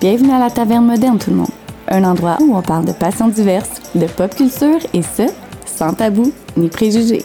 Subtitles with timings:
[0.00, 1.50] Bienvenue à la Taverne Moderne, tout le monde.
[1.86, 5.24] Un endroit où on parle de passions diverses, de pop culture et ce,
[5.66, 7.22] sans tabou ni préjugés.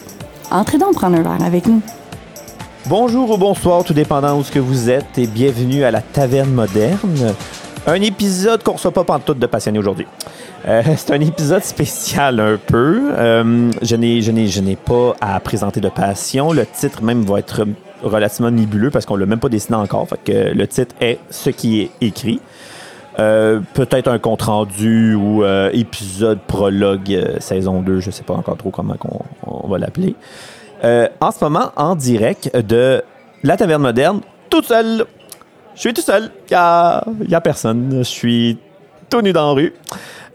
[0.50, 1.80] Entrez donc prendre un verre avec nous.
[2.84, 6.50] Bonjour ou bonsoir, tout dépendant où ce que vous êtes, et bienvenue à la Taverne
[6.50, 7.34] Moderne.
[7.86, 10.06] Un épisode qu'on ne reçoit pas pantoute de passionnés aujourd'hui.
[10.68, 13.10] Euh, c'est un épisode spécial un peu.
[13.16, 13.96] Euh, je
[14.60, 16.52] n'ai, pas à présenter de passion.
[16.52, 17.64] Le titre même va être
[18.02, 20.08] relativement nébuleux parce qu'on l'a même pas dessiné encore.
[20.28, 22.40] Le titre est ce qui est écrit.
[23.18, 28.34] Euh, peut-être un compte rendu ou euh, épisode prologue euh, saison 2, je sais pas
[28.34, 28.96] encore trop comment
[29.46, 30.14] on, va l'appeler.
[30.84, 33.02] Euh, en ce moment, en direct de
[33.42, 35.06] la taverne moderne, tout seul.
[35.74, 36.30] Je suis tout seul.
[36.50, 37.88] Il n'y a, a personne.
[37.98, 38.58] Je suis
[39.08, 39.72] tout nu dans la rue.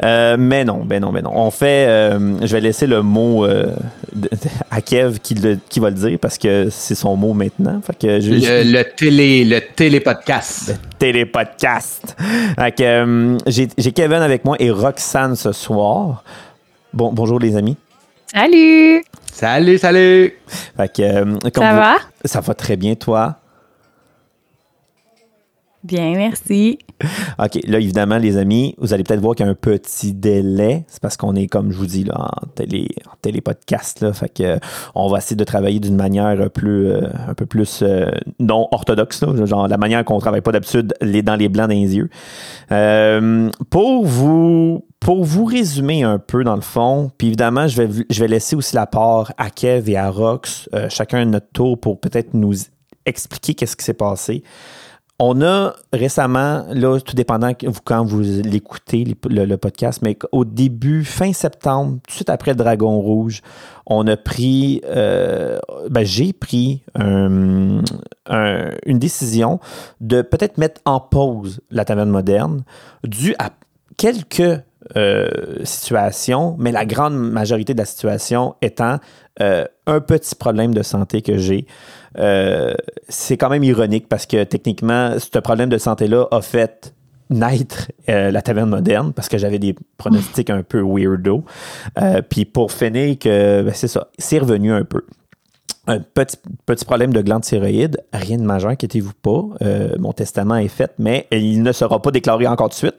[0.03, 1.31] Euh, mais non, ben non, ben non.
[1.35, 1.85] On fait.
[1.87, 3.67] euh, je vais laisser le mot euh,
[4.13, 4.37] de- de-
[4.71, 7.79] à Kev qui, le- qui va le dire parce que c'est son mot maintenant.
[7.85, 10.75] Fait que je, Le, le télé, le télépodcast.
[10.97, 12.15] télépodcast.
[12.57, 16.23] Fait que, euh, j'ai j'ai Kevin avec moi et Roxane ce soir.
[16.93, 17.77] Bon, bonjour les amis.
[18.33, 19.03] Salut!
[19.31, 20.33] Salut, salut!
[20.77, 21.95] Fait que, euh, comme Ça vous- va?
[22.25, 23.35] Ça va très bien, toi?
[25.83, 26.79] Bien, merci.
[27.39, 30.85] OK, là, évidemment, les amis, vous allez peut-être voir qu'il y a un petit délai.
[30.87, 34.01] C'est parce qu'on est, comme je vous dis, là, en, télé, en télépodcast.
[34.01, 34.57] Là, fait que, euh,
[34.93, 39.23] on va essayer de travailler d'une manière plus, euh, un peu plus euh, non orthodoxe.
[39.45, 42.09] genre la manière qu'on travaille pas d'habitude les, dans les blancs dans les yeux.
[42.71, 48.05] Euh, pour vous pour vous résumer un peu dans le fond, puis évidemment, je vais,
[48.09, 51.79] je vais laisser aussi la part à Kev et à Rox, euh, chacun notre tour
[51.79, 52.53] pour peut-être nous
[53.07, 54.43] expliquer qu'est-ce qui s'est passé.
[55.23, 57.51] On a récemment, là, tout dépendant
[57.85, 62.99] quand vous l'écoutez, le, podcast, mais au début, fin septembre, tout de suite après Dragon
[62.99, 63.43] Rouge,
[63.85, 65.59] on a pris, euh,
[65.91, 67.81] ben, j'ai pris un-
[68.25, 69.59] un- une décision
[69.99, 72.63] de peut-être mettre en pause la taverne moderne,
[73.03, 73.51] dû à
[73.97, 74.59] quelques
[74.97, 75.29] euh,
[75.63, 78.97] situations, mais la grande majorité de la situation étant
[79.39, 81.65] euh, un petit problème de santé que j'ai.
[82.17, 82.73] Euh,
[83.09, 86.93] c'est quand même ironique parce que techniquement, ce problème de santé-là a fait
[87.29, 91.43] naître euh, la taverne moderne parce que j'avais des pronostics un peu weirdo.
[92.01, 95.03] Euh, Puis pour finir, que ben, c'est ça, c'est revenu un peu.
[95.87, 99.43] Un petit, petit problème de glande thyroïde, rien de majeur, inquiétez-vous pas.
[99.63, 102.97] Euh, mon testament est fait, mais il ne sera pas déclaré encore de suite.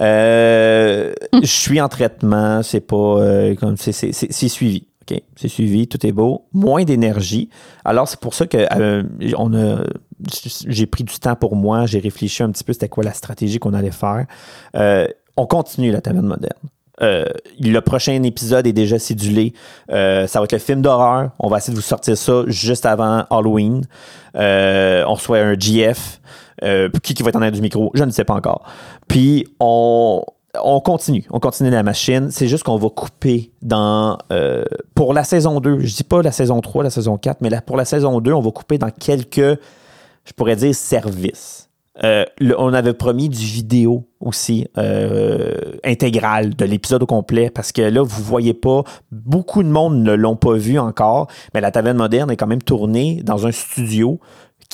[0.00, 4.86] Euh, Je suis en traitement, c'est pas euh, comme c'est suivi.
[5.10, 7.50] OK, c'est suivi, tout est beau, moins d'énergie.
[7.84, 9.02] Alors c'est pour ça que euh,
[10.66, 13.58] j'ai pris du temps pour moi, j'ai réfléchi un petit peu c'était quoi la stratégie
[13.58, 14.26] qu'on allait faire.
[14.76, 15.06] Euh,
[15.36, 16.58] on continue la taverne moderne.
[17.02, 17.24] Euh,
[17.58, 19.52] le prochain épisode est déjà cédulé.
[19.90, 21.32] Euh, ça va être le film d'horreur.
[21.40, 23.82] On va essayer de vous sortir ça juste avant Halloween.
[24.34, 26.20] On reçoit un GF.
[27.02, 28.64] Qui, qui va être en arrière du micro, je ne sais pas encore.
[29.06, 30.24] Puis on,
[30.62, 31.24] on continue.
[31.30, 32.30] On continue la machine.
[32.30, 34.18] C'est juste qu'on va couper dans.
[34.32, 37.50] euh, pour la saison 2, je dis pas la saison 3, la saison 4, mais
[37.64, 41.68] pour la saison 2, on va couper dans quelques, je pourrais dire, services.
[42.02, 42.24] Euh,
[42.58, 48.02] on avait promis du vidéo aussi euh, intégral de l'épisode au complet parce que là,
[48.02, 48.82] vous voyez pas,
[49.12, 52.62] beaucoup de monde ne l'ont pas vu encore, mais la taverne moderne est quand même
[52.62, 54.18] tournée dans un studio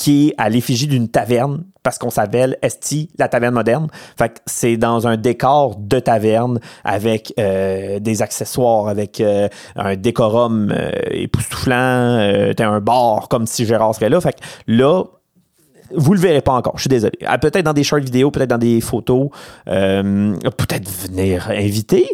[0.00, 3.88] qui est à l'effigie d'une taverne parce qu'on s'appelle Esti, la taverne moderne.
[4.16, 9.97] Fait que c'est dans un décor de taverne avec euh, des accessoires, avec euh, un
[9.97, 14.22] décorum euh, époustouflant, un bar comme si Gérard serait là.
[14.22, 14.38] Fait que
[14.69, 15.05] là,
[15.94, 17.19] vous le verrez pas encore, je suis désolé.
[17.27, 19.28] Ah, Peut-être dans des short vidéos, peut-être dans des photos,
[19.67, 22.06] peut-être venir inviter,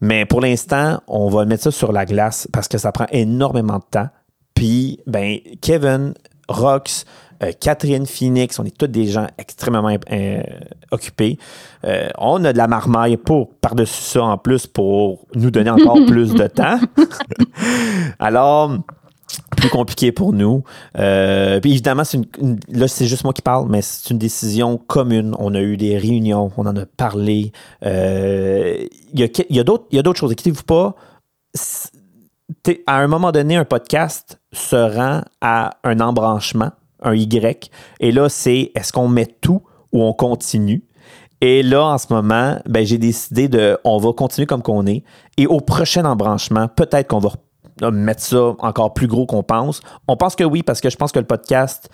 [0.00, 3.78] mais pour l'instant, on va mettre ça sur la glace parce que ça prend énormément
[3.78, 4.08] de temps.
[4.54, 6.14] Puis, ben, Kevin,
[6.48, 7.04] Rox,
[7.42, 10.42] euh, Catherine Phoenix, on est tous des gens extrêmement euh,
[10.90, 11.38] occupés.
[11.84, 15.98] Euh, on a de la marmaille pour par-dessus ça en plus pour nous donner encore
[16.06, 16.78] plus de temps.
[18.18, 18.72] Alors,
[19.56, 20.64] plus compliqué pour nous.
[20.98, 24.18] Euh, puis évidemment, c'est une, une- là, c'est juste moi qui parle, mais c'est une
[24.18, 25.34] décision commune.
[25.38, 27.52] On a eu des réunions, on en a parlé.
[27.82, 27.88] Il
[29.14, 30.32] y a, y d'autres il y a d'autres choses.
[30.32, 30.94] Inquiétez-vous pas.
[32.86, 36.70] À un moment donné, un podcast se rend à un embranchement,
[37.02, 37.70] un Y.
[38.00, 39.62] Et là, c'est est-ce qu'on met tout
[39.92, 40.84] ou on continue?
[41.40, 45.04] Et là, en ce moment, ben, j'ai décidé de, on va continuer comme qu'on est.
[45.36, 47.30] Et au prochain embranchement, peut-être qu'on va
[47.92, 49.80] mettre ça encore plus gros qu'on pense.
[50.08, 51.88] On pense que oui, parce que je pense que le podcast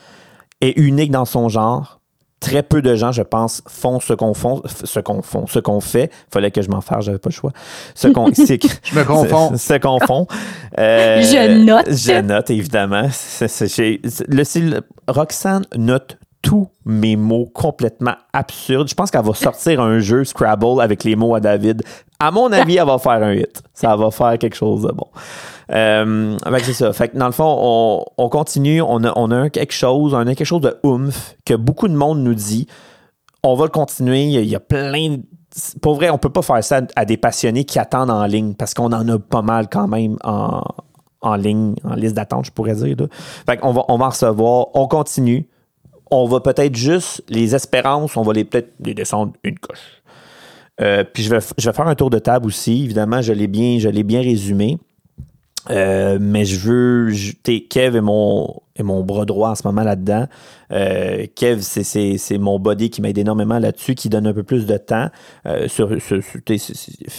[0.60, 2.00] est unique dans son genre.
[2.44, 5.80] Très peu de gens, je pense, font ce qu'on font, ce qu'on font, ce qu'on
[5.80, 6.10] fait.
[6.32, 7.52] Fallait que je m'en fasse, j'avais pas le choix.
[7.94, 9.50] Ce qu'on, Je me confonds.
[9.56, 10.26] Ce, ce qu'on font.
[10.78, 11.86] Euh, Je note.
[11.90, 13.08] Je note, évidemment.
[13.10, 18.86] C'est- c'est- j'ai- le, c'est le- Roxane note tous mes mots complètement absurdes.
[18.88, 21.82] Je pense qu'elle va sortir un jeu Scrabble avec les mots à David.
[22.20, 23.62] À mon avis, elle va faire un hit.
[23.72, 25.06] Ça va faire quelque chose de bon.
[25.72, 26.92] Euh, c'est ça.
[26.92, 28.82] Fait que dans le fond, on, on continue.
[28.82, 31.96] On a, on a quelque chose, on a quelque chose de oomph que beaucoup de
[31.96, 32.68] monde nous dit.
[33.42, 34.24] On va le continuer.
[34.24, 35.22] Il y a, plein de
[35.80, 38.74] pour vrai, on peut pas faire ça à des passionnés qui attendent en ligne parce
[38.74, 40.62] qu'on en a pas mal quand même en,
[41.20, 42.96] en ligne, en liste d'attente, je pourrais dire.
[43.46, 44.66] Fait qu'on va, on va en recevoir.
[44.74, 45.48] On continue.
[46.22, 50.02] On va peut-être juste, les espérances, on va les peut-être les descendre une coche.
[50.80, 52.84] Euh, puis je vais, faire un tour de table aussi.
[52.84, 54.78] Évidemment, je l'ai bien, bien résumé.
[55.70, 57.10] Euh, mais je veux.
[57.70, 58.60] Kev est mon,
[59.02, 60.26] bras droit en ce moment là-dedans.
[60.72, 64.76] Euh, Kev, c'est mon body qui m'aide énormément là-dessus, qui donne un peu plus de
[64.76, 65.08] temps.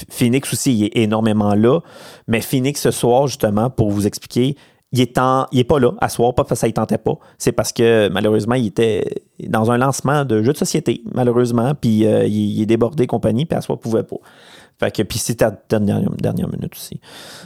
[0.09, 1.79] Phoenix aussi, il est énormément là.
[2.27, 4.55] Mais Phoenix, ce soir, justement, pour vous expliquer,
[4.91, 6.97] il est, en, il est pas là à soir, pas parce que ça ne tentait
[6.97, 7.17] pas.
[7.37, 12.05] C'est parce que malheureusement, il était dans un lancement de jeu de société, malheureusement, puis
[12.05, 14.17] il, est débordé compagnie, puis à soir, il pouvait pas.
[14.79, 16.99] Fait que, puis c'était la dernière, minute aussi.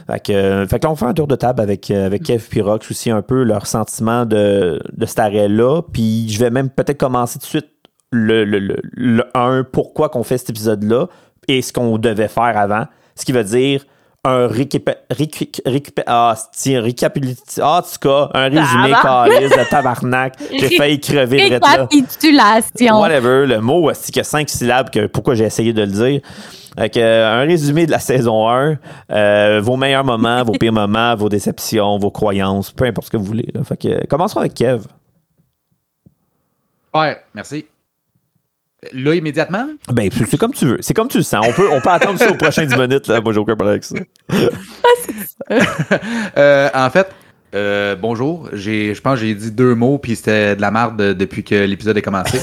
[0.06, 2.44] Fait que, fait que là, on fait un tour de table avec, euh, avec Kev
[2.56, 5.82] et Rox aussi, un peu leur sentiment de, de cet arrêt-là.
[5.92, 7.68] Puis je vais même peut-être commencer tout de suite
[8.10, 11.08] le, le, le, un pourquoi qu'on fait cet épisode-là
[11.46, 12.86] et ce qu'on devait faire avant.
[13.14, 13.84] Ce qui veut dire
[14.24, 14.90] un récap...
[16.06, 16.36] ah,
[16.66, 17.62] récapitulation.
[17.62, 20.34] Ah, en tout cas, un résumé calice de tabarnak.
[20.50, 23.00] J'ai failli crever de Récapitulation.
[23.00, 26.20] Whatever, le mot, c'est que cinq syllabes, que pourquoi j'ai essayé de le dire?
[26.78, 28.78] Euh, un résumé de la saison 1,
[29.10, 33.16] euh, vos meilleurs moments, vos pires moments, vos déceptions, vos croyances, peu importe ce que
[33.16, 33.52] vous voulez.
[33.64, 34.84] Fait que, commençons avec Kev.
[36.94, 37.66] Ouais, merci.
[38.92, 39.66] Là, immédiatement?
[39.92, 40.78] Ben, c'est comme tu veux.
[40.80, 41.46] C'est comme tu le sens.
[41.46, 43.08] On peut, on peut attendre ça aux prochaines 10 minutes.
[43.08, 43.20] Là.
[43.20, 43.96] Moi, j'ai aucun problème avec ça.
[46.38, 47.08] euh, en fait,
[47.54, 48.48] euh, bonjour.
[48.52, 51.98] Je pense que j'ai dit deux mots, puis c'était de la merde depuis que l'épisode
[51.98, 52.38] est commencé.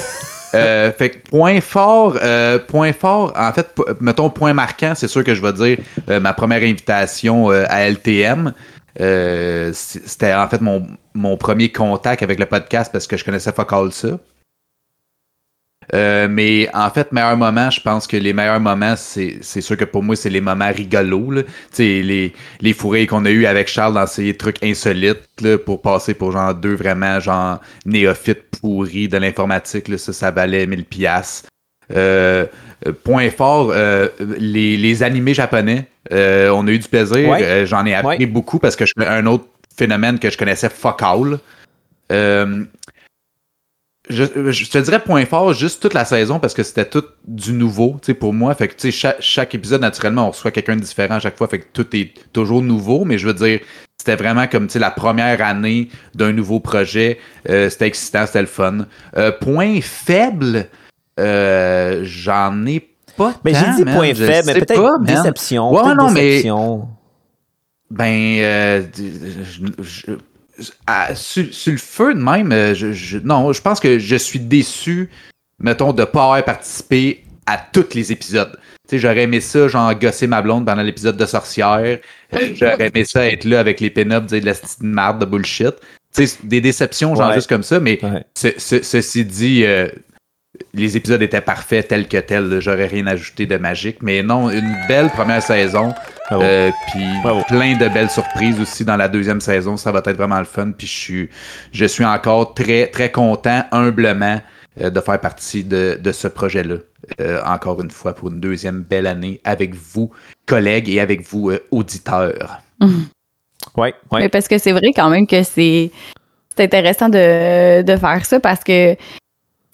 [0.54, 3.70] Euh, fait que point fort, euh, point fort, en fait,
[4.00, 5.78] mettons point marquant, c'est sûr que je vais dire
[6.10, 8.54] euh, ma première invitation à LTM.
[8.98, 13.92] C'était en fait mon, mon premier contact avec le podcast parce que je connaissais Focal
[13.92, 14.10] ça.
[15.94, 19.86] Euh, mais en fait, meilleur moment, je pense que les meilleurs moments, c'est sûr que
[19.86, 21.32] pour moi, c'est les moments rigolos.
[21.32, 21.42] Là.
[21.78, 26.14] Les, les fourrés qu'on a eu avec Charles dans ces trucs insolites là, pour passer
[26.14, 29.98] pour genre deux vraiment genre néophytes pourris de l'informatique.
[29.98, 31.50] Ça, ça valait 1000 piastres.
[31.96, 32.46] Euh,
[33.06, 37.66] point fort, euh, les, les animés japonais, on a eu du plaisir.
[37.66, 39.46] J'en ai appris beaucoup parce que je un autre
[39.78, 41.40] phénomène que je connaissais fuck all.
[44.10, 47.98] Je, te dirais point fort juste toute la saison parce que c'était tout du nouveau
[48.20, 48.54] pour moi.
[48.56, 51.48] Fait que chaque, chaque épisode, naturellement, on reçoit quelqu'un de différent à chaque fois.
[51.48, 53.60] Fait que tout est toujours nouveau, mais je veux dire,
[53.98, 57.20] c'était vraiment comme la première année d'un nouveau projet.
[57.50, 58.86] Euh, c'était excitant, c'était le fun.
[59.18, 60.68] Euh, point faible,
[61.20, 62.88] euh, j'en ai
[63.18, 65.74] pas Mais j'ai dit point faible, mais peut-être déception.
[65.74, 66.78] Ouais, non, déception.
[66.78, 66.88] mais.
[67.90, 68.86] Ben,
[69.82, 70.12] je,
[71.16, 75.10] sur, le feu de même, euh, je, non, je pense que je suis déçu,
[75.60, 78.58] mettons, de ne pas avoir participé à tous les épisodes.
[78.92, 82.00] j'aurais aimé ça, genre, gosser ma blonde pendant l'épisode de Sorcière.
[82.56, 85.76] J'aurais aimé ça être là avec les pin-ups, de la petite marde de bullshit.
[86.44, 88.00] des déceptions, genre, juste comme ça, mais
[88.36, 89.88] ceci dit, euh,
[90.74, 92.60] les épisodes étaient parfaits tels que tels.
[92.60, 93.98] J'aurais rien ajouté de magique.
[94.02, 95.94] Mais non, une belle première saison.
[96.32, 97.06] Euh, puis
[97.48, 99.78] plein de belles surprises aussi dans la deuxième saison.
[99.78, 100.72] Ça va être vraiment le fun.
[100.78, 101.30] Puis je suis,
[101.72, 104.42] je suis encore très, très content, humblement,
[104.82, 106.76] euh, de faire partie de, ce projet-là.
[107.22, 110.12] Euh, encore une fois, pour une deuxième belle année avec vous,
[110.46, 112.60] collègues, et avec vous, auditeurs.
[112.82, 114.30] Oui, ouais.
[114.30, 115.92] parce que c'est vrai quand même que c'est
[116.60, 118.96] intéressant de, de faire ça parce que,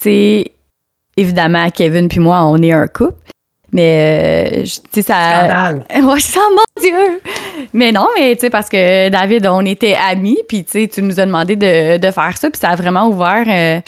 [0.03, 0.51] c'est
[1.17, 3.23] évidemment, Kevin puis moi, on est un couple.
[3.73, 5.73] Mais, euh, tu sais, ça.
[5.95, 7.21] Ouais, ça, mon Dieu!
[7.73, 11.01] Mais non, mais, tu sais, parce que David, on était amis, puis, tu sais, tu
[11.01, 13.81] nous as demandé de, de, faire ça, puis ça a vraiment ouvert euh,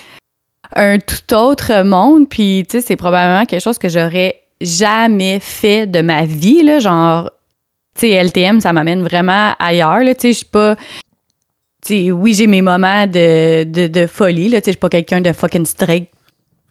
[0.76, 5.86] un tout autre monde, puis, tu sais, c'est probablement quelque chose que j'aurais jamais fait
[5.86, 7.30] de ma vie, là, genre,
[7.96, 10.76] tu sais, LTM, ça m'amène vraiment ailleurs, là, tu sais, je suis pas.
[11.84, 14.90] sais, oui, j'ai mes moments de, de, de folie, là, tu sais, je suis pas
[14.90, 16.10] quelqu'un de fucking straight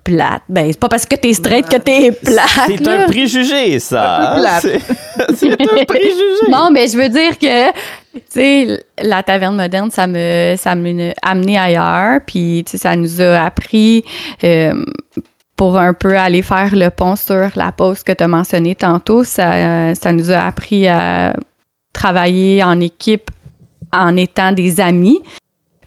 [0.05, 0.43] plate.
[0.49, 2.69] Ben, c'est pas parce que t'es straight que t'es plate.
[2.69, 4.37] C'est un préjugé, ça.
[5.35, 6.51] C'est un préjugé.
[6.51, 11.13] Non, mais je veux dire que, tu sais, la taverne moderne, ça me, ça m'a
[11.23, 12.21] amené ailleurs.
[12.27, 14.05] Puis, tu sais, ça nous a appris
[14.45, 14.85] euh,
[15.57, 19.25] pour un peu aller faire le pont sur la pause que tu as mentionné tantôt.
[19.25, 21.35] Ça, ça nous a appris à
[21.93, 23.31] travailler en équipe
[23.93, 25.21] en étant des amis.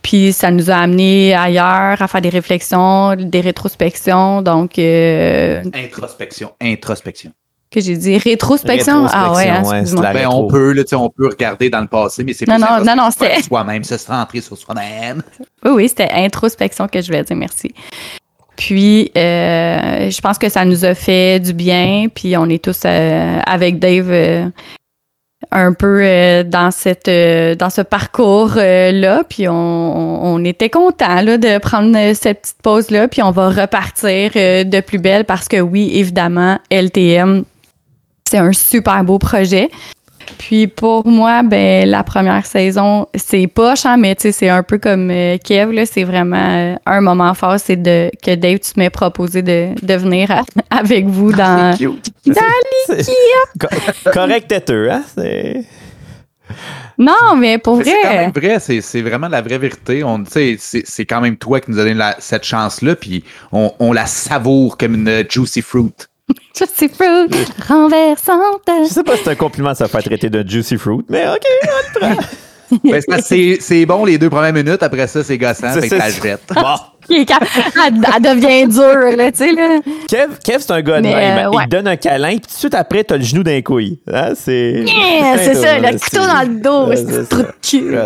[0.07, 4.41] Puis ça nous a amené ailleurs à faire des réflexions, des rétrospections.
[4.41, 7.31] Donc, euh, Introspection, introspection.
[7.69, 9.05] que j'ai dit rétrospection?
[9.11, 10.45] Ah ouais, hein, ouais, Ben, rétro.
[10.45, 12.63] on peut, là, tu sais, on peut regarder dans le passé, mais c'est Non, plus
[12.63, 15.21] non, non, non, sur Soi-même, se centrer sur soi-même.
[15.65, 17.73] Oui, oui, c'était introspection que je voulais dire, merci.
[18.55, 22.07] Puis, euh, je pense que ça nous a fait du bien.
[22.15, 24.45] Puis, on est tous euh, avec Dave euh,
[25.51, 29.23] un peu euh, dans cette euh, dans ce parcours euh, là.
[29.27, 33.07] Puis, on, on- était content de prendre cette petite pause là.
[33.07, 37.43] Puis, on va repartir de plus belle parce que oui, évidemment, LTM,
[38.29, 39.69] c'est un super beau projet.
[40.37, 44.63] Puis pour moi, ben la première saison, c'est poche, hein, mais tu sais, c'est un
[44.63, 48.59] peu comme euh, Kev, là, c'est vraiment euh, un moment fort, c'est de que Dave,
[48.59, 51.75] tu m'as proposé de, de venir à- avec vous dans.
[52.87, 53.11] C'est-
[53.59, 55.03] Co- Correct têteux, hein?
[55.15, 55.63] C'est-
[56.97, 60.03] Non, mais pour Mais C'est quand vrai, même vrai, c'est c'est vraiment la vraie vérité.
[60.03, 62.95] On, tu sais, c'est c'est quand même toi qui nous a donné la- cette chance-là,
[62.95, 65.91] puis on, on la savoure comme une juicy fruit.
[66.53, 67.25] sais pas,
[67.67, 68.61] renversante.
[68.87, 71.25] Je sais pas si c'est un compliment de se faire traiter de juicy fruit, mais
[71.27, 72.11] ok.
[72.83, 75.71] Ben, c'est parce que c'est- c'est bon les deux premières minutes, après ça, c'est gossant,
[75.73, 76.41] C'est- fait que c'est- ça jette.
[76.53, 76.61] Bon.
[77.09, 77.25] Elle,
[78.13, 79.79] elle devient dure, là, tu sais, là.
[80.09, 81.45] Kev, Kev c'est un gars de Mais, même.
[81.45, 81.67] euh, Il ouais.
[81.67, 83.97] donne un câlin, puis tout de suite après, t'as le genou d'un couille.
[84.11, 84.33] Hein?
[84.35, 84.83] C'est.
[84.85, 87.45] Yeah, c'est ça, le couteau dans le dos, c'est trop ça.
[87.45, 87.97] de cul.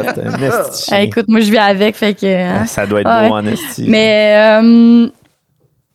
[0.92, 2.28] Ah, écoute, moi, je vis avec, fait que.
[2.28, 2.68] hein.
[2.68, 3.30] Ça doit être Ouais.
[3.30, 3.86] beau en esti.
[3.88, 5.08] Mais euh,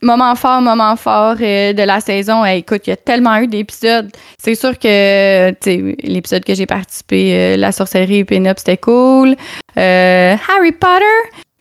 [0.03, 2.45] moment fort, moment fort euh, de la saison.
[2.45, 4.11] Écoute, il y a tellement eu d'épisodes.
[4.39, 5.53] C'est sûr que
[6.07, 9.37] l'épisode que j'ai participé, euh, la sorcellerie et Pin-Up, c'était cool.
[9.77, 11.05] Euh, Harry Potter.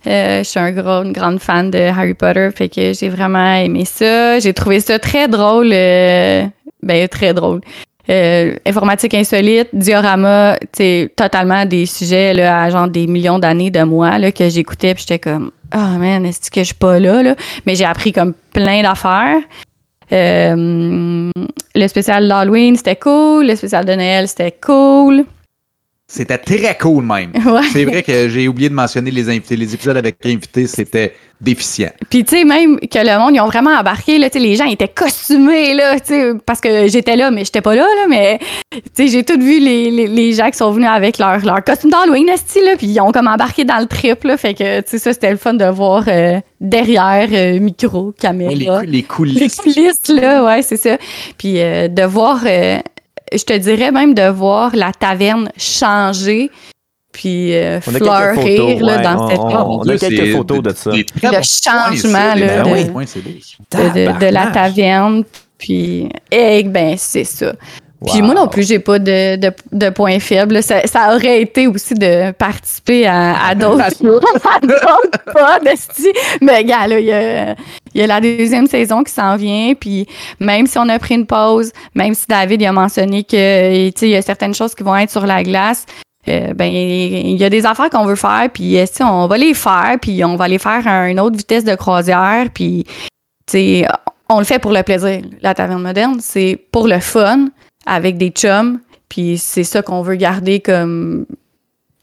[0.07, 3.55] euh, je suis un gros, une grande fan de Harry Potter, fait que j'ai vraiment
[3.55, 4.39] aimé ça.
[4.39, 6.45] J'ai trouvé ça très drôle, euh,
[6.83, 7.61] ben très drôle.
[8.07, 13.81] Euh, informatique insolite, diorama, sais, totalement des sujets là, à genre des millions d'années de
[13.81, 17.23] moi là, que j'écoutais, puis j'étais comme ah man, est-ce que je suis pas là,
[17.23, 17.35] là?
[17.65, 19.41] Mais j'ai appris comme plein d'affaires.
[20.11, 21.31] Euh,
[21.75, 23.47] le spécial d'Halloween, c'était cool.
[23.47, 25.25] Le spécial de Noël, c'était cool.
[26.07, 27.31] C'était très cool même.
[27.45, 27.61] Ouais.
[27.71, 29.55] C'est vrai que j'ai oublié de mentionner les invités.
[29.55, 31.91] Les épisodes avec invités, c'était déficient.
[32.09, 34.87] Puis tu sais même que le monde ils ont vraiment embarqué là, les gens étaient
[34.87, 35.97] costumés là,
[36.45, 38.39] parce que j'étais là mais j'étais pas là là mais
[38.71, 41.61] tu sais j'ai tout vu les, les, les gens qui sont venus avec leur leur
[41.63, 44.91] costume d'Halloween là puis ils ont comme embarqué dans le trip là, fait que tu
[44.91, 48.81] sais ça c'était le fun de voir euh, derrière euh, micro, caméra.
[48.81, 49.57] Les, les les coulisses.
[49.57, 50.97] coulisses, là, ouais, c'est ça.
[51.37, 52.41] Puis euh, de voir,
[53.33, 56.49] je te dirais même de voir la taverne changer,
[57.11, 57.91] puis euh, On
[58.55, 60.91] fleurir là, ouais, dans on- cette on- Mon a quelques photos de ça.
[60.91, 62.91] Le points, changement, là, bons de-
[63.71, 65.23] de, de- de la taverne.
[65.57, 67.53] Puis, eh ben, c'est ça.
[68.05, 68.25] Puis Wow.
[68.25, 70.61] moi non plus, j'ai pas de, de, de points faibles.
[70.61, 73.89] Ça, ça aurait été aussi de participer à, à d'autres
[75.71, 76.11] esti.
[76.41, 77.51] Mais gars, là, il y a,
[77.93, 79.73] il y a la deuxième saison qui s'en vient.
[79.75, 80.07] Puis
[80.39, 84.09] même si on a pris une pause, même si David il a mentionné que il
[84.09, 85.85] y a certaines choses qui vont être sur la glace,
[86.27, 88.49] euh, ben il y a des affaires qu'on veut faire.
[88.53, 89.97] Puis esti, on va les faire.
[90.01, 92.47] Puis on va les faire à une autre vitesse de croisière.
[92.53, 92.85] Puis
[94.29, 95.21] on le fait pour le plaisir.
[95.41, 97.47] La taverne moderne, c'est pour le fun,
[97.85, 101.25] avec des chums, puis c'est ça qu'on veut garder comme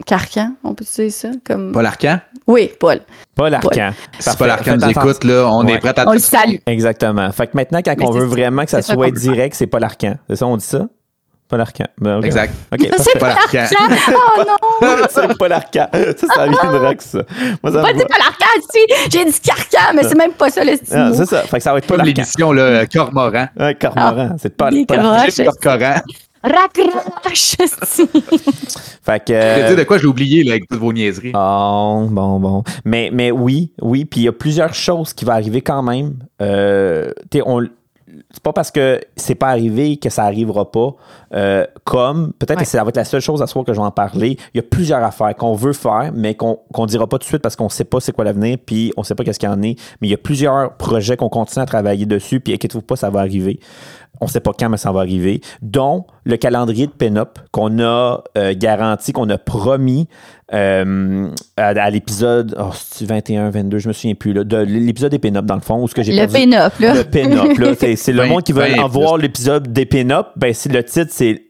[0.06, 1.30] carcan, on peut dire ça?
[1.44, 1.72] Comme...
[1.72, 2.18] Paul Arcan?
[2.46, 3.00] Oui, Paul.
[3.36, 3.92] Paul Arcan.
[4.18, 4.36] Si.
[4.36, 5.74] Paul Arcan nous écoute, là, on Ouais.
[5.74, 6.56] est prêt à On le salue.
[6.66, 7.30] Exactement.
[7.30, 8.26] Fait que maintenant, quand Mais on veut ça.
[8.26, 10.16] vraiment que ça soit direct, c'est Paul Arcan.
[10.28, 10.88] C'est ça, on dit ça?
[11.52, 11.84] Paul Arcan.
[11.98, 12.24] Ben, ok.
[12.24, 12.54] Exact.
[12.72, 13.66] OK, C'est Arcan.
[14.08, 14.42] Oh
[14.80, 14.96] non!
[15.10, 15.86] c'est Paul Arcan.
[15.92, 17.18] Ça, ça viendra que ça.
[17.62, 18.78] Moi, ça Pas dit Arcade, si!
[19.10, 20.96] J'ai dit carcan, mais c'est même pas ça le style.
[20.96, 21.42] Ah, c'est ça.
[21.42, 22.20] Fait que ça va être Paul Comme Arcan.
[22.22, 23.48] l'émission, là, Cormoran.
[23.60, 24.36] Ouais, Cormoran.
[24.40, 24.84] C'est Arcan.
[24.86, 25.34] croches.
[25.36, 26.00] J'ai Corcoran.
[26.42, 28.08] Raccroche, si.
[29.04, 29.34] Fait que.
[29.34, 31.32] Je euh, dire de quoi j'ai oublié, là, avec toutes vos niaiseries.
[31.32, 32.64] Bon, bon, bon.
[32.86, 34.06] Mais, mais oui, oui.
[34.06, 36.14] Puis il y a plusieurs choses qui vont arriver quand même.
[36.40, 37.12] Euh,
[37.44, 37.68] on,
[38.30, 40.94] c'est pas parce que c'est pas arrivé que ça arrivera pas.
[41.34, 42.64] Euh, comme, peut-être Ouais.
[42.64, 44.36] que ça va être la seule chose à ce soir que je vais en parler.
[44.54, 47.28] Il y a plusieurs affaires qu'on veut faire, mais qu'on qu'on dira pas tout de
[47.28, 49.52] suite parce qu'on sait pas c'est quoi l'avenir, puis on sait pas qu'est-ce qu'il y
[49.52, 49.76] en est.
[50.00, 53.10] Mais il y a plusieurs projets qu'on continue à travailler dessus, puis inquiétez-vous pas, ça
[53.10, 53.60] va arriver.
[54.20, 55.40] On sait pas quand, mais ça va arriver.
[55.62, 60.06] Dont le calendrier de Pin-Up qu'on a euh, garanti, qu'on a promis
[60.52, 65.10] euh, à, à l'épisode oh, c'est-tu 21, 22, je me souviens plus, là, de l'épisode
[65.10, 66.94] des Pin-Up, dans le fond, où ce que j'ai Le pin-up, là.
[66.94, 67.72] le pin-up, là.
[67.78, 70.28] C'est, c'est le monde qui veut en voir l'épisode des pin-up.
[70.36, 71.42] Ben, si le titre, c'est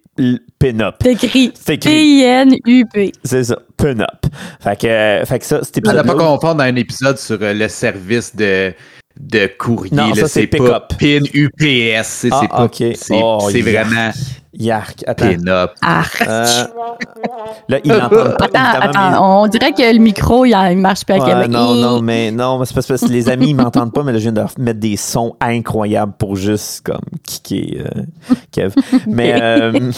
[0.59, 0.97] pin-up.
[1.03, 1.91] C'est écrit C'est écrit.
[1.91, 3.13] P-I-N-U-P.
[3.25, 4.27] C'est ça, pin-up.
[4.61, 7.19] Fait que, euh, fait que ça, cet À ne épisode pas confondre dans un épisode
[7.19, 8.73] sur euh, le service de,
[9.19, 9.95] de courrier.
[9.97, 10.81] Non, ça, c'est pas.
[10.99, 12.05] PIN UPS.
[12.07, 12.69] C'est Ah, c'est pas.
[12.97, 13.85] C'est Oh, c'est yeah.
[13.85, 14.11] vraiment
[14.55, 15.03] Yark.
[15.07, 15.29] Attends.
[15.29, 15.71] PIN-up.
[15.81, 16.03] Ah.
[16.29, 16.47] Euh,
[17.69, 18.45] là, il n'entend pas.
[18.45, 21.49] Attends, attends, on dirait que le micro, il, il marche pas à Ouais, Québec.
[21.49, 24.19] non, non, mais non, mais c'est parce que les amis, ils m'entendent pas, mais là,
[24.19, 28.03] je viens de mettre des sons incroyables pour juste comme kicker euh,
[28.51, 28.75] Kev.
[29.07, 29.91] Mais, euh,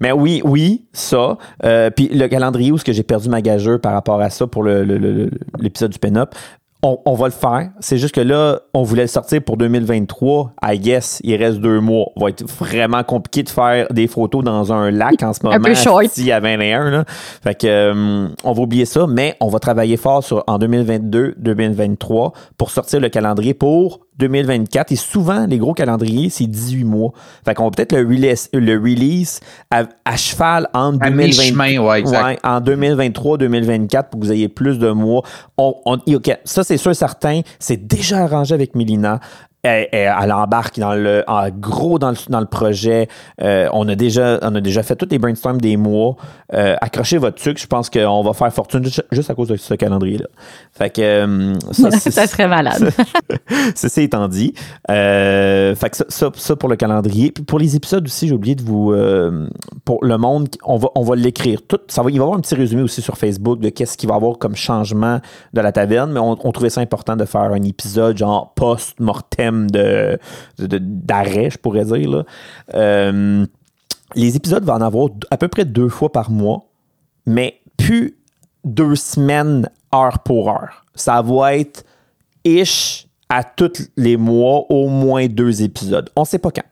[0.00, 1.38] mais oui, oui, ça.
[1.64, 4.46] Euh, puis le calendrier où est-ce que j'ai perdu ma gageure par rapport à ça
[4.48, 6.34] pour le- le- le- l'épisode du Pen-Up.
[6.82, 7.70] On, on va le faire.
[7.78, 10.54] C'est juste que là, on voulait le sortir pour 2023.
[10.64, 12.06] I guess, il reste deux mois.
[12.16, 15.60] Va être vraiment compliqué de faire des photos dans un lac en ce moment.
[15.60, 16.04] peu short.
[16.32, 16.90] à 21.
[16.90, 17.04] Là.
[17.06, 22.32] Fait que, euh, on va oublier ça, mais on va travailler fort sur, en 2022-2023
[22.58, 24.92] pour sortir le calendrier pour 2024.
[24.92, 27.12] Et souvent, les gros calendriers, c'est 18 mois.
[27.44, 29.40] Fait qu'on va peut-être le release, le release
[29.70, 32.24] à, à cheval en À 2020 mi-chemin, ouais, exact.
[32.24, 35.22] Ouais, en 2023-2024 pour que vous ayez plus de mois.
[35.56, 37.40] On, on- OK, ça, c'est sûr, certain.
[37.58, 39.20] C'est déjà arrangé avec Mélina.
[39.64, 43.06] Elle, elle- elle embarque dans le, en gros dans le, dans le projet.
[43.40, 46.16] Euh, on, a déjà, on a déjà fait tous les brainstorms des mois.
[46.52, 47.60] Euh, accrochez votre truc.
[47.60, 50.26] Je pense qu'on va faire fortune ju- juste à cause de ce calendrier-là.
[50.72, 52.92] Fait que euh, ça, c'est- ça serait malade.
[53.76, 54.52] Ceci étant dit,
[54.88, 57.30] fait que ça, ça- ça pour le calendrier.
[57.30, 58.92] Puis pour les épisodes aussi, j'ai oublié de vous.
[59.84, 61.78] pour le monde, on va, on va l'écrire tout.
[61.86, 64.08] Ça va, il va y avoir un petit résumé aussi sur Facebook de qu'est-ce qu'il
[64.08, 65.20] va y avoir comme changement
[65.52, 69.51] de la taverne, mais on, on trouvait ça important de faire un épisode genre post-mortem
[69.51, 70.18] de, de-
[70.58, 72.10] d'arrêt, je pourrais dire.
[72.10, 72.24] Là.
[72.74, 73.46] Euh,
[74.14, 76.66] les épisodes vont en avoir à peu près deux fois par mois,
[77.26, 78.16] mais plus
[78.64, 80.84] deux semaines heure pour heure.
[80.94, 81.84] Ça va être
[82.44, 86.10] ish à tous les mois, au moins deux épisodes.
[86.16, 86.62] On sait pas quand.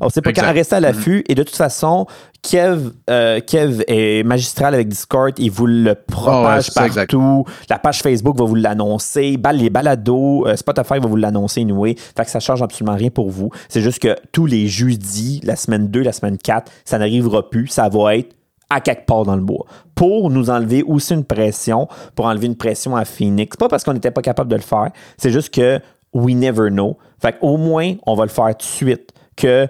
[0.00, 0.46] On sait pas Exact.
[0.46, 1.24] quand rester à l'affût.
[1.28, 2.06] Et de toute façon,
[2.42, 5.32] Kev, euh, Kev est magistral avec Discord.
[5.38, 6.94] Il vous le Ah propage exact.
[6.94, 7.44] partout.
[7.68, 9.36] La page Facebook va vous l'annoncer.
[9.54, 11.96] Les balados, euh, Spotify va vous l'annoncer anyway.
[12.16, 13.50] Fait que ça change absolument rien pour vous.
[13.68, 17.66] C'est juste que tous les jeudis, la semaine 2, la semaine 4, ça n'arrivera plus.
[17.68, 18.34] Ça va être
[18.70, 19.64] à quelque part dans le bois.
[19.94, 23.56] Pour nous enlever aussi une pression, pour enlever une pression à Phoenix.
[23.56, 25.80] Pas parce qu'on n'était pas capable de le faire, c'est juste que
[26.12, 26.98] we never know.
[27.20, 29.10] Fait qu'au moins, on va le faire tout de suite.
[29.36, 29.68] Que,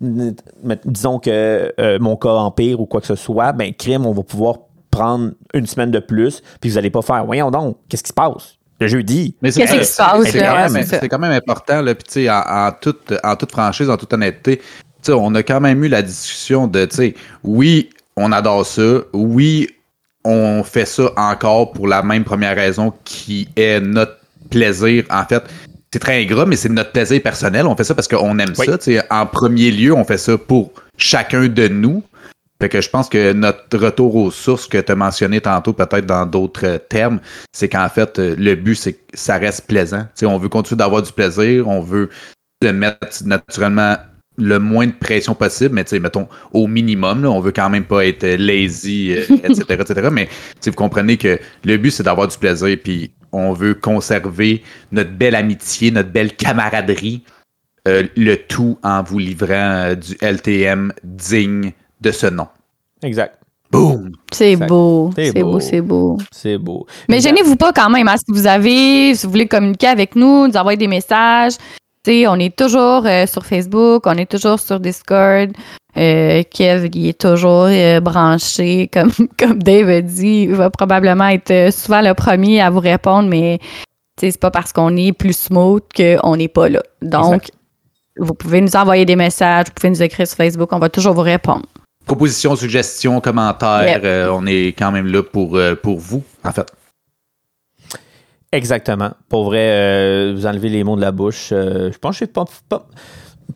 [0.00, 4.22] disons que euh, mon cas empire ou quoi que ce soit, ben, crime, on va
[4.22, 4.56] pouvoir
[4.90, 8.14] prendre une semaine de plus, puis vous n'allez pas faire, voyons donc, qu'est-ce qui se
[8.14, 8.54] passe?
[8.80, 9.34] Le jeudi.
[9.42, 10.46] Mais Qu'est-ce qui se c'est- passe, c'est là?
[10.50, 11.00] quand, Ouais, même- c'est ça.
[11.00, 13.96] c'est quand même important, là, puis tu sais, en, en toute, en toute franchise, en
[13.96, 14.64] toute honnêteté, tu
[15.02, 19.00] sais, on a quand même eu la discussion de, tu sais, oui, on adore ça,
[19.12, 19.68] oui,
[20.24, 24.16] on fait ça encore pour la même première raison qui est notre
[24.50, 25.42] plaisir, en fait.
[25.92, 27.66] C'est très ingrat, mais c'est notre plaisir personnel.
[27.66, 28.66] On fait ça parce qu'on aime Oui.
[28.66, 28.78] ça.
[29.10, 32.02] En premier lieu, on fait ça pour chacun de nous.
[32.60, 36.06] Fait que je pense que notre retour aux sources que tu as mentionné tantôt, peut-être
[36.06, 37.20] dans d'autres euh, termes,
[37.52, 40.06] c'est qu'en fait, euh, le but, c'est que ça reste plaisant.
[40.24, 42.10] On veut continuer d'avoir du plaisir, on veut
[42.60, 43.96] se mettre naturellement
[44.36, 47.84] le moins de pression possible, mais tu mettons, au minimum, là, on veut quand même
[47.84, 50.08] pas être lazy, euh, etc., etc.
[50.12, 50.28] Mais
[50.64, 54.62] vous comprenez que le but, c'est d'avoir du plaisir, puis on veut conserver
[54.92, 57.22] notre belle amitié, notre belle camaraderie,
[57.86, 62.48] euh, le tout en vous livrant euh, du LTM digne de ce nom.
[63.02, 63.34] Exact.
[63.70, 64.12] Boom!
[64.32, 65.10] C'est beau.
[65.14, 65.52] C'est C'est beau.
[65.52, 66.18] beau, c'est beau.
[66.32, 66.86] C'est beau.
[67.08, 67.36] Mais Exact.
[67.36, 68.08] gênez-vous pas quand même.
[68.08, 71.54] hein, si vous avez, si vous voulez communiquer avec nous, nous envoyer des messages.
[72.02, 75.50] Tu sais, on est toujours euh, sur Facebook, on est toujours sur Discord.
[75.98, 80.42] Euh, Kev, il est toujours euh, branché, comme, comme Dave a dit.
[80.48, 83.58] Il va probablement être euh, souvent le premier à vous répondre, mais
[84.20, 86.82] c'est pas parce qu'on est plus smooth qu'on n'est pas là.
[87.02, 87.50] Donc, Exact.
[88.18, 91.14] vous pouvez nous envoyer des messages, vous pouvez nous écrire sur Facebook, on va toujours
[91.14, 91.66] vous répondre.
[92.06, 94.04] Propositions, suggestions, commentaires, Yep.
[94.04, 96.72] euh, on est quand même là pour, euh, pour vous, en fait.
[98.50, 99.10] Exactement.
[99.28, 101.50] Pour vrai, euh, vous enlevez les mots de la bouche.
[101.52, 102.86] euh, je pense que je pas, pas-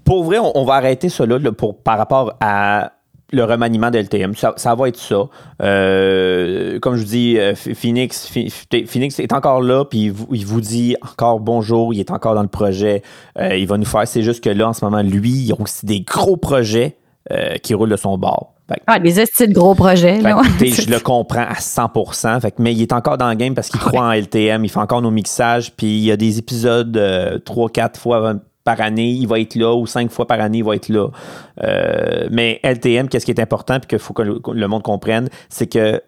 [0.05, 2.93] Pour vrai, on, on va arrêter cela là, pour, par rapport à
[3.35, 4.35] le remaniement de LTM.
[4.35, 5.25] Ça, ça va être ça.
[5.63, 10.13] Euh, comme je vous dis, euh, Ph- Phoenix, Ph- Phoenix est encore là, puis il
[10.13, 13.03] vous, il vous dit encore bonjour, il est encore dans le projet.
[13.39, 14.07] Euh, il va nous faire.
[14.07, 16.97] C'est juste que là, en ce moment, lui, il a aussi des gros projets
[17.31, 18.53] euh, qui roulent de son bord.
[18.69, 20.17] Fait Ah, des estis de gros projets.
[20.21, 20.43] fait là.
[20.61, 22.41] je le comprends à 100%.
[22.41, 24.65] Fait mais il est encore dans le game parce qu'il croit en LTM.
[24.65, 25.73] Il fait encore nos mixages.
[25.75, 29.11] Puis il y a des épisodes euh, 3-4 fois par année.
[29.11, 31.09] Il va être là ou 5 fois par année, il va être là.
[31.63, 35.67] Euh, mais LTM, qu'est-ce qui est important puis qu'il faut que le, monde comprenne, c'est
[35.67, 36.01] que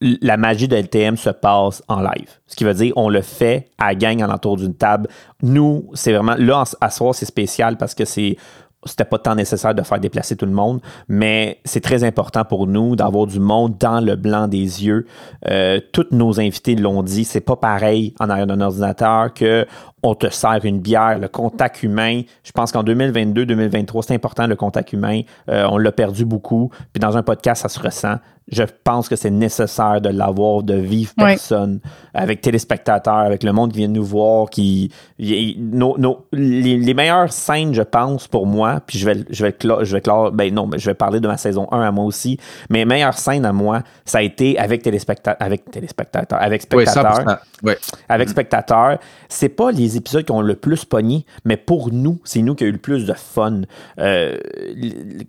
[0.00, 2.38] la magie de LTM se passe en live.
[2.46, 5.08] Ce qui veut dire on le fait à la gang alentour d'une table.
[5.42, 8.36] Nous, c'est vraiment là à soir, c'est spécial parce que c'est
[8.84, 12.66] c'était pas tant nécessaire de faire déplacer tout le monde, mais c'est très important pour
[12.66, 15.06] nous d'avoir du monde dans le blanc des yeux.
[15.48, 19.66] Euh, tous nos invités l'ont dit, c'est pas pareil en arrière d'un ordinateur que
[20.02, 22.22] on te sert une bière, le contact humain.
[22.42, 25.22] Je pense qu'en 2022-2023, c'est important le contact humain.
[25.48, 26.70] Euh, on l'a perdu beaucoup.
[26.92, 28.16] Puis dans un podcast, ça se ressent
[28.50, 31.80] je pense que c'est nécessaire de l'avoir, de vivre personne,
[32.12, 34.92] avec téléspectateurs, avec le monde qui vient nous voir, qui.
[35.18, 39.94] Nos, nos, les, meilleures scènes, je pense, pour moi, puis je vais, je vais, je
[39.94, 42.38] vais clore, ben non, je vais parler de ma saison 1 à moi aussi.
[42.70, 47.38] Mes meilleures scènes à moi, ça a été avec téléspectateurs, avec téléspectateurs, avec spectateurs.
[47.62, 47.74] Oui,
[48.08, 48.98] Avec spectateurs.
[49.28, 52.64] C'est pas les épisodes qui ont le plus pogné, mais pour nous, c'est nous qui
[52.64, 53.62] avons eu le plus de fun.
[53.98, 54.36] Euh,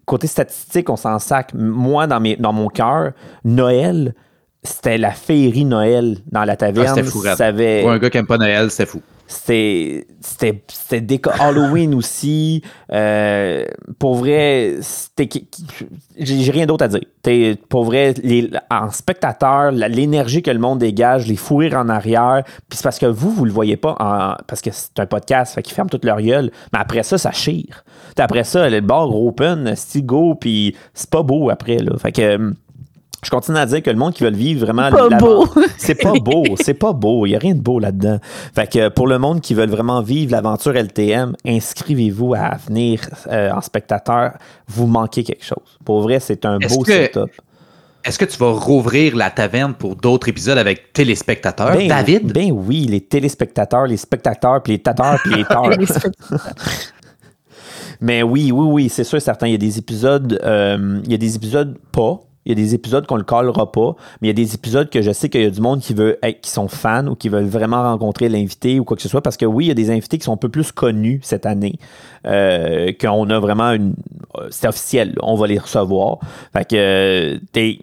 [0.06, 1.54] côté statistique, on s'en sac.
[1.54, 3.12] Moi, dans, mes, dans mon cœur,
[3.43, 4.13] Noël,
[4.63, 6.88] c'était la féerie Noël dans la taverne.
[6.89, 9.02] Ah, c'était fou, Pour un gars qui aime pas Noël, c'était fou.
[9.32, 12.62] C'était, c'était, Halloween aussi.
[12.91, 13.65] Euh,
[13.98, 14.80] pour vrai,
[16.17, 17.58] j'ai rien d'autre à dire.
[17.70, 18.13] pour vrai,
[18.70, 23.06] en spectateur, l'énergie que le monde dégage, les fourir en arrière, puis c'est parce que
[23.06, 23.96] vous, vous le voyez pas,
[24.48, 26.52] parce que c'est un podcast, fait qu'ils ferment toute leur gueule.
[26.74, 27.86] Mais après ça, ça chire.
[28.17, 31.78] après ça, le bar open, stigo, puis c'est pas beau après.
[31.78, 31.94] Là.
[31.98, 32.54] Fait que
[33.23, 34.89] je continue à dire que le monde qui veut le vivre vraiment.
[34.89, 35.47] Pas beau.
[35.77, 36.43] C'est pas beau.
[36.60, 37.25] C'est pas beau.
[37.25, 38.17] Il n'y a rien de beau là-dedans.
[38.55, 43.51] Fait que pour le monde qui veut vraiment vivre l'aventure LTM, inscrivez-vous à venir euh,
[43.51, 44.34] en spectateur.
[44.67, 45.77] Vous manquez quelque chose.
[45.86, 47.29] Pour vrai, c'est un beau setup.
[48.03, 52.34] Est-ce que tu vas rouvrir la taverne pour d'autres épisodes avec téléspectateurs, ben, David?
[52.34, 55.69] Ben oui, les téléspectateurs, les spectateurs, puis les tateurs, puis les teurs.
[57.99, 59.45] Mais oui, oui, oui, c'est sûr, certain.
[59.45, 62.56] Il y a des épisodes, euh, il y a des épisodes pas il y a
[62.56, 65.30] des épisodes qu'on le collera pas, mais il y a des épisodes que je sais
[65.30, 67.84] qu'il y a du monde qui veut être, qui sont fans ou qui veulent vraiment
[67.84, 70.17] rencontrer l'invité ou quoi que ce soit, parce que oui, il y a des invités
[70.17, 71.75] qui sont un peu plus connus cette année,
[72.25, 73.93] euh, qu'on a vraiment une,
[74.38, 76.19] euh, c'est officiel, on va les recevoir.
[76.54, 77.73] Fait que, euh,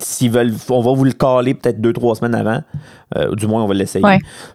[0.00, 2.62] s'ils veulent, on va vous le caler peut-être deux, trois semaines avant.
[3.16, 4.04] Euh, du moins, on va l'essayer.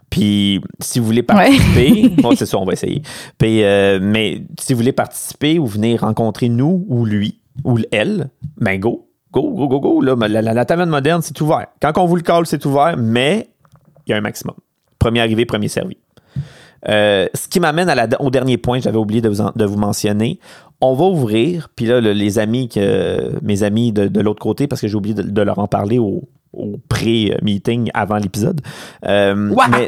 [0.10, 3.02] Puis, si vous voulez participer, c'est ça, on va essayer.
[3.38, 3.62] Puis,
[4.02, 9.09] mais si vous voulez participer ou venir rencontrer nous ou lui ou elle, ben go,
[9.32, 10.02] go, go, go, go.
[10.02, 11.68] Là, la, la, taverne moderne, c'est ouvert.
[11.82, 13.50] Quand on vous le colle, c'est ouvert, mais
[14.06, 14.56] il y a un maximum.
[14.98, 15.98] Premier arrivé, premier servi.
[16.88, 20.40] Euh, ce qui m'amène au dernier point, j'avais oublié de vous, de vous, mentionner.
[20.82, 24.88] On va ouvrir, puis là, les amis, que, mes amis de, l'autre côté, parce que
[24.88, 26.24] j'ai oublié de, leur en parler au,
[26.88, 28.62] pré-meeting avant l'épisode.
[29.06, 29.36] Euh,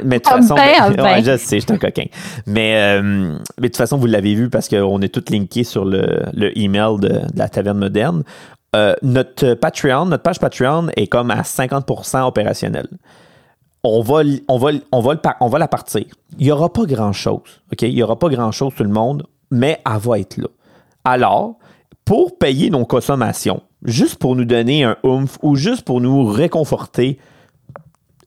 [0.04, 2.06] mais, de toute façon, ben, je sais, je suis un coquin.
[2.46, 3.02] Mais, euh,
[3.58, 6.56] mais de toute façon, vous l'avez vu parce qu'on est tous linkés sur le, le
[6.58, 8.24] email de, de, la taverne moderne.
[8.74, 12.88] Euh, notre Patreon, notre page Patreon est comme à 50% opérationnelle.
[13.84, 16.06] On va, on, va, on, va on va la partir.
[16.38, 17.62] Il n'y aura pas grand-chose.
[17.72, 17.82] OK?
[17.82, 20.48] Il n'y aura pas grand-chose, tout le monde, mais elle va être là.
[21.04, 21.56] Alors,
[22.06, 27.18] pour payer nos consommations, juste pour nous donner un oomph ou juste pour nous réconforter,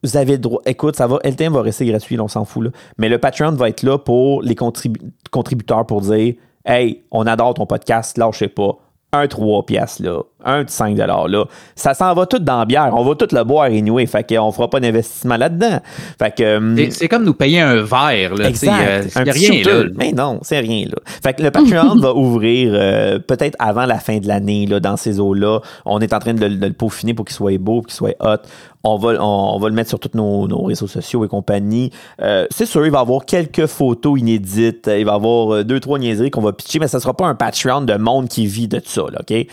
[0.02, 0.60] vous avez le droit.
[0.66, 2.64] Écoute, ça va, LTM va rester gratuit, on s'en fout.
[2.64, 2.70] Là.
[2.98, 6.34] Mais le Patreon va être là pour les contributeurs pour dire
[6.66, 8.76] Hey, on adore ton podcast, lâchez pas
[9.14, 11.44] un 3 piastres, là, un 5 là.
[11.74, 12.90] Ça s'en va tout dans la bière.
[12.92, 14.06] On va tout le boire anyway.
[14.06, 15.80] Fait qu'on fera pas d'investissement là-dedans.
[16.18, 16.56] Fait que.
[16.56, 18.48] Hum, c'est comme nous payer un verre, là.
[18.48, 18.72] Exact.
[19.16, 19.84] Euh, rien, là.
[19.96, 20.96] Mais non, c'est rien, là.
[21.04, 24.96] Fait que le Patreon va ouvrir euh, peut-être avant la fin de l'année, là, dans
[24.96, 25.60] ces eaux-là.
[25.84, 28.42] On est en train de, le peaufiner pour qu'il soit beau, pour qu'il soit hot.
[28.86, 31.90] On va, on, va le mettre sur tous nos, réseaux sociaux et compagnie.
[32.20, 34.90] Euh, c'est sûr, il va y avoir quelques photos inédites.
[34.94, 37.34] Il va y avoir deux, trois niaiseries qu'on va pitcher, mais ça sera pas un
[37.34, 39.46] Patreon de monde qui vit de ça, là, OK?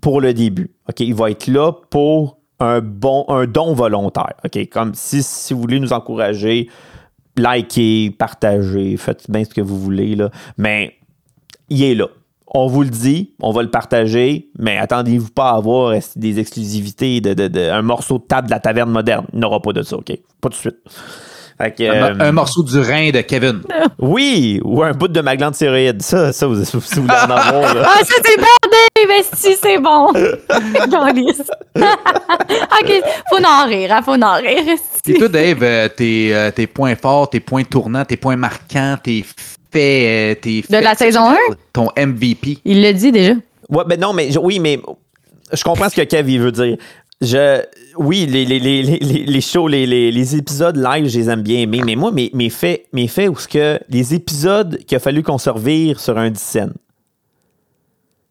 [0.00, 0.70] Pour le début.
[0.88, 4.34] OK, il va être là pour un bon un don volontaire.
[4.44, 6.68] OK, comme si, si vous voulez nous encourager,
[7.36, 10.94] likez, partagez, faites bien ce que vous voulez là, mais
[11.68, 12.08] il est là.
[12.50, 17.20] On vous le dit, on va le partager, mais attendez-vous pas à avoir des exclusivités
[17.20, 19.26] de, de, un morceau de table de la taverne moderne.
[19.34, 20.18] Il n'aura pas de ça, OK?
[20.40, 20.78] Pas tout de suite.
[21.60, 23.62] Euh, un, morceau du rein de Kevin.
[23.98, 26.00] Oui, ou un bout de ma glande thyroïde.
[26.02, 27.74] Ça, ça, vous, si vous voulez en avoir.
[27.74, 27.82] Là.
[27.84, 29.24] Ah, ça, c'est bon, Dave!
[29.34, 30.08] Si, c'est bon?
[31.74, 34.76] OK, faut en rire, hein, faut en rire.
[35.06, 38.96] Et toi, Dave, euh, tes, euh, tes, points forts, tes points tournants, tes points marquants,
[39.02, 39.24] tes
[39.72, 40.40] faits...
[40.40, 41.36] Tes de la saison 1?
[41.72, 42.58] Ton MVP.
[42.64, 43.32] Il l'a dit déjà.
[43.68, 44.80] Ouais, ben non, mais oui, mais
[45.52, 46.76] je comprends ce que Kev veut dire.
[47.20, 47.62] Je,
[47.98, 52.12] oui, les, les, les, les shows, les, épisodes live, je les aime bien mais moi,
[52.12, 55.50] mes, mes faits, mes faits où ce que les épisodes qu'il a fallu qu'on se
[55.50, 56.74] revire sur un scène.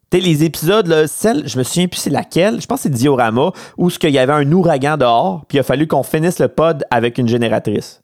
[0.09, 2.89] Tu les épisodes, là, celle, je me souviens plus c'est laquelle, je pense que c'est
[2.89, 6.39] Diorama, où ce qu'il y avait un ouragan dehors, puis il a fallu qu'on finisse
[6.39, 8.01] le pod avec une génératrice.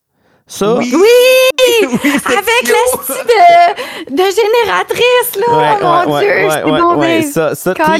[0.56, 0.94] Ça, oui!
[0.94, 1.88] Oui!
[2.26, 2.68] avec
[3.04, 5.58] style de, de génératrice, là!
[5.58, 6.30] Ouais, oh mon ouais, Dieu!
[6.30, 7.98] ouais, c'est ouais, bon, ouais, mais ça- ça, c'est qu'on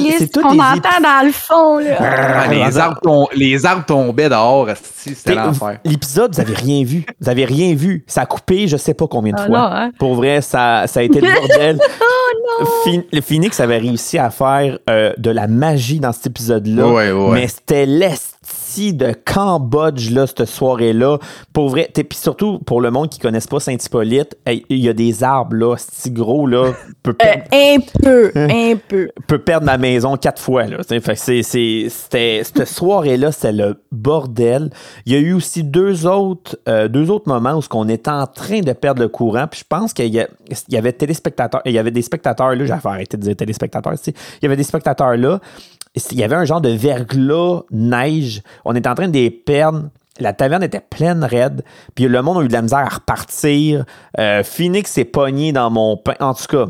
[0.54, 1.96] des entend dans le fond, là.
[1.98, 5.78] Ah, les, arbres tom- les arbres tombaient dehors, c'était l'enfer.
[5.84, 7.04] L'épisode, vous avez rien vu.
[7.20, 8.04] Vous avez rien vu.
[8.06, 9.58] Ça a coupé, je sais pas combien de Ah fois.
[9.58, 9.90] non, hein?
[9.98, 11.80] Pour vrai, ça, ça a été le bordel.
[12.60, 16.86] Oh Phi- le Phoenix avait réussi à faire euh, de la magie dans cet épisode-là.
[16.86, 17.30] Ouais, ouais.
[17.32, 17.84] Mais c'était
[18.92, 21.18] de Cambodge, là, cette soirée-là.
[21.52, 24.92] Pour vrai, puis surtout, pour le monde qui connaisse pas Saint-Hippolyte, hey, il y a
[24.92, 29.08] des arbres, là, si gros, là, peut Euh, perdre, un peu, un peu.
[29.26, 30.78] peut perdre ma maison quatre fois, là.
[31.00, 34.70] Fait c'est, c'est- c'était, cette soirée-là, c'était le bordel.
[35.06, 38.10] Il y a eu aussi deux autres, euh, deux autres moments où ce qu'on était
[38.10, 39.46] en train de perdre le courant.
[39.50, 40.20] Puis je pense qu'il y,
[40.68, 42.64] y avait téléspectateurs, il y avait des spectateurs là.
[42.66, 43.94] J'avais arrêté de dire téléspectateurs.
[44.06, 45.40] Il y avait des spectateurs là.
[46.10, 48.42] Il y avait un genre de verglas neige.
[48.64, 49.90] On était en train de les perdre.
[50.20, 51.62] La taverne était pleine raide.
[51.94, 53.84] Puis le monde a eu de la misère à repartir.
[54.18, 56.14] Euh, Phoenix s'est pogné dans mon pain.
[56.20, 56.66] En tout cas.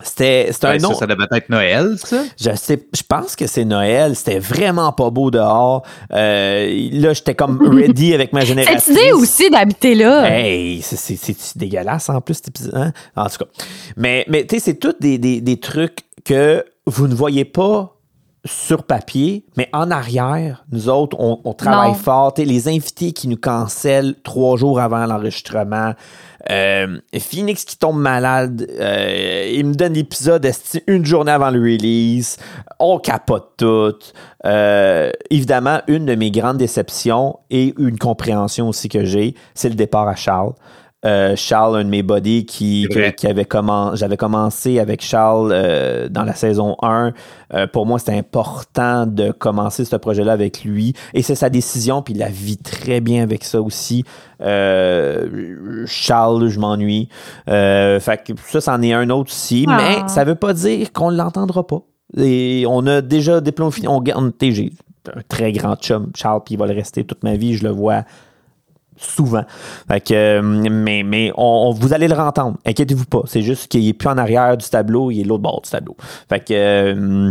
[0.00, 0.90] C'était, c'était un nom.
[0.92, 2.22] ça, ça devait être Noël, ça?
[2.40, 4.14] Je sais, je pense que c'est Noël.
[4.14, 5.82] C'était vraiment pas beau dehors.
[6.12, 8.78] Euh, là, j'étais comme ready avec ma génération.
[8.78, 10.30] Cette idée aussi d'habiter là.
[10.30, 12.74] Hey, c'est- dégueulasse en plus, cet épisode.
[12.76, 12.92] hein?
[13.16, 13.50] En tout cas.
[13.96, 17.96] Mais, mais tu sais, c'est tous des, des, des trucs que vous ne voyez pas
[18.44, 21.94] sur papier, mais en arrière, nous autres, on, on travaille Non.
[21.94, 22.34] fort.
[22.34, 25.92] Tu sais, les invités qui nous cancellent trois jours avant l'enregistrement.
[26.50, 30.48] Euh, Phoenix qui tombe malade, euh, il me donne l'épisode
[30.86, 32.38] une journée avant le release?
[32.78, 33.94] On capote tout.
[34.46, 39.74] Euh, évidemment, une de mes grandes déceptions et une compréhension aussi que j'ai, c'est le
[39.74, 40.52] départ à Charles.
[41.04, 46.08] Euh, Charles, un de mes buddies qui, qui avait commen- j'avais commencé avec Charles euh,
[46.08, 47.12] dans la saison 1.
[47.54, 50.94] Euh, pour moi, c'était important de commencer ce projet-là avec lui.
[51.14, 54.02] Et c'est sa décision, puis il la vit très bien avec ça aussi.
[54.40, 57.08] Euh, Charles, je m'ennuie.
[57.48, 59.66] Euh, fait que ça, c'en est un autre aussi.
[59.68, 59.76] Ah.
[59.76, 61.82] Mais ça veut pas dire qu'on l'entendra pas.
[62.16, 63.86] Et on a déjà diplôme fini.
[63.86, 64.32] On, on,
[65.16, 67.54] un très grand chum, Charles, puis il va le rester toute ma vie.
[67.54, 68.02] Je le vois
[68.98, 69.44] souvent.
[69.88, 72.56] Fait que, euh, mais mais on, on- vous allez le entendre.
[72.66, 73.22] Inquiétez-vous pas.
[73.26, 75.96] C'est juste qu'il est plus en arrière du tableau, il est l'autre bord du tableau.
[76.28, 76.52] Fait que.
[76.54, 77.30] euh,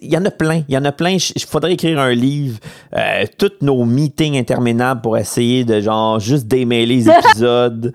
[0.00, 0.62] il y en a plein.
[0.68, 1.18] Il y en a plein.
[1.36, 2.58] Il faudrait écrire un livre.
[2.96, 7.92] Euh, tous nos meetings interminables pour essayer de genre juste démêler les épisodes.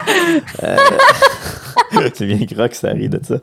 [0.63, 0.77] Euh,
[2.13, 3.35] c'est bien gras que ça rit de ça.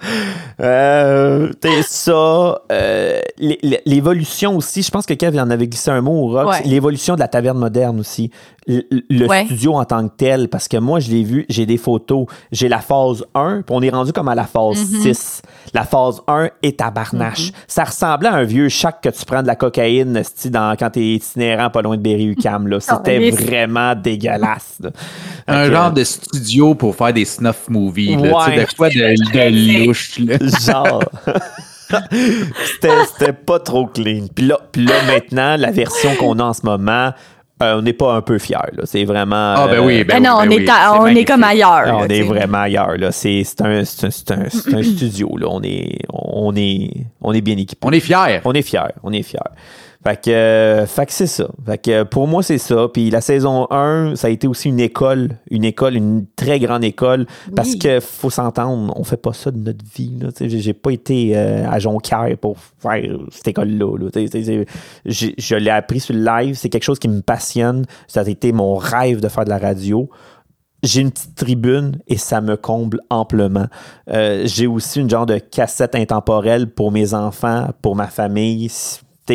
[0.61, 1.51] Euh,
[1.87, 6.13] ça, euh, l'é- l'é- l'évolution aussi, je pense que Kev en avait glissé un mot
[6.25, 6.63] au rock, Ouais.
[6.65, 8.31] l'évolution de la taverne moderne aussi.
[8.69, 9.45] Le, le Ouais.
[9.45, 12.69] studio en tant que tel, parce que moi, je l'ai vu, j'ai des photos, j'ai
[12.69, 15.03] la phase 1, puis on est rendu comme à la phase Mm-hmm.
[15.03, 15.43] 6.
[15.73, 17.53] La phase 1 est à barnache.
[17.69, 21.01] Ça ressemblait à un vieux chac que tu prends de la cocaïne dans, quand t'es
[21.15, 22.67] itinérant pas loin de Berry-UQAM.
[22.67, 22.81] là.
[22.81, 24.79] C'était mais- vraiment dégueulasse.
[24.83, 24.91] là.
[25.47, 28.65] Un genre de studio pour faire des snuff movies, tu Ouais.
[28.65, 28.95] de quoi de,
[29.33, 30.37] de louche, là.
[30.39, 31.03] Genre.
[32.65, 34.27] c'était, c'était pas trop clean.
[34.35, 37.13] Puis là, puis là, maintenant, la version qu'on a en ce moment,
[37.63, 38.57] euh, on n'est pas un peu fiers.
[38.73, 38.83] là.
[38.85, 39.55] C'est vraiment.
[39.57, 41.25] Ah, ben euh, oui, ben Ben non, oui, on, ben est, à- c'est on est
[41.25, 41.85] comme ailleurs.
[41.95, 42.97] on là, est vraiment ailleurs.
[42.99, 43.13] Là.
[43.13, 45.37] C'est, c'est un, c'est un- c'est un- c'est un studio.
[45.39, 45.47] Là.
[45.49, 46.91] On, est, on, est,
[47.23, 47.81] on est bien équipé.
[47.87, 48.41] On est fiers.
[48.45, 49.39] On est fiers, on est fiers.
[50.07, 51.49] Fait que, euh, fait que c'est ça.
[51.67, 52.87] Fait que pour moi, c'est ça.
[52.93, 56.85] Puis la saison 1, ça a été aussi une école, une école, une très grande
[56.85, 57.27] école.
[57.57, 60.21] Parce que faut s'entendre, on fait pas ça de notre vie.
[60.41, 63.99] J'ai pas été euh, à Jonquière pour faire cette école-là.
[63.99, 64.29] là.
[65.07, 66.55] Je l'ai appris sur le live.
[66.55, 67.85] C'est quelque chose qui me passionne.
[68.07, 70.09] Ça a été mon rêve de faire de la radio
[70.83, 73.67] j'ai une petite tribune et ça me comble amplement.
[74.11, 78.71] Euh, j'ai aussi une genre de cassette intemporelle pour mes enfants, pour ma famille.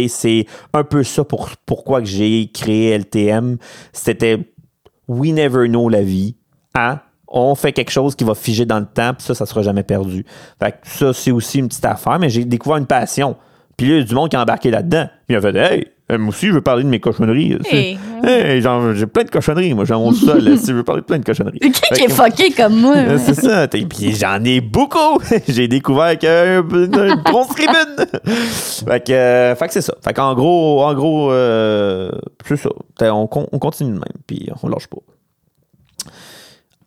[0.08, 3.58] C'est un peu ça pour pourquoi j'ai créé LTM.
[3.94, 4.40] C'était
[5.08, 6.36] We never know la vie.
[6.76, 7.00] Hein?
[7.28, 9.84] On fait quelque chose qui va figer dans le temps, puis ça, ça sera jamais
[9.84, 10.26] perdu.
[10.62, 13.36] Fait que ça, c'est aussi une petite affaire, mais j'ai découvert une passion.
[13.78, 15.08] Puis là, il y a du monde qui a embarqué là-dedans.
[15.28, 17.58] Puis il a fait Hey, euh, moi aussi, je veux parler de mes cochonneries.
[17.72, 17.98] Hey.
[18.24, 21.02] Hey, genre, j'ai plein de cochonneries, moi, j'en monte ça, là, si je veux parler
[21.02, 21.60] de plein de cochonneries.
[21.60, 22.96] Qui qui est fucké comme moi?
[23.18, 23.68] C'est ça.
[23.68, 25.20] Puis j'en ai beaucoup.
[25.48, 26.30] J'ai découvert qu'une
[26.74, 28.06] une grosse tribune.
[28.36, 29.94] fait que, euh, fait que c'est ça.
[30.04, 32.12] Fait qu'en gros, en gros, euh,
[32.46, 32.70] c'est ça.
[33.02, 34.98] On, con- on continue de même, puis on lâche pas.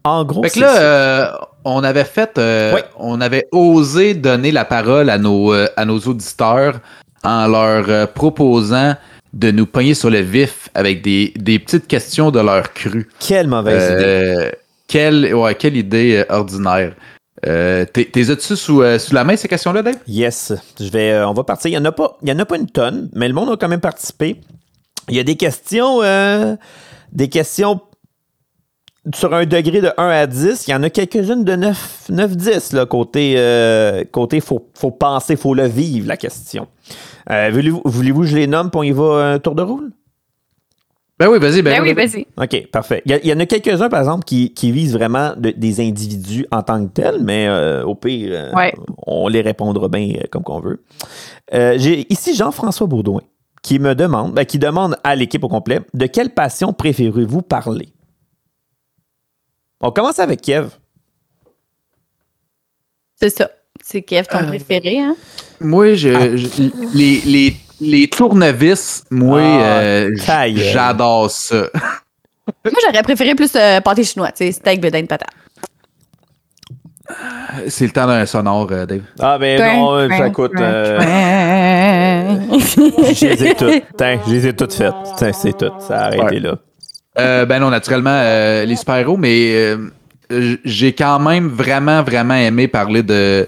[0.06, 0.82] En gros, Fait que c'est là, ça.
[0.82, 1.30] euh,
[1.64, 2.80] on avait fait, euh, Oui.
[2.98, 6.80] on avait osé donner la parole à nos, euh, à nos auditeurs
[7.22, 8.96] en leur euh, proposant
[9.34, 13.08] de nous pogner sur le vif avec des, des petites questions de leur cru.
[13.18, 14.04] quelle mauvaise idée.
[14.04, 14.50] Euh,
[14.86, 16.94] quelle, ouais, quelle idée euh, ordinaire.
[17.46, 19.96] Euh, t'es- as-tu sous, euh, sous la main ces questions-là, Dave?
[20.06, 21.68] Yes, je vais, euh, on va partir.
[21.70, 23.50] Il y en a pas, il y en a pas une tonne, mais le monde
[23.50, 24.40] a quand même participé.
[25.08, 26.54] Il y a des questions, euh,
[27.12, 27.80] des questions
[29.14, 32.36] sur un degré de 1 à 10, il y en a quelques-unes de 9, 9
[32.36, 36.68] 10, là, côté, euh, côté faut, faut penser, faut le vivre, la question.
[37.30, 39.90] Euh, voulez-vous, voulez-vous que je les nomme, puis on y va un tour de rôle?
[41.18, 42.26] Ben oui, vas-y, ben, Ben oui, vas-y.
[42.36, 43.00] OK, parfait.
[43.06, 46.62] Il y, en a quelques-uns, par exemple, qui, qui visent vraiment de- des individus en
[46.62, 48.74] tant que tels, mais euh, au pire, euh, Ouais.
[49.06, 50.82] on les répondra bien euh, comme qu'on veut.
[51.52, 53.20] Euh, J'ai ici Jean-François Baudouin
[53.62, 57.90] qui me demande, ben, qui demande à l'équipe au complet, de quelle passion préférez-vous parler?
[59.86, 60.68] On commence avec Kev.
[63.20, 63.50] C'est ça.
[63.82, 65.14] C'est Kev, ton Euh, préféré, hein?
[65.60, 70.10] Moi, je, je- les, les, les tournevis, moi, Ah, euh,
[70.54, 71.66] j'adore ça.
[72.64, 75.28] Moi, j'aurais préféré plus euh, pâté chinois, tu sais, steak, bedaine, patate.
[77.68, 79.02] C'est le temps d'un sonore, euh, Dave.
[79.18, 80.52] Ah, ben non, ça coûte.
[80.56, 80.62] je
[83.26, 83.84] les ai toutes.
[84.26, 84.94] Je les ai toutes faites.
[85.34, 85.70] C'est tout.
[85.80, 86.40] Ça a arrêté Ouais.
[86.40, 86.58] là.
[87.18, 92.68] Euh, ben non, naturellement, euh, les super-héros, mais euh, j'ai quand même vraiment, vraiment aimé
[92.68, 93.46] parler de.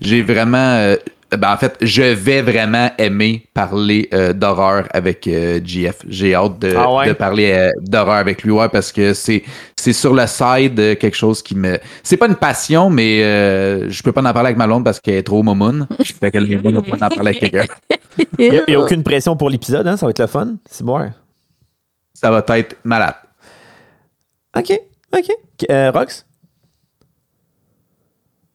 [0.00, 0.56] J'ai vraiment.
[0.56, 0.96] euh,
[1.36, 5.98] ben en fait, je vais vraiment aimer parler euh, d'horreur avec euh, GF.
[6.08, 7.06] J'ai hâte de, Ah ouais?
[7.06, 9.44] de parler euh, d'horreur avec lui, ouais, parce que c'est
[9.76, 11.78] c'est sur le side quelque chose qui me.
[12.02, 14.98] C'est pas une passion, mais euh, je peux pas en parler avec ma blonde parce
[14.98, 15.86] qu'elle est trop momoun.
[16.20, 17.64] fait qu'elle ne peut pas en parler avec quelqu'un.
[18.38, 19.96] Il n'y a, aucune pression pour l'épisode, hein?
[19.96, 20.54] Ça va être le fun.
[20.68, 20.98] C'est bon.
[22.20, 23.14] Ça va être malade.
[24.56, 24.78] OK.
[25.16, 25.28] OK.
[25.70, 26.26] Euh, Rox?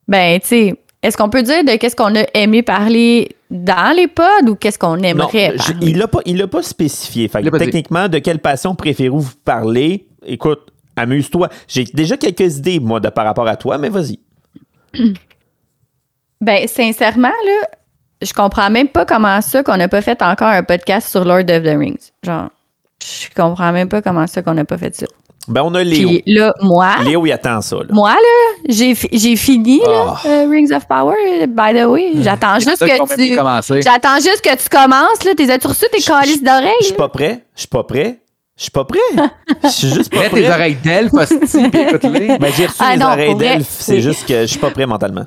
[0.07, 4.07] Ben, tu sais, est-ce qu'on peut dire de qu'est-ce qu'on a aimé parler dans les
[4.07, 5.87] pods ou qu'est-ce qu'on Non, aimerait je- parler?
[5.87, 7.27] il l'a pas, il l'a pas spécifié.
[7.27, 7.57] Fait que dit.
[7.57, 10.07] techniquement, de quelle passion préférez-vous parler?
[10.27, 11.49] Écoute, amuse-toi.
[11.67, 14.19] J'ai déjà quelques idées, moi, de, par rapport à toi, mais vas-y.
[16.41, 17.67] Ben, sincèrement, là,
[18.21, 21.49] je comprends même pas comment ça qu'on n'a pas fait encore un podcast sur Lord
[21.49, 22.11] of the Rings.
[22.23, 22.49] Genre,
[23.05, 25.05] je comprends même pas comment ça qu'on n'a pas fait ça.
[25.47, 26.09] Ben, on a Léo.
[26.09, 27.75] Puis là, moi, Léo, il attend ça.
[27.75, 27.83] Là.
[27.91, 30.21] moi, là, j'ai, fi- j'ai fini, là, Ah.
[30.27, 31.15] euh, Rings of Power,
[31.47, 32.13] by the way.
[32.23, 33.81] J'attends juste que tu...
[33.83, 35.31] J'attends juste que tu commences, là.
[35.37, 36.73] T'es as-tu reçu tes calices Je d'oreilles?
[36.81, 37.45] suis pas prêt.
[37.53, 38.19] Je suis pas prêt.
[38.57, 38.99] Je suis pas prêt.
[39.63, 40.49] Je suis juste pas tes prêt.
[40.49, 41.11] oreilles d'elfe,
[41.53, 42.37] écoute-les.
[42.39, 43.67] Ben, j'ai reçu Ah les non, oreilles d'elfe.
[43.69, 45.25] C'est juste que je suis pas prêt mentalement.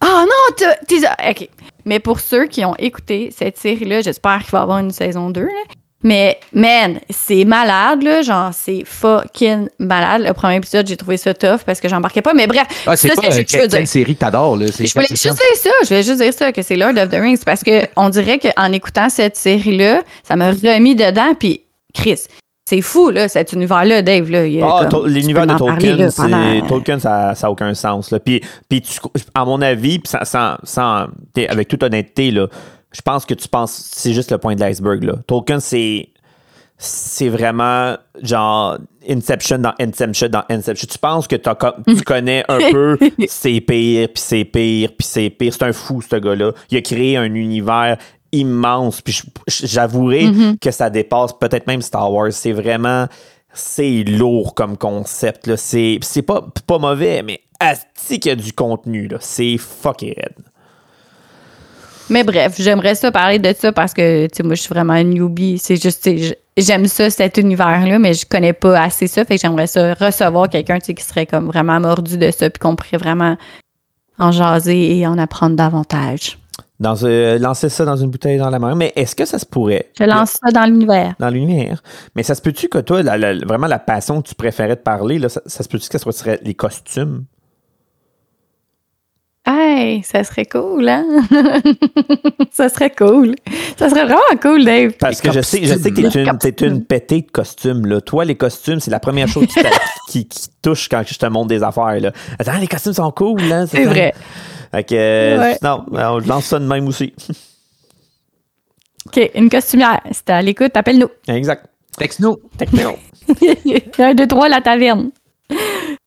[0.00, 0.96] Ah non, t'as- t'es.
[1.30, 1.48] OK.
[1.86, 5.30] Mais pour ceux qui ont écouté cette série-là, j'espère qu'il va y avoir une saison
[5.30, 5.40] 2.
[5.42, 5.48] Là.
[6.04, 8.22] Mais, man, c'est malade, là.
[8.22, 10.22] Genre, c'est fucking malade.
[10.24, 12.34] Le premier épisode, j'ai trouvé ça tough parce que j'embarquais pas.
[12.34, 13.78] Mais bref, Ah, c'est ça, pas c'est ce que je veux quelle, dire.
[13.80, 14.66] quelle série que t'adores, là.
[14.72, 15.70] C'est Je voulais juste dire ça.
[15.82, 17.40] Je voulais juste dire ça, que c'est Lord of the Rings.
[17.44, 21.34] Parce que on dirait qu'en écoutant cette série-là, ça m'a remis dedans.
[21.36, 22.20] Puis, Chris,
[22.64, 24.30] c'est fou, là, cet univers-là, Dave.
[24.30, 28.12] Là, Ah, l'univers de Tolkien, pendant- Tolkien, ça n'a aucun sens.
[28.12, 28.20] Là.
[28.20, 29.00] Puis, puis tu-
[29.34, 31.06] à mon avis, puis sans, sans-
[31.48, 32.46] avec toute honnêteté, là,
[32.92, 35.02] je pense que tu penses c'est juste le point de l'iceberg.
[35.04, 35.14] là.
[35.26, 36.08] Tolkien, c'est
[36.80, 40.86] c'est vraiment genre Inception dans Inception dans Inception.
[40.90, 42.96] Tu penses que tu connais un peu
[43.28, 45.52] c'est pire, puis c'est pire, puis c'est pire.
[45.52, 46.52] C'est un fou, ce gars-là.
[46.70, 47.96] Il a créé un univers
[48.30, 49.00] immense.
[49.00, 52.32] Puis j'avouerai que ça dépasse peut-être même Star Wars.
[52.32, 53.06] C'est vraiment
[53.52, 55.46] c'est lourd comme concept.
[55.48, 55.56] là.
[55.56, 59.08] C'est pas, pas mauvais, mais asti qu'il y a du contenu.
[59.08, 59.18] là.
[59.20, 60.34] C'est fucking raide.
[62.10, 64.94] Mais bref, j'aimerais ça parler de ça parce que, tu sais, moi, je suis vraiment
[64.94, 65.58] une newbie.
[65.58, 66.08] C'est juste,
[66.56, 69.24] j'aime ça, cet univers-là, mais je connais pas assez ça.
[69.24, 72.48] Fait que j'aimerais ça recevoir quelqu'un, tu sais, qui serait comme vraiment mordu de ça,
[72.50, 73.36] puis qu'on pourrait vraiment
[74.18, 76.38] en jaser et en apprendre davantage.
[76.80, 78.76] Dans, euh, lancer ça dans une bouteille dans la mer.
[78.76, 79.90] Mais est-ce que ça se pourrait?
[79.98, 81.14] Je lance ça dans l'univers.
[81.18, 81.82] Dans l'univers.
[82.14, 84.80] Mais ça se peut-tu que toi, la- la- vraiment la passion que tu préférais de
[84.80, 87.24] parler, là, ça, ça se peut-tu que ce serait les costumes?
[89.50, 91.06] Hey, ça serait cool, hein?
[92.52, 93.34] ça serait cool.
[93.78, 94.92] Ça serait vraiment cool, Dave.
[95.00, 97.86] Parce que je sais, je sais que t'es une, t'es une pétée de costumes.
[97.86, 98.00] Là.
[98.02, 99.60] Toi, les costumes, c'est la première chose qui,
[100.08, 101.98] qui, qui touche quand je te montre des affaires.
[101.98, 102.12] Là.
[102.38, 103.40] Attends, les costumes sont cool.
[103.50, 104.12] Hein, C'est vrai.
[104.70, 105.58] Fait que, euh, Ouais.
[105.62, 107.14] non, on lance ça de même aussi.
[109.06, 110.02] OK, une costumière.
[110.12, 111.08] Si t'es à l'écoute, appelle-nous.
[111.28, 111.66] exact.
[111.96, 112.36] Texte-nous.
[112.58, 112.96] Techno.
[113.98, 115.10] Un, deux, trois, la taverne.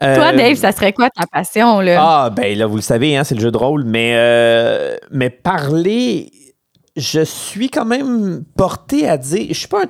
[0.02, 1.98] Toi, Euh, Dave, ça serait quoi ta passion, là?
[2.00, 5.30] Ah, ben là, vous le savez, hein, c'est le jeu de rôle, mais, euh, mais
[5.30, 6.32] parler,
[6.98, 9.90] je suis quand même porté à dire, je suis pas un,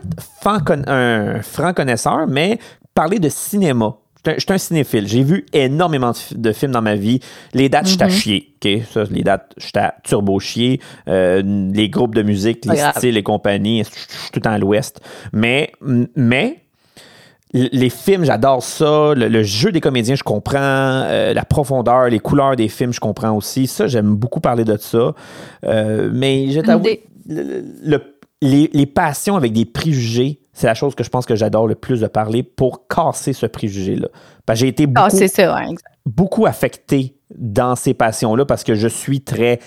[0.62, 2.60] fan un franc connaisseur, mais
[2.94, 3.96] parler de cinéma.
[4.24, 5.08] Je suis un- cinéphile.
[5.08, 7.20] J'ai vu énormément de, fi- de films dans ma vie.
[7.56, 8.56] Les dates, je suis à chier.
[8.64, 8.84] OK?
[8.94, 10.80] Ça, les dates, je suis à turbo chier.
[11.08, 11.42] Euh,
[11.74, 15.02] les groupes de musique, les styles et compagnie, je suis tout à l'ouest.
[15.34, 15.72] Mais,
[16.16, 16.61] mais,
[17.54, 19.14] les films, j'adore ça.
[19.16, 20.58] Le, le jeu des comédiens, je comprends.
[20.60, 23.68] Euh, la profondeur, les couleurs des films, je comprends aussi.
[23.68, 25.14] Ça, j'aime beaucoup parler de ça.
[25.66, 27.04] Euh, mais je t'avoue, idée.
[27.28, 31.36] le- le- les, les passions avec des préjugés, c'est la chose que je pense que
[31.36, 34.08] j'adore le plus de parler pour casser ce préjugé-là.
[34.46, 35.76] Parce que j'ai été beaucoup, Ah, ça, ouais,
[36.06, 39.60] beaucoup affecté dans ces passions-là parce que je suis très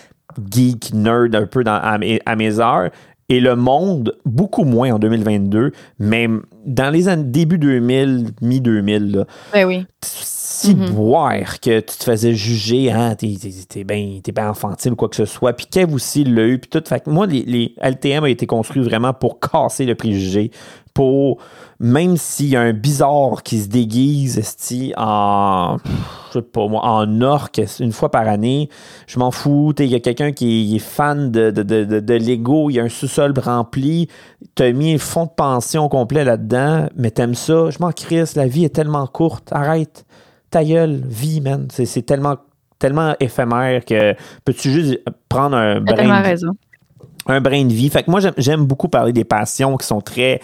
[0.50, 2.90] geek, nerd un peu dans, à, mes, à mes heures.
[3.28, 6.28] Et le monde, beaucoup moins en 2022, mais
[6.66, 9.86] dans les années début 2000, mi-2000, là, Ben oui.
[10.02, 15.16] si boire que tu te faisais juger, hein, t'es, bien ben infantile ou quoi que
[15.16, 16.82] ce soit, puis Kev aussi l'a eu, puis tout.
[16.86, 20.50] Fait que moi, les, les LTM a été construit vraiment pour casser le préjugé,
[20.92, 21.38] pour,
[21.80, 24.40] même s'il y a un bizarre qui se déguise,
[24.96, 25.76] en,
[26.28, 28.68] je sais pas moi, en orque une fois par année,
[29.06, 32.70] je m'en fous, il y a quelqu'un qui est fan de, de, de, de, Lego,
[32.70, 34.08] il y a un sous-sol rempli,
[34.54, 38.46] t'as mis un fonds de pension complet là-dedans, mais t'aimes ça, je m'en crisse, la
[38.46, 40.04] vie est tellement courte, arrête
[40.54, 41.66] ta gueule, vie, man.
[41.70, 42.36] C'est, c'est tellement,
[42.78, 44.14] tellement éphémère que
[44.44, 46.52] peux-tu juste prendre un brin, de, raison.
[47.26, 47.90] un brin de vie?
[47.90, 50.40] Fait que moi, j'aime beaucoup parler des passions qui sont très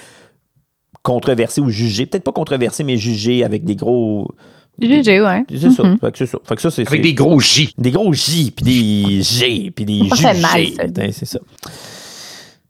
[1.03, 2.07] controversées ou jugées.
[2.07, 4.28] Peut-être pas controversées, mais jugées avec des gros.
[4.80, 5.44] GG, ouais.
[5.51, 5.82] C'est ça.
[5.82, 5.98] Mhm.
[5.98, 6.38] Fait que c'est ça.
[6.44, 7.74] Fait que ça, c'est, Avec c'est- des gros J.
[7.76, 10.01] des gros J, puis des G, puis des.
[10.11, 11.38] Putain, C'est ça.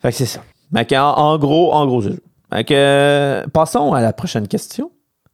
[0.02, 0.42] Fait que c'est ça.
[0.74, 2.16] Fait que en, en gros, en gros, c'est ça.
[2.56, 4.90] Fait que, euh, passons à la prochaine question.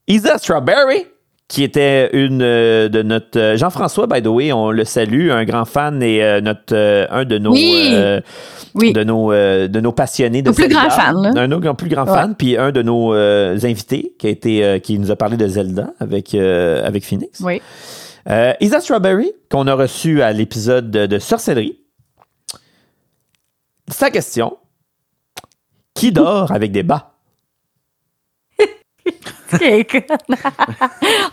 [0.06, 1.04] Isa Strawberry,
[1.48, 5.44] qui était une euh, de notre euh, Jean-François, by the way, on le salue, un
[5.44, 7.94] grand fan et euh, notre euh, un de nos Oui.
[8.74, 8.92] Oui.
[8.92, 11.30] de nos de nos passionnés de Nos plus fans, là.
[11.36, 12.12] Un nos plus grands Ouais.
[12.12, 15.92] fans, puis un de nos invités qui a été qui nous a parlé de Zelda
[16.00, 17.40] avec avec Phoenix.
[17.40, 17.62] Oui.
[18.60, 21.78] Isa Strawberry, qu'on a reçu à l'épisode de, de Sorcellerie.
[23.88, 24.56] Sa question
[25.94, 27.12] Qui dort avec des bas?
[29.58, 30.16] Con.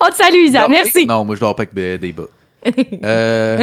[0.01, 0.61] On te salue, Isa.
[0.63, 1.05] Non, Merci.
[1.05, 2.23] Non, moi, je dors pas avec des bas.
[3.03, 3.61] Euh,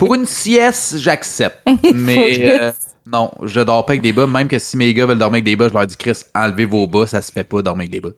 [0.00, 1.60] pour une sieste, j'accepte.
[1.94, 2.72] Mais euh,
[3.06, 4.26] non, je dors pas avec des bas.
[4.26, 6.64] Même que si mes gars veulent dormir avec des bas, je leur dis, Chris, enlevez
[6.64, 8.10] vos bas, ça se fait pas dormir avec des bas.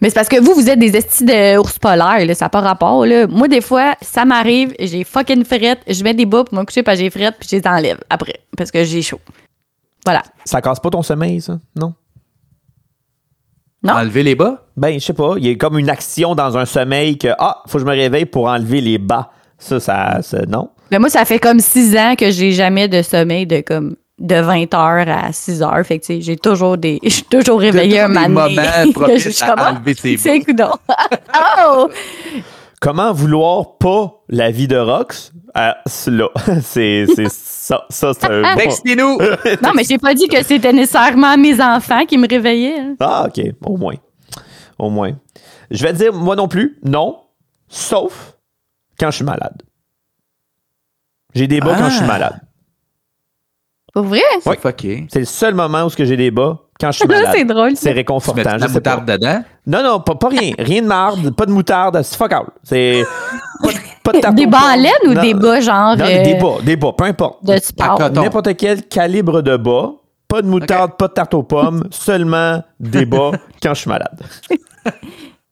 [0.00, 2.60] Mais c'est parce que vous, vous êtes des estis d'ours polaires, là, ça n'a pas
[2.60, 3.06] rapport.
[3.06, 3.26] Là.
[3.26, 6.82] Moi, des fois, ça m'arrive, j'ai fucking frette, je mets des bas pour me coucher
[6.82, 9.20] parce que j'ai frette, puis je les enlève après, parce que j'ai chaud.
[10.04, 10.22] Voilà.
[10.44, 11.58] Ça casse pas ton sommeil, ça?
[11.74, 11.94] Non?
[13.94, 14.64] Enlever les bas?
[14.76, 15.34] Ben, je sais pas.
[15.38, 17.94] Il y a comme une action dans un sommeil que Ah, faut que je me
[17.94, 19.30] réveille pour enlever les bas.
[19.58, 20.70] Ça, ça, ça- non.
[20.90, 24.36] Mais moi, ça fait comme six ans que j'ai jamais de sommeil de comme de
[24.36, 25.84] 20 heures à 6 heures.
[25.84, 26.98] Fait que, tu sais, j'ai toujours des.
[27.04, 28.38] Je suis toujours réveillée un matin.
[29.42, 30.72] à enlever ses bas.
[31.68, 31.88] Oh!
[32.80, 35.32] Comment vouloir pas la vie de Rox?
[35.58, 36.28] Ah, c'est là.
[36.62, 37.84] c'est ça.
[37.88, 38.42] Ça, c'est un.
[38.42, 39.18] bon- Textez-nous!
[39.62, 42.78] Non, mais j'ai pas dit que c'était nécessairement mes enfants qui me réveillaient.
[42.78, 42.96] hein.
[43.00, 43.40] Ah, OK.
[43.64, 43.94] Au moins.
[44.78, 45.12] Au moins.
[45.70, 47.18] Je vais te dire, moi non plus, non.
[47.68, 48.34] Sauf
[49.00, 49.62] quand je suis malade.
[51.34, 52.06] J'ai des bas quand je suis Ah.
[52.06, 52.40] malade.
[53.92, 54.20] Pour vrai?
[54.42, 55.06] C'est fucké.
[55.10, 57.32] C'est le seul moment où ce que j'ai des bas quand je suis malade.
[57.34, 57.70] c'est drôle.
[57.70, 57.76] ça.
[57.76, 58.42] C'est Tu mets réconfortant.
[58.42, 58.72] de Je la pas.
[58.72, 59.44] moutarde dedans?
[59.66, 60.52] Non, non, pas, pas rien.
[60.58, 62.00] Rien de marde, pas de moutarde.
[62.02, 62.46] C'est fuck all.
[62.62, 63.04] C'est
[64.12, 65.22] pas, de- Des bas en laine ou Non.
[65.22, 65.96] des bas genre.
[65.96, 67.44] Non, euh, des bas, des bas, peu importe.
[67.44, 67.98] De sport.
[68.12, 69.92] N'importe quel calibre de bas.
[70.28, 73.30] Pas de moutarde, pas de tarte aux pommes, seulement des bas
[73.62, 74.18] quand je suis malade.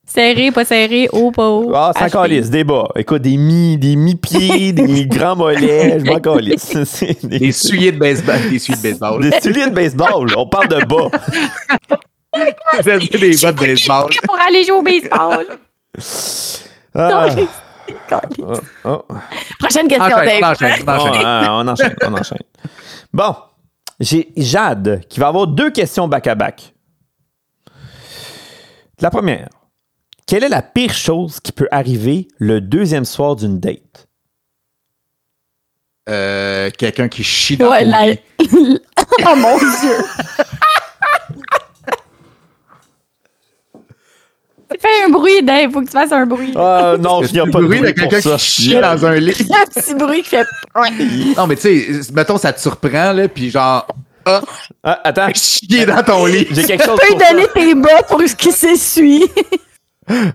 [0.06, 1.72] Serré, pas serré, haut, pas haut.
[1.74, 2.86] Ah, ça calisse, des bas.
[2.94, 6.76] Écoute, des mi, des mi-pieds, des grands mollets, je m'en calisse.
[6.84, 8.36] C'est Des souliers de baseball.
[8.48, 9.22] Des souliers de baseball.
[9.30, 11.08] Des souliers de baseball, on parle de bas.
[12.32, 14.10] des bas de baseball.
[14.24, 15.46] Pour aller jouer au baseball.
[16.94, 17.26] Ah,
[18.40, 18.52] oh,
[18.84, 19.04] oh.
[19.58, 20.50] Prochaine question, Enchaîne, Dave.
[20.52, 21.26] enchaîne, enchaîne.
[21.26, 22.38] hein, on enchaîne, on enchaîne.
[23.12, 23.34] Bon,
[24.00, 26.74] j'ai Jade qui va avoir deux questions back-à-back.
[29.00, 29.48] La première.
[30.26, 34.08] Quelle est la pire chose qui peut arriver le deuxième soir d'une date?
[36.08, 39.96] Euh, Quelqu'un qui chie dans Ouais, la- oh mon Dieu.
[44.80, 45.70] Fais un bruit, Dave.
[45.72, 46.52] Faut que tu fasses un bruit.
[46.56, 48.36] Ah non, il n'y a pas de bruit bruit de pour quelqu'un ça.
[48.36, 49.46] qui chie dans un lit?
[49.50, 50.46] Un petit bruit qui fait.
[51.36, 51.62] Non, mais tu
[52.02, 53.86] sais, mettons, ça te surprend, là, puis genre,
[54.26, 54.40] ah,
[54.82, 56.46] Ah, attends, chier dans ton lit.
[56.50, 57.32] j'ai quelque chose Tu peux pour ça.
[57.32, 59.24] donner tes bas pour ce qui s'essuie.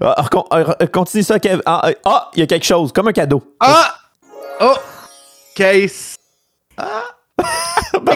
[0.02, 1.62] Ah, ah, continue ça, Kev.
[1.64, 3.44] Ah, ah, ah, il y a quelque chose, comme un cadeau.
[3.60, 3.94] Ah!
[4.62, 4.74] Oh!
[5.54, 6.16] Case.
[6.76, 7.04] Ah!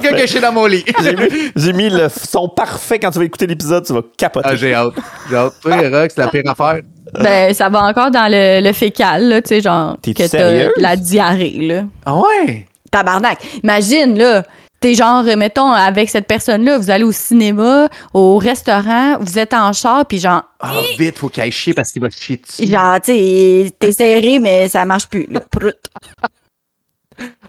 [0.01, 0.83] Quelqu'un dans mon lit.
[1.03, 4.49] J'ai mis, j'ai mis le son parfait quand tu vas écouter l'épisode, tu vas capoter.
[4.51, 4.93] Ah, j'ai hâte.
[5.29, 5.53] J'ai hâte.
[5.61, 6.81] Toi, Rox, c'est la pire affaire.
[7.19, 10.69] Ben, ça va encore dans le, le fécal, là, tu sais, genre, T'es-tu que t'as
[10.77, 11.83] la diarrhée, là.
[12.05, 12.65] Ah ouais?
[12.89, 13.37] Tabarnak.
[13.63, 14.43] Imagine, là,
[14.79, 19.71] t'es genre, mettons, avec cette personne-là, vous allez au cinéma, au restaurant, vous êtes en
[19.73, 22.71] char, puis genre, Ah, vite, faut qu'il aille chier parce qu'il va chier dessus.
[22.71, 25.41] genre, tu sais, t'es serré, mais ça marche plus, là.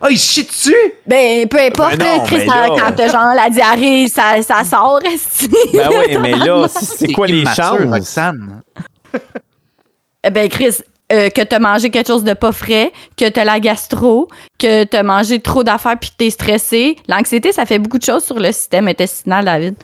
[0.01, 0.75] Ah, il chie dessus?
[1.07, 4.65] Ben, peu importe, Ben non, Chris, quand, là- quand t'as genre la diarrhée, ça, ça
[4.65, 5.01] sort.
[5.73, 7.81] Ben oui, mais là, c'est quoi les chances?
[7.89, 8.63] Roxane.
[10.23, 10.77] Eh ben, Chris,
[11.13, 15.03] euh, que t'as mangé quelque chose de pas frais, que t'as la gastro, que t'as
[15.03, 16.97] mangé trop d'affaires puis que t'es stressé.
[17.09, 19.75] L'anxiété, ça fait beaucoup de choses sur le système intestinal, David.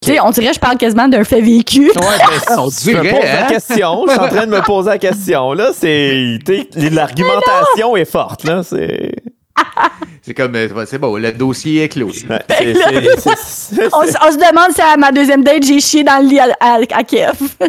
[0.00, 1.88] Tu sais, on dirait que je parle quasiment d'un fait vécu.
[1.88, 4.04] Ouais, ben, On je me dirait, pose la question.
[4.06, 5.52] Je suis en train de me poser la question.
[5.52, 6.38] Là, c'est.
[6.76, 8.62] L'argumentation est forte, là.
[8.62, 9.16] C'est.
[10.22, 12.08] C'est comme, euh, c'est bon, le dossier est clos.
[12.08, 16.04] ouais, c'est- c'est- c'est- c'est- On, se demande si à ma deuxième date, j'ai chié
[16.04, 17.32] dans le lit à, à, à Kiev.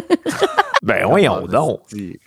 [0.82, 1.80] Ben, voyons donc.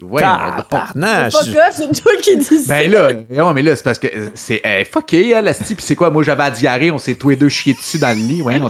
[0.03, 1.34] Ouais, Tabarnache.
[1.43, 2.74] C'est pas c'est toi qui dis ça.
[2.76, 5.76] Ben là, non, mais là, c'est parce que euh, c'est euh, fucké, elle, la Puis
[5.80, 8.24] c'est quoi, moi j'avais la diarrhée, on s'est tous les deux chiés dessus dans le
[8.24, 8.61] lit, ouais.
[8.61, 8.70] on-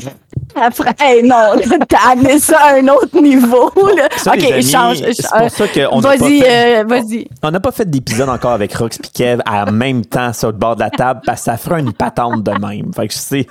[0.62, 1.56] Après, hey, non,
[1.90, 3.70] t'as amené ça à un autre niveau.
[3.98, 4.08] Là.
[4.16, 5.00] Ça, ok, amis, change.
[5.02, 7.28] C'est pour ça qu'on Vas-y, euh, vas-y.
[7.42, 10.58] On n'a pas fait d'épisode encore avec Rox et Kev en même temps sur le
[10.58, 12.94] bord de la table parce que ça ferait une patente de même.
[12.94, 13.48] Fait que c'est.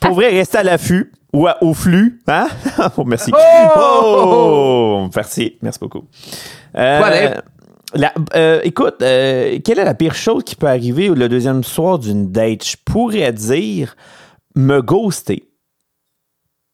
[0.00, 2.20] Pour vrai, rester à l'affût ou à- au flux.
[2.26, 2.48] Hein?
[2.96, 3.32] oh, merci.
[3.76, 5.08] Oh!
[5.14, 5.56] Merci.
[5.62, 6.04] Merci beaucoup.
[6.76, 7.34] Euh,
[7.94, 11.98] la- euh, écoute, euh, quelle est la pire chose qui peut arriver le deuxième soir
[11.98, 12.64] d'une date?
[12.64, 13.96] Je pourrais dire
[14.54, 15.44] me ghoster.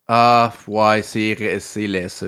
[0.08, 2.26] Ah, ouais, c'est c'est laid, ça.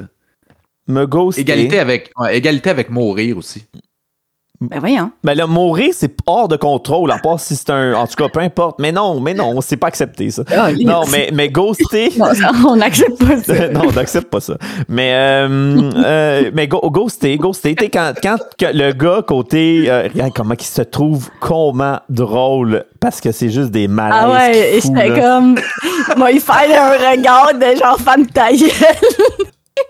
[0.86, 1.42] Me ghoster.
[1.42, 3.66] Égalité avec, ouais, égalité avec mourir aussi.
[4.60, 5.12] Ben voyons.
[5.22, 7.94] Ben là, mourir, c'est hors de contrôle, à part si c'est un.
[7.94, 8.80] En tout cas, peu importe.
[8.80, 10.42] Mais non, mais non, c'est pas accepté, ça.
[10.50, 12.10] Ah, Non, mais, mais ghoster.
[12.18, 12.26] Non,
[12.66, 13.68] on n'accepte pas ça.
[13.72, 14.54] non, on n'accepte pas ça.
[14.88, 17.76] Mais, euh, euh, mais go- ghoster, ghoster.
[17.76, 19.84] Tu sais, quand, quand le gars côté.
[19.88, 24.18] euh, regarde comment il se trouve comment drôle parce que c'est juste des malaises.
[24.20, 25.54] Ah ouais, j'étais comme,
[26.16, 28.68] moi, il fait un regard de genre fan de ta gueule.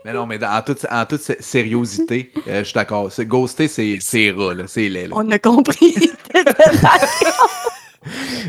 [0.05, 3.09] Mais non, mais dans- en toute, en toute sé- sériosité, euh, je suis d'accord.
[3.21, 3.99] Ghoster, c'est
[4.33, 4.65] là.
[4.67, 5.15] C'est laid, là.
[5.17, 5.95] On a compris.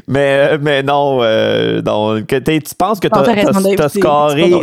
[0.07, 3.23] Mais, euh, mais non, euh, non que tu penses que t'as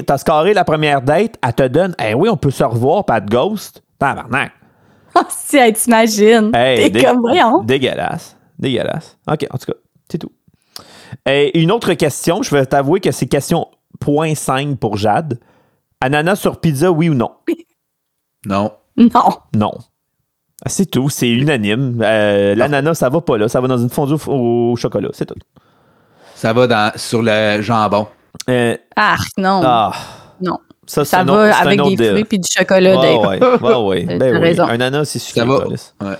[0.06, 3.20] pas scoré, la première date, elle te donne, eh oui, on peut se revoir, pas
[3.20, 3.82] de ghost.
[3.98, 4.52] Tabarnak.
[5.28, 6.50] si, hey, t'imagines.
[6.54, 7.62] Hey, T'es comme, voyons.
[7.64, 8.36] Dégueulasse.
[8.58, 9.18] Dégueulasse.
[9.30, 9.78] OK, en tout cas,
[10.10, 10.32] c'est tout.
[11.28, 13.66] Et une autre question, je vais t'avouer que c'est question
[14.00, 15.38] point 5 pour Jade.
[16.00, 17.32] Ananas sur pizza, oui ou non?
[18.46, 18.72] Non.
[18.96, 19.28] Non.
[19.54, 19.72] Non.
[20.64, 22.00] Ah, C'est tout, c'est unanime.
[22.02, 25.26] Euh, L'ananas, ça va pas là, ça va dans une fondue au, au chocolat, c'est
[25.26, 25.34] tout.
[26.34, 28.06] Ça va dans, sur le jambon.
[28.48, 29.60] Euh, Ah, non.
[29.64, 29.92] ah,
[30.40, 30.58] Non.
[30.86, 33.62] ça, c'est Ça autre- va avec des fruits puis du chocolat, Ouais, Dave.
[33.62, 34.40] ouais, ouais, Ben oui.
[34.40, 34.64] raison.
[34.64, 35.40] Un ananas, c'est sucré.
[35.40, 35.58] Ça va.
[35.60, 35.94] câlisse.
[36.00, 36.14] Ouais.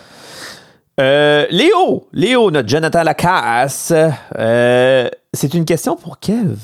[0.99, 3.93] Euh, Léo, Léo, notre Jonathan Lacasse.
[4.39, 6.57] Euh, c'est une question pour Kev.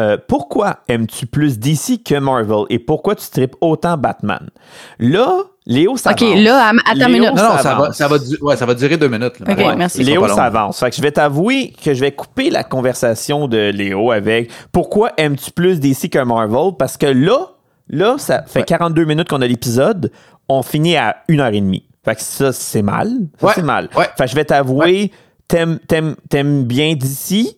[0.00, 4.50] Euh, pourquoi aimes-tu plus DC que Marvel et pourquoi tu tripes autant Batman?
[4.98, 7.34] Là, Léo, ça OK, là, attends une Léo, minute.
[7.36, 7.96] Non, non, Ça va, avance.
[7.96, 9.38] ça, va du- ouais, ça va durer deux minutes.
[9.40, 9.52] là.
[9.52, 9.76] Ok, Ouais.
[9.76, 10.02] merci.
[10.02, 10.80] Léo s'avance.
[10.80, 15.12] Fait que je vais t'avouer que je vais couper la conversation de Léo avec pourquoi
[15.16, 16.72] aimes-tu plus DC que Marvel?
[16.78, 17.50] Parce que là,
[17.88, 18.64] là, ça fait Ouais.
[18.66, 20.10] 42 minutes qu'on a l'épisode.
[20.48, 21.88] On finit à une heure et demie.
[22.04, 23.08] Fait que ça, c'est mal.
[23.40, 23.52] Ça, Ouais.
[23.54, 23.88] c'est mal.
[23.96, 24.06] Ouais.
[24.18, 25.10] Fait que je vais t'avouer,
[25.48, 27.56] t'aimes, t'aimes, t'aimes bien DC?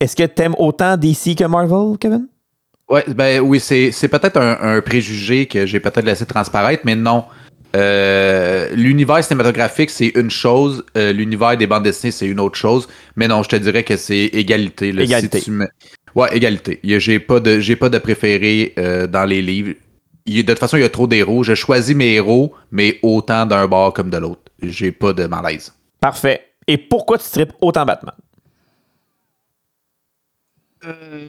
[0.00, 2.28] Est-ce que t'aimes autant DC que Marvel, Kevin?
[2.88, 6.94] Ouais, ben oui, c'est, c'est peut-être un, un préjugé que j'ai peut-être laissé transparaître, mais
[6.96, 7.24] non.
[7.76, 10.84] Euh, l'univers cinématographique, c'est une chose.
[10.96, 12.88] euh, l'univers des bandes dessinées, c'est une autre chose.
[13.16, 14.92] Mais non, je te dirais que c'est égalité.
[14.92, 15.02] là.
[15.02, 15.38] Égalité.
[15.38, 15.68] Si tu me-
[16.14, 16.80] Ouais, égalité.
[16.82, 19.74] J'ai pas de, j'ai pas de préféré euh, dans les livres.
[20.24, 21.42] Il de toute façon, il y a trop d'héros.
[21.42, 24.40] Je choisis mes héros, mais autant d'un bord comme de l'autre.
[24.62, 25.74] J'ai pas de malaise.
[26.00, 26.40] Parfait.
[26.66, 28.14] Et pourquoi tu tripes autant Batman?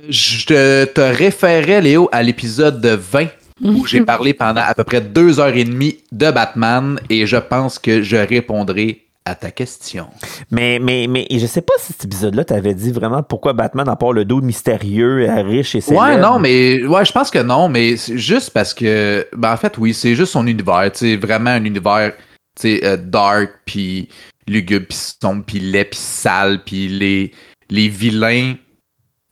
[0.09, 3.27] Je te, te référais, Léo, à l'épisode de 20
[3.63, 7.37] où j'ai parlé pendant à peu près deux heures et demie de Batman et je
[7.37, 10.07] pense que je répondrai à ta question.
[10.49, 13.95] Mais, mais, mais je sais pas si cet épisode-là t'avait dit vraiment pourquoi Batman, à
[13.95, 16.03] part le dos mystérieux, euh, riche et célèbre.
[16.03, 19.57] Ouais, non, mais ouais, je pense que non, mais c'est juste parce que, ben en
[19.57, 22.13] fait, oui, c'est juste son univers, tu sais, vraiment un univers,
[22.59, 24.09] tu sais, euh, dark, puis
[24.47, 27.31] lugubre, puis sombre, puis laid, puis sale, puis les,
[27.69, 28.55] les vilains,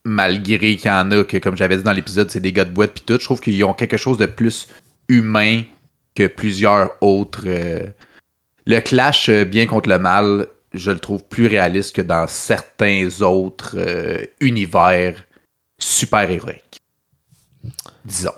[0.08, 2.72] malgré qu'il y en a que, comme j'avais dit dans l'épisode, c'est des gars de
[2.72, 4.68] boîte, puis tout, je trouve qu'ils ont quelque chose de plus
[5.10, 5.64] humain
[6.16, 7.44] que plusieurs autres.
[7.46, 7.86] euh,
[8.66, 13.10] Le clash euh, bien contre le mal, je le trouve plus réaliste que dans certains
[13.22, 15.24] autres euh, univers
[15.78, 16.80] super-héroïques.
[18.06, 18.32] Disons.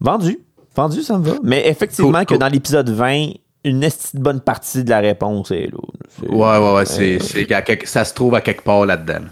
[0.00, 0.38] Vendu.
[0.74, 1.36] Vendu, ça me va.
[1.42, 3.32] Mais effectivement, Cool, que dans l'épisode 20,
[3.64, 6.28] une bonne partie de la réponse est là.
[6.28, 9.26] Ouais, ouais, ouais, ça se trouve à quelque part là-dedans.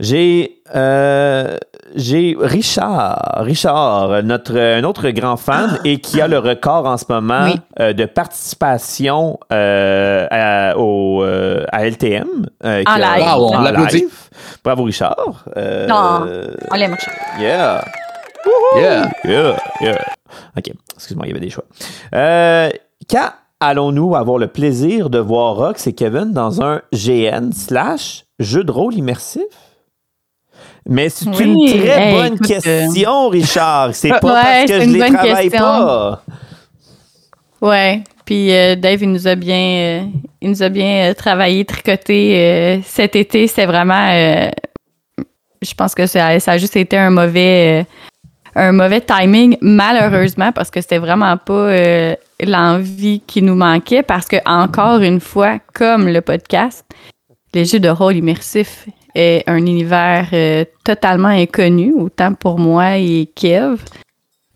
[0.00, 0.62] J'ai.
[0.74, 1.56] euh,
[1.96, 7.06] j'ai Richard, Richard, notre un autre grand fan et qui a le record en ce
[7.08, 7.58] moment Oui.
[7.80, 12.26] euh, de participation euh, à, au, euh, à LTM.
[12.64, 13.26] euh, En qui a- live.
[13.26, 13.96] Wow, on en l'applaudit.
[14.02, 14.28] live.
[14.62, 15.44] Bravo Richard.
[15.56, 16.26] Euh, Non.
[16.70, 17.14] On l'aime, Richard.
[17.40, 17.84] Yeah.
[18.76, 19.10] Yeah.
[19.24, 19.98] Yeah, yeah.
[20.56, 21.64] OK, excuse-moi, il y avait des choix.
[22.14, 22.68] Euh,
[23.10, 23.30] quand
[23.60, 28.70] allons-nous avoir le plaisir de voir Rox et Kevin dans un GN slash jeu de
[28.70, 29.42] rôle immersif?
[30.88, 31.44] Mais c'est Oui.
[31.44, 33.94] une très Hey, bonne écoute, question, Richard.
[33.94, 35.66] C'est pas Ouais, parce que je les travaille question.
[35.66, 36.22] pas.
[37.60, 38.02] Ouais.
[38.24, 40.02] Puis euh, Dave, il nous a bien, euh,
[40.40, 43.46] il nous a bien euh, travaillé, tricoté euh, cet été.
[43.46, 44.48] C'est vraiment, euh,
[45.62, 47.84] je pense que ça, ça a juste été un mauvais,
[48.56, 54.02] euh, un mauvais timing, malheureusement, parce que c'était vraiment pas euh, l'envie qui nous manquait.
[54.02, 56.84] Parce que encore une fois, comme le podcast,
[57.54, 58.86] les jeux de rôle immersifs
[59.18, 63.76] est un univers euh, totalement inconnu, autant pour moi et Kev.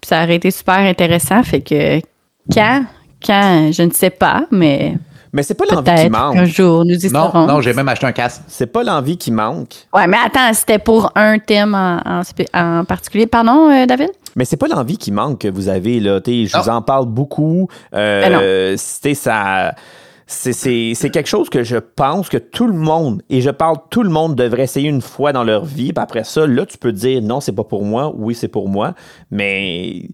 [0.00, 1.42] Puis ça aurait été super intéressant.
[1.42, 2.00] Fait que
[2.52, 2.84] quand,
[3.24, 4.96] quand, je ne sais pas, mais
[5.32, 6.44] Mais c'est pas l'envie qui manque.
[6.44, 7.46] jour nous y Non, serons.
[7.46, 8.42] non, j'ai même acheté un casque.
[8.48, 9.74] C'est pas l'envie qui manque.
[9.94, 12.22] Ouais, mais attends, c'était pour un thème en,
[12.54, 13.26] en particulier.
[13.26, 14.10] Pardon, euh, David?
[14.34, 16.18] Mais c'est pas l'envie qui manque que vous avez, là.
[16.26, 17.68] Je vous en parle beaucoup.
[17.92, 19.74] Ben Euh, c'était ça.
[20.32, 23.76] C'est, c'est, c'est quelque chose que je pense que tout le monde, et je parle
[23.90, 25.92] tout le monde devrait essayer une fois dans leur vie.
[25.92, 28.68] Puis après ça, là, tu peux dire non, c'est pas pour moi, oui, c'est pour
[28.68, 28.94] moi.
[29.30, 30.08] Mais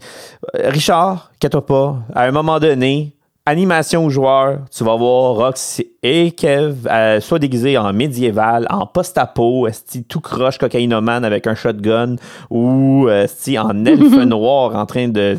[0.57, 1.97] euh, Richard, inquiète-toi pas.
[2.14, 3.14] À un moment donné,
[3.47, 8.87] animation aux joueurs, tu vas voir Rox et Kev, euh, soit déguisés en médiéval, en
[8.87, 9.69] post-apo,
[10.09, 12.16] tout croche cocaïnomane avec un shotgun,
[12.51, 15.39] ou esti, en elfe noir en train de,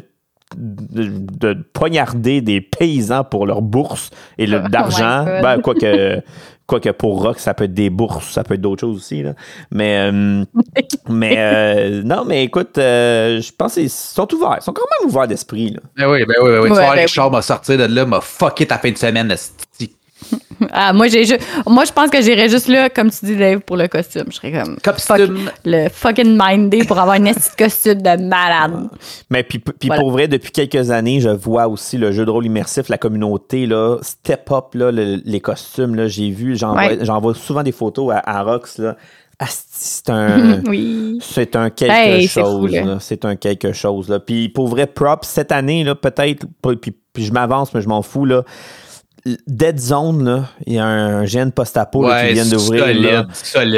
[0.57, 5.25] de, de poignarder des paysans pour leur bourse et le- Oh d'argent.
[5.25, 6.21] Ben, quoique,
[6.67, 9.23] quoique pour Rox, ça peut être des bourses, ça peut être d'autres choses aussi.
[9.23, 9.33] Là.
[9.71, 10.43] Mais, euh,
[11.09, 14.57] mais euh, non, mais écoute, euh, je pense qu'ils sont ouverts.
[14.59, 15.71] Ils sont quand même ouverts d'esprit.
[15.71, 15.79] Là.
[15.97, 16.67] Ben oui, ben oui, ben oui.
[16.69, 19.33] Tu Ouais, vois, ben Richard m'a sorti de là, m'a fucké ta fin de semaine.
[20.73, 21.23] Ah, moi, j'ai
[21.65, 24.25] moi, je pense que j'irais juste là, comme tu dis, Dave, pour le costume.
[24.29, 25.21] Je serais comme fuck,
[25.63, 28.89] le fucking mindé pour avoir une petite costume de malade.
[29.29, 30.01] Mais puis, Voilà.
[30.01, 33.67] pour vrai, depuis quelques années, je vois aussi le jeu de rôle immersif, la communauté,
[33.67, 36.97] là, step up, là, le- les costumes, là, j'ai vu, j'envoie Ouais.
[37.03, 38.97] j'envoie souvent des photos à, à Rox, là.
[39.47, 40.61] C'est un...
[40.67, 41.19] oui.
[41.21, 42.75] C'est un quelque Hey, chose.
[42.99, 44.19] C'est un quelque chose, là.
[44.19, 46.45] Puis pour vrai, props, cette année, là, peut-être,
[46.81, 48.43] puis, puis je m'avance, mais je m'en fous, là.
[49.47, 53.27] Dead Zone, là, il y a un gène post-apo qui vient d'ouvrir.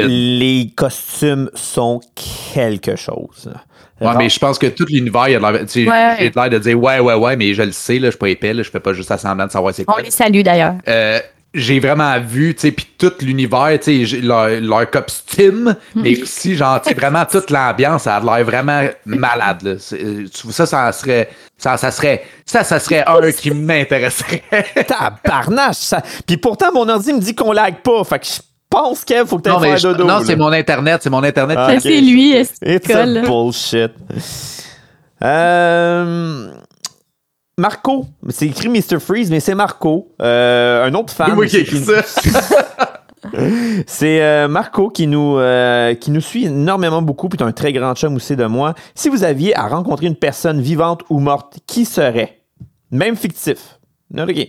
[0.08, 2.00] Les costumes sont
[2.54, 3.50] quelque chose.
[4.00, 5.66] Ouais, mais je pense que tout l'univers, il a l'air, Ouais.
[6.18, 8.28] j'ai l'air de dire ouais, ouais, ouais, mais je le sais, là, je suis pas
[8.30, 10.02] épais, là, je fais pas juste à semblant de savoir c'est On quoi.
[10.02, 10.74] les salue d'ailleurs.
[10.88, 11.20] Euh,
[11.54, 16.56] j'ai vraiment vu, tu sais, puis tout l'univers, tu sais, leur, leur costume, mais aussi,
[16.56, 19.70] genre, tu sais, vraiment toute l'ambiance, ça a l'air vraiment malade, là.
[19.92, 21.28] Euh, Tu vois, ça, ça serait,
[21.58, 24.42] ça, ça serait, ça, ça serait un qui m'intéresserait.
[24.88, 25.76] Tabarnache!
[25.76, 26.02] Ça...
[26.26, 28.02] Puis pourtant, mon ordi me dit qu'on lag pas.
[28.04, 28.40] Fait que je
[28.70, 30.04] pense qu'il faut que tu non, mais faire je- dodo.
[30.04, 31.58] non, c'est mon internet, c'est mon internet.
[31.60, 31.80] Ah, Ça, ok.
[31.82, 33.22] c'est lui, est-ce It's qu'il a colle?
[33.26, 33.92] bullshit.
[35.22, 36.48] Euh,
[37.58, 38.98] Marco, c'est écrit Mr.
[38.98, 41.26] Freeze, mais c'est Marco, euh, un autre fan.
[41.28, 42.02] C'est moi qui écrit ça.
[43.86, 47.94] C'est euh, Marco qui nous, euh, qui nous suit énormément beaucoup, puis un très grand
[47.94, 48.74] chum aussi de moi.
[48.96, 52.40] Si vous aviez à rencontrer une personne vivante ou morte, qui serait?
[52.90, 53.78] Même fictif.
[54.10, 54.44] Non, ok.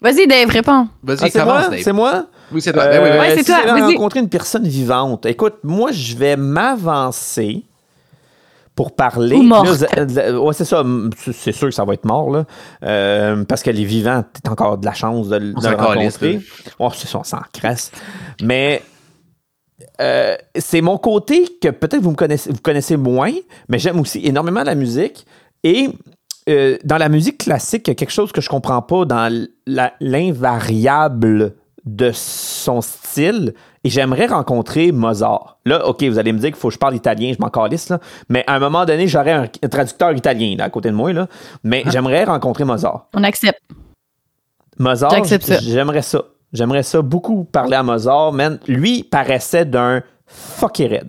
[0.00, 0.88] Vas-y, Dave, réponds.
[1.02, 1.68] Vas-y, Ah, c'est commence, moi?
[1.68, 1.80] Dave.
[1.82, 2.26] C'est moi?
[2.52, 2.86] Oui, c'est toi.
[2.86, 3.18] Ben oui, Euh, oui, oui.
[3.18, 3.94] Ouais, c'est si toi, j'avais vas-y.
[3.96, 7.64] rencontré une personne vivante, écoute, moi, je vais m'avancer
[8.78, 9.34] pour parler.
[9.34, 10.84] Ou euh, ouais, c'est ça.
[11.32, 12.44] C'est sûr que ça va être mort, là.
[12.84, 16.38] Euh, parce que les vivants, t'as encore de la chance de, de le rencontrer.
[16.78, 17.90] Oh, c'est ça, on s'en cresse.
[18.40, 18.84] Mais
[20.00, 23.32] euh, c'est mon côté que peut-être vous me connaissez, vous connaissez moins,
[23.68, 25.26] mais j'aime aussi énormément la musique.
[25.64, 25.88] Et
[26.48, 29.48] euh, dans la musique classique, il y a quelque chose que je comprends pas dans
[29.98, 33.54] l'invariable de son style.
[33.84, 35.58] Et j'aimerais rencontrer Mozart.
[35.64, 37.88] Là, OK, vous allez me dire qu'il faut que je parle italien, je m'en calisse,
[37.90, 38.00] là.
[38.28, 41.12] Mais à un moment donné, j'aurais un, traducteur italien là, à côté de moi.
[41.12, 41.28] Là.
[41.62, 43.06] Mais j'aimerais rencontrer Mozart.
[43.14, 43.62] On accepte.
[44.78, 45.12] Mozart,
[45.62, 46.22] j'aimerais ça.
[46.52, 48.58] J'aimerais ça beaucoup parler à Mozart, man.
[48.66, 51.08] Lui paraissait d'un fucké raide.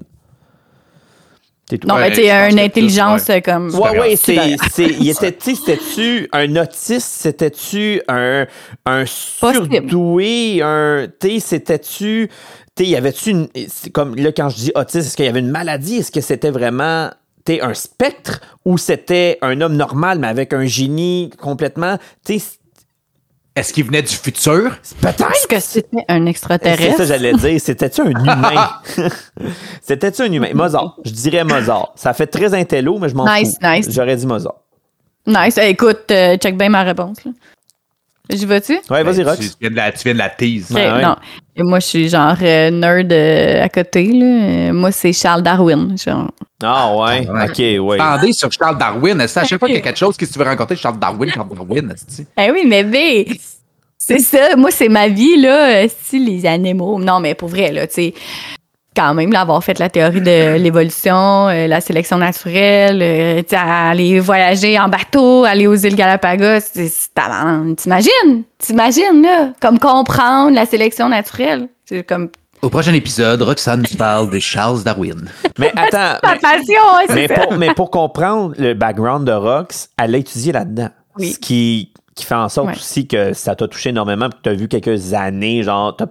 [1.70, 1.88] Tout.
[1.88, 3.70] Non, Ouais, mais pense une intelligence comme.
[3.76, 8.48] Ouais, ouais, C'est c'est, c'est, il était, tu sais, c'était-tu un autiste, c'était-tu un,
[8.86, 12.30] un surdoué, un, sais, c'était-tu,
[12.76, 13.50] tu sais, y avait-tu une,
[13.94, 15.98] comme, là, quand je dis autiste, est-ce qu'il y avait une maladie?
[15.98, 17.10] Est-ce que c'était vraiment,
[17.48, 18.42] sais, un spectre?
[18.66, 21.98] Ou c'était un homme normal, mais avec un génie complètement,
[22.40, 22.59] sais,
[23.56, 24.72] Est-ce qu'il venait du futur?
[25.02, 25.30] Peut-être.
[25.32, 26.98] Est-ce que c'était un C'est extraterrestre?
[26.98, 27.60] ça, j'allais dire.
[27.60, 28.70] C'était-tu un humain?
[29.82, 30.52] C'était-tu un humain?
[30.54, 30.98] Mozart.
[31.04, 31.92] Je dirais Mozart.
[31.96, 33.68] Ça fait très intello, mais je m'en Nice, fous.
[33.68, 33.88] nice.
[33.92, 34.56] J'aurais dit Mozart.
[35.28, 35.58] Nice.
[35.58, 37.24] Eh, Écoute, euh, check bien ma réponse.
[37.26, 37.32] là.
[38.32, 38.74] J'y vas-tu?
[38.90, 39.40] Ouais, vas-y, Ben, Rox.
[39.40, 40.68] Tu viens de la, tu viens de la tease.
[40.72, 41.02] Ok, Ouais, ouais.
[41.02, 41.16] Non.
[41.56, 44.04] Et moi, je suis genre euh, nerd euh, à côté.
[44.06, 44.26] Là.
[44.70, 45.98] Euh, Moi, c'est Charles Darwin.
[45.98, 46.30] Genre.
[46.62, 47.28] Ah, ouais.
[47.28, 47.50] Ouais.
[47.50, 47.98] OK, ouais.
[48.00, 49.20] Attendez sur Charles Darwin.
[49.20, 51.50] À chaque fois qu'il y a quelque chose, que tu veux rencontrer Charles Darwin, Charles
[51.56, 51.96] Darwin,
[52.38, 53.34] Eh oui, mais B,
[53.98, 54.56] c'est ça.
[54.56, 55.88] Moi, c'est ma vie, là.
[55.88, 57.00] Si les animaux.
[57.00, 58.14] Non, mais pour vrai, là, tu sais.
[59.00, 63.56] Quand même, là, avoir fait la théorie de l'évolution, euh, la sélection naturelle, euh, tu
[63.56, 67.14] aller voyager en bateau, aller aux îles Galapagos, c'est-.
[67.78, 68.44] T'imagines?
[68.58, 69.54] T'imagines, là?
[69.62, 71.70] Comme comprendre la sélection naturelle?
[71.86, 72.30] C'est comme
[72.62, 75.30] Au prochain épisode, Roxane nous parle de Charles Darwin.
[75.58, 76.20] Mais attends.
[76.22, 80.18] ma mais- passion, hein, mais, pour, mais pour comprendre le background de Rox, elle a
[80.18, 80.90] étudié là-dedans.
[81.18, 81.32] Oui.
[81.34, 82.74] Ce qui, qui fait en sorte Ouais.
[82.76, 86.08] aussi que ça t'a touché énormément, puis que tu as vu quelques années, genre, t'as-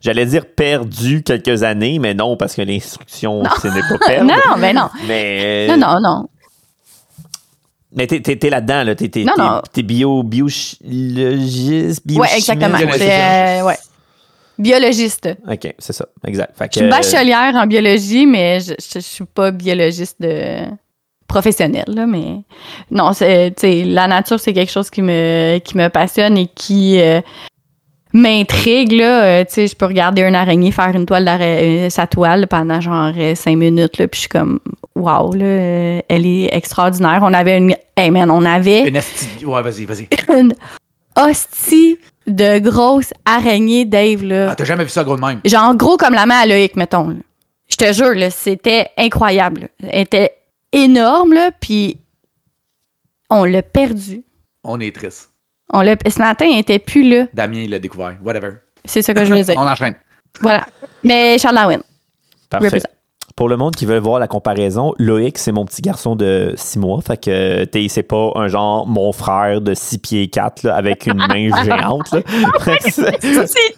[0.00, 4.26] j'allais dire perdu quelques années, mais non, parce que l'instruction, ce n'est pas perdre.
[4.30, 4.88] Non, non, mais non.
[5.06, 6.28] Mais, Non, non, non.
[7.92, 8.94] Mais t'es, t'es- t'es là-dedans, là.
[8.94, 9.62] T'es, t'es, Non, non.
[9.72, 12.76] t'es bio, biologiste, bio Ouais, exactement.
[12.78, 13.76] Euh, ouais.
[14.58, 15.28] Biologiste.
[15.48, 16.56] OK, c'est ça, exact.
[16.58, 20.64] Fait Je suis que- bachelière en biologie, mais je, je, je suis pas biologiste de
[21.28, 22.42] professionnel, là, mais
[22.90, 23.52] non, c'est,
[23.84, 27.20] la nature, c'est quelque chose qui me, qui me passionne et qui euh,
[28.12, 29.22] m'intrigue, là.
[29.24, 32.80] Euh, tu sais, je peux regarder une araignée faire une toile euh, sa toile pendant
[32.80, 34.60] genre euh, cinq minutes, là, puis je suis comme,
[34.94, 37.20] wow, là, elle est extraordinaire.
[37.22, 40.08] On avait une, hey man, on avait Une esti- Ouais, vas-y, vas-y.
[40.38, 40.54] une
[41.16, 44.48] hostie de grosse araignée, Dave, là.
[44.50, 45.40] Ah, t'as jamais vu ça gros de même?
[45.44, 47.16] Genre gros comme la main à Loïc, mettons.
[47.70, 49.62] Je te jure, là, c'était incroyable.
[49.82, 49.88] là.
[49.92, 50.32] Elle était
[50.72, 51.98] énorme, là, puis
[53.30, 54.22] on l'a perdu.
[54.64, 55.30] On est triste.
[55.72, 57.26] On l'a, ce matin, elle était plus là.
[57.34, 58.16] Damien, il l'a découvert.
[58.24, 58.52] Whatever.
[58.84, 59.54] C'est ça que je veux dire.
[59.58, 59.94] On enchaîne.
[60.40, 60.66] voilà.
[61.04, 61.80] Mais Charles Darwin.
[62.50, 62.66] Parfait.
[62.68, 62.86] represent.
[63.36, 66.78] Pour le monde qui veut voir la comparaison, Loïc, c'est mon petit garçon de 6
[66.80, 67.00] mois.
[67.02, 71.06] Fait que t'es- c'est pas un genre mon frère de 6 pieds 4 là, avec
[71.06, 72.10] une main géante.
[72.12, 72.20] là.
[72.80, 73.76] C'est-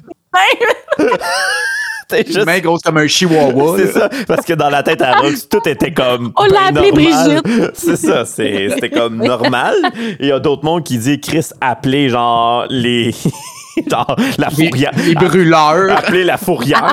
[2.27, 3.77] juste- main grosse comme un chihuahua.
[3.79, 6.33] C'est ça, parce que dans la tête à Rox, tout était comme.
[6.37, 7.41] On l'a appelé normal.
[7.43, 7.71] Brigitte.
[7.75, 9.75] C'est ça, c'est- c'était comme normal.
[10.19, 13.13] Et il y a d'autres mondes qui disent Chris appelez genre les.
[13.91, 14.91] genre la fourrière.
[15.07, 15.97] les brûleurs.
[15.97, 16.93] Appelez la fourrière.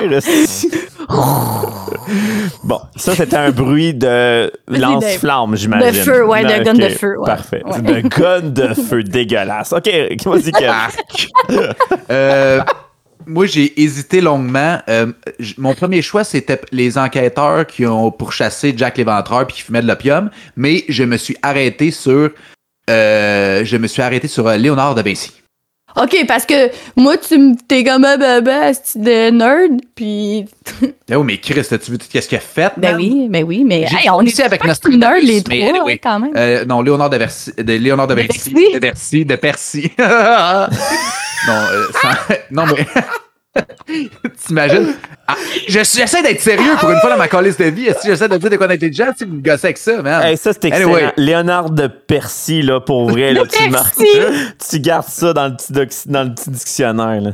[2.64, 5.90] bon, ça c'était un bruit de lance-flamme, j'imagine.
[5.90, 7.26] De feu, ouais, de Ok, gun de feu, ouais.
[7.26, 7.62] Parfait.
[7.64, 7.80] Ouais.
[7.80, 9.72] De gun de feu dégueulasse.
[9.72, 9.88] OK,
[10.24, 10.72] vas-y, Kev.
[12.10, 12.60] Euh,
[13.26, 14.80] moi, j'ai hésité longuement.
[14.88, 15.12] Euh,
[15.58, 19.86] mon premier choix, c'était les enquêteurs qui ont pourchassé Jack l'Éventreur puis qui fumaient de
[19.86, 20.30] l'opium.
[20.56, 22.30] Mais je me suis arrêté sur.
[22.90, 25.37] euh, je me suis arrêté sur euh, Léonard de Vinci.
[26.02, 30.44] OK, parce que moi, tu t'es comme un bébé de nerd, puis...
[31.10, 32.72] Oui, mais Chris, as-tu vu tout ce qu'il a fait?
[32.76, 33.00] Ben man?
[33.00, 35.68] oui, ben oui, mais J'ai hey, on est ici avec Nostradamus, nerd, les mais trois,
[35.80, 35.98] anyway.
[35.98, 36.32] quand même.
[36.36, 38.14] Euh, non, Léonard de, Versi, de Léonard de.
[38.14, 38.52] Bercy?
[38.74, 39.90] De Bercy, de Percy.
[39.98, 40.04] non,
[41.54, 42.86] euh, sans- non, mais.
[44.46, 44.94] T'imagines?
[45.26, 45.34] Ah,
[45.68, 47.86] j'essaie d'être sérieux pour une fois dans ma calice de vie.
[47.86, 49.12] Que j'essaie de dire de quoi intelligent?
[49.16, 50.22] Tu me gosses avec ça, man.
[50.24, 50.94] Hey, ça, c'est excellent.
[50.94, 51.12] Anyway.
[51.16, 53.32] Léonard de Percy, là, pour vrai.
[53.32, 54.06] Là, De tu, mar- Percy.
[54.70, 57.20] tu gardes ça dans le petit, doc- dans le petit dictionnaire.
[57.20, 57.30] Là.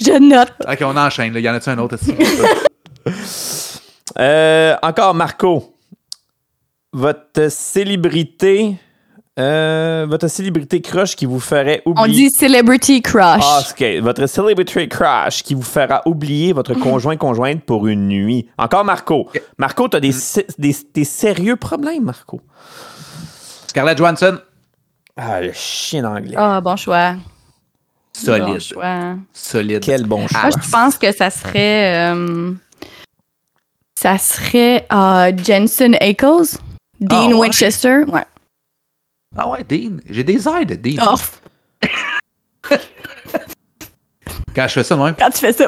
[0.00, 0.52] Je note.
[0.68, 1.32] Ok, on enchaîne.
[1.34, 1.40] Là.
[1.40, 1.96] Y en a-tu un autre?
[1.96, 2.14] aussi?
[4.18, 5.74] Euh, encore, Marco.
[6.92, 8.76] Votre célébrité.
[9.38, 12.04] Euh, votre célébrité crush qui vous ferait oublier.
[12.04, 13.42] On dit celebrity crush.
[13.44, 13.84] Ah, ok.
[14.02, 18.48] Votre celebrity crush qui vous fera oublier votre conjoint conjointe pour une nuit.
[18.58, 19.28] Encore Marco.
[19.56, 20.12] Marco, t'as des,
[20.58, 22.40] des, des sérieux problèmes, Marco?
[23.68, 24.38] Scarlett Johansson?
[25.16, 26.34] Ah, le chien anglais.
[26.36, 27.12] Ah, bon choix.
[27.12, 27.20] Bon
[28.12, 28.60] Solide.
[28.60, 29.14] choix.
[29.32, 29.80] Solide.
[29.84, 30.40] Quel bon choix.
[30.42, 32.12] Moi, je pense que ça serait.
[32.12, 32.52] euh,
[33.94, 36.56] ça serait euh, Jensen Ackles,
[37.00, 37.34] Dean Ah, ouais.
[37.34, 37.98] Winchester.
[38.08, 38.24] Ouais.
[39.36, 39.98] Ah ouais, Dean.
[40.08, 41.02] J'ai des airs de Dean.
[41.06, 41.14] Oh,
[44.54, 45.66] Quand je fais ça, moi, quand tu fais ça.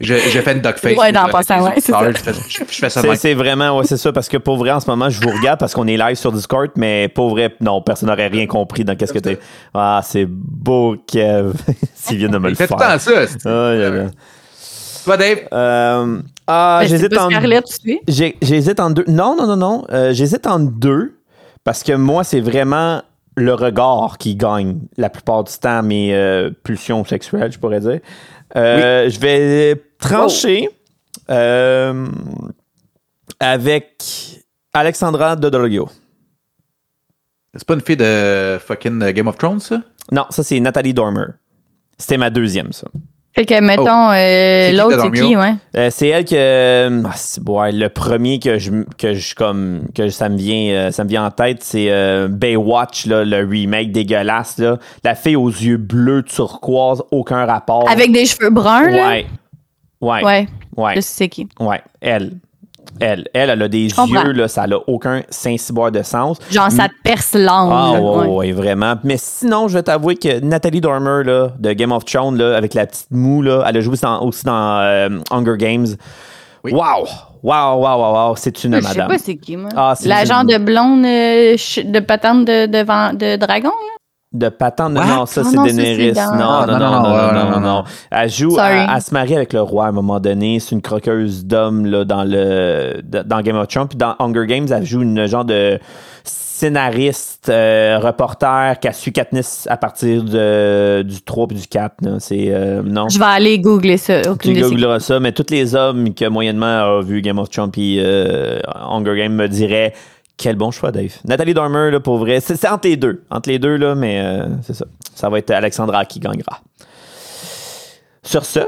[0.00, 0.96] je, je fais une duck face.
[0.96, 2.10] Ouais, dans le passant, ouais, c'est ça.
[2.10, 4.72] Je fais, je, je fais ça C'est, vraiment, ouais, c'est ça, parce que pour vrai,
[4.72, 7.54] en ce moment, je vous regarde parce qu'on est live sur Discord, mais pour vrai,
[7.60, 9.38] non, personne n'aurait rien compris dans qu'est-ce que t'es.
[9.74, 11.52] Ah, c'est beau, Kev.
[11.94, 12.66] S'il vient de me le faire.
[12.68, 13.26] tout le temps ça.
[13.26, 14.06] c'est- Ah, là.
[15.04, 15.38] Toi, Dave?
[15.52, 18.00] Euh, ah, j'hésite en Scarlett, tu sais.
[18.08, 19.04] j'ai- j'hésite en deux.
[19.06, 19.84] Non, non, non, non.
[19.90, 21.17] Euh, j'hésite en deux
[21.68, 23.02] parce que moi, c'est vraiment
[23.36, 28.00] le regard qui gagne la plupart du temps mes euh, pulsions sexuelles, je pourrais dire.
[28.56, 30.70] Euh, Je vais trancher
[31.28, 32.06] euh,
[33.38, 34.02] avec
[34.72, 35.90] Alexandra Dodolio.
[37.52, 39.82] C'est pas une fille de fucking Game of Thrones, ça?
[40.10, 41.26] Non, ça, c'est Nathalie Dormer.
[41.98, 42.88] C'était ma deuxième, ça.
[43.38, 45.54] Fait que, mettons, euh, qui, l'autre, c'est qui, ouais?
[45.76, 50.08] Euh, c'est elle que ah, c'est- ouais, le premier que je que je comme que
[50.08, 53.92] ça me vient euh, ça me vient en tête c'est euh, Baywatch là, le remake
[53.92, 57.88] dégueulasse là, la fille aux yeux bleus turquoise aucun rapport.
[57.88, 59.08] Avec des cheveux bruns, là?
[59.08, 59.26] ouais.
[60.00, 60.24] Ouais.
[60.24, 60.92] Ouais, Ouais.
[60.96, 61.48] je sais c'est qui.
[61.60, 62.32] Ouais, elle.
[63.00, 66.38] Elle, elle, elle a des yeux, là, ça n'a aucun Saint-Cyboire de sens.
[66.50, 67.70] Genre, ça te perce l'âme.
[67.72, 68.26] Ah, là, ouais, ouais.
[68.26, 68.94] ouais, vraiment.
[69.04, 72.74] Mais sinon, je vais t'avouer que Nathalie Dormer, là, de Game of Thrones, là, avec
[72.74, 75.86] la petite moue, là, elle a joué dans- aussi dans euh, Hunger Games.
[76.64, 76.72] Oui.
[76.72, 77.06] Wow!
[77.40, 79.08] Wow, wow, wow, wow, c'est une Je sais madame.
[79.08, 79.70] pas c'est qui, moi.
[79.76, 83.94] Ah, c'est La une- genre de blonde euh, de patente de, de, de dragon, là?
[84.30, 86.12] De patente, non, non, ça Ah c'est Daenerys.
[86.12, 87.84] dans- Non, non, non, non, non, non, non, non, non.
[88.10, 90.60] Elle joue, elle se marie avec le roi à un moment donné.
[90.60, 93.88] C'est une croqueuse d'hommes là, dans, le, dans Game of Thrones.
[93.88, 95.78] Puis dans Hunger Games, elle joue une genre de
[96.24, 101.94] scénariste, euh, reporter qui a su Katniss à partir de, du 3 puis du 4.
[102.02, 102.10] là.
[102.18, 103.08] C'est, euh, non.
[103.08, 104.22] Je vais aller googler ça.
[104.40, 107.98] Tu googleras ça, mais tous les hommes qui moyennement ont vu Game of Thrones puis
[108.00, 109.94] euh, Hunger Games me diraient
[110.38, 111.12] quel bon choix, Dave.
[111.26, 113.24] Nathalie Dormer, là, pour vrai, c'est entre les deux.
[113.30, 114.86] Entre les deux, là, mais euh, c'est ça.
[115.14, 116.60] Ça va être Alexandra qui gagnera.
[118.22, 118.60] Sur ce,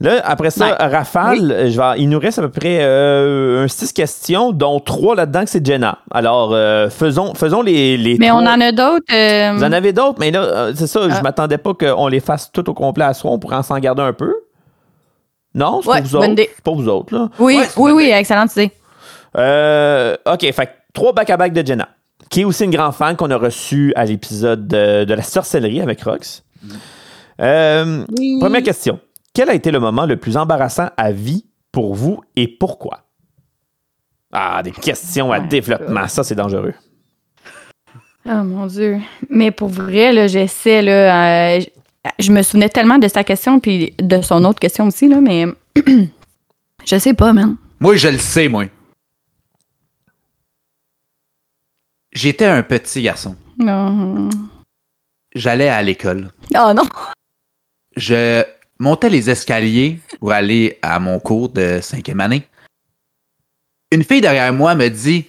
[0.00, 0.86] là, après ça, Ouais.
[0.86, 5.14] Rafale, je vais, il nous reste à peu près euh, un six questions, dont trois
[5.16, 5.98] là-dedans que c'est Jenna.
[6.10, 9.12] Alors, euh, faisons, faisons les, les Mais on en a d'autres.
[9.12, 11.22] euh, Vous en avez d'autres, mais là, c'est ça, je Ah.
[11.22, 13.30] m'attendais pas qu'on les fasse tout au complet à soi.
[13.30, 14.34] On pourrait en s'en garder un peu.
[15.54, 16.34] Non, c'est Ouais, pour vous autres.
[16.36, 17.28] C'est pour vous autres, là.
[17.38, 18.70] Oui, Ouais, oui, oui, excellente idée.
[19.34, 21.88] OK, fait trois back-à-back de Jenna,
[22.28, 25.80] qui est aussi une grande fan qu'on a reçu à l'épisode de, de la sorcellerie
[25.80, 26.42] avec Rox.
[27.40, 28.38] Euh, Oui.
[28.40, 28.98] Première question.
[29.32, 33.04] Quel a été le moment le plus embarrassant à vie pour vous et pourquoi?
[34.32, 35.46] Ah, des questions à Ouais.
[35.46, 36.08] développement.
[36.08, 36.74] Ça, c'est dangereux.
[38.26, 38.98] Oh mon Dieu.
[39.30, 41.54] Mais pour vrai, là, j'essaie, là.
[41.54, 45.08] euh, je- je me souvenais tellement de sa question, puis de son autre question aussi,
[45.08, 45.46] là, mais.
[46.84, 47.54] je sais pas, man.
[47.78, 48.64] Moi, je le sais, moi.
[52.20, 53.36] J'étais un petit garçon.
[53.58, 54.28] Non.
[55.36, 56.32] J'allais à l'école.
[56.52, 56.82] Oh non.
[57.94, 58.42] Je
[58.80, 62.42] montais les escaliers pour aller à mon cours de cinquième année.
[63.92, 65.26] Une fille derrière moi me dit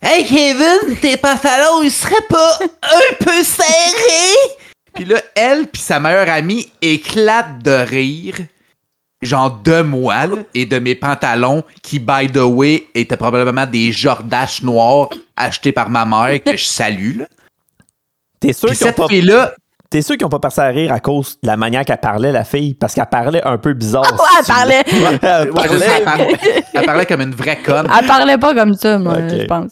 [0.00, 4.56] Hey Kevin, tes pantalons, ils seraient pas un peu serrés?
[4.94, 8.36] Puis là, elle puis sa meilleure amie éclatent de rire,
[9.22, 13.90] genre de moi là, et de mes pantalons qui, by the way, étaient probablement des
[13.92, 17.18] Jordaches noirs achetés par ma mère que je salue.
[17.18, 17.26] là.
[18.40, 19.54] T'es sûr Puis qu'ils pas fille-là,
[19.90, 22.30] T'es sûr qu'ils n'ont pas passé à rire à cause de la manière qu'elle parlait,
[22.30, 22.74] la fille?
[22.74, 24.02] Parce qu'elle parlait un peu bizarre.
[24.02, 24.82] Ouais, elle parlait.
[24.86, 26.38] Elle Ouais, elle, parlait-
[26.74, 27.88] elle parlait comme une vraie conne.
[27.98, 29.70] Elle parlait pas comme ça, moi, je pense.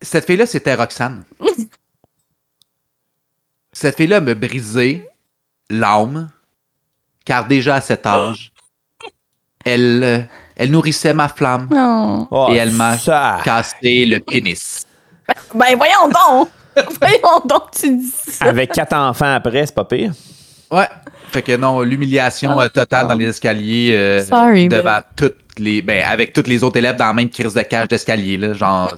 [0.00, 1.22] Cette fille-là, c'était Roxane.
[3.72, 5.06] Cette fille-là me brisé
[5.70, 6.30] l'âme,
[7.24, 8.52] car déjà à cet âge,
[9.64, 10.18] elle, euh,
[10.56, 12.26] elle nourrissait ma flamme Non.
[12.30, 13.38] Oh, et elle m'a ça.
[13.44, 14.86] cassé le pénis.
[15.54, 16.48] Ben voyons donc!
[17.00, 18.46] voyons donc, tu dis ça.
[18.46, 20.12] Avec quatre enfants après, c'est pas pire.
[20.70, 20.88] Ouais.
[21.30, 25.82] Fait que non, l'humiliation euh, totale dans les escaliers euh, Sorry, devant toutes les.
[25.82, 28.94] Ben, avec tous les autres élèves dans la même crise de cage d'escalier, là, genre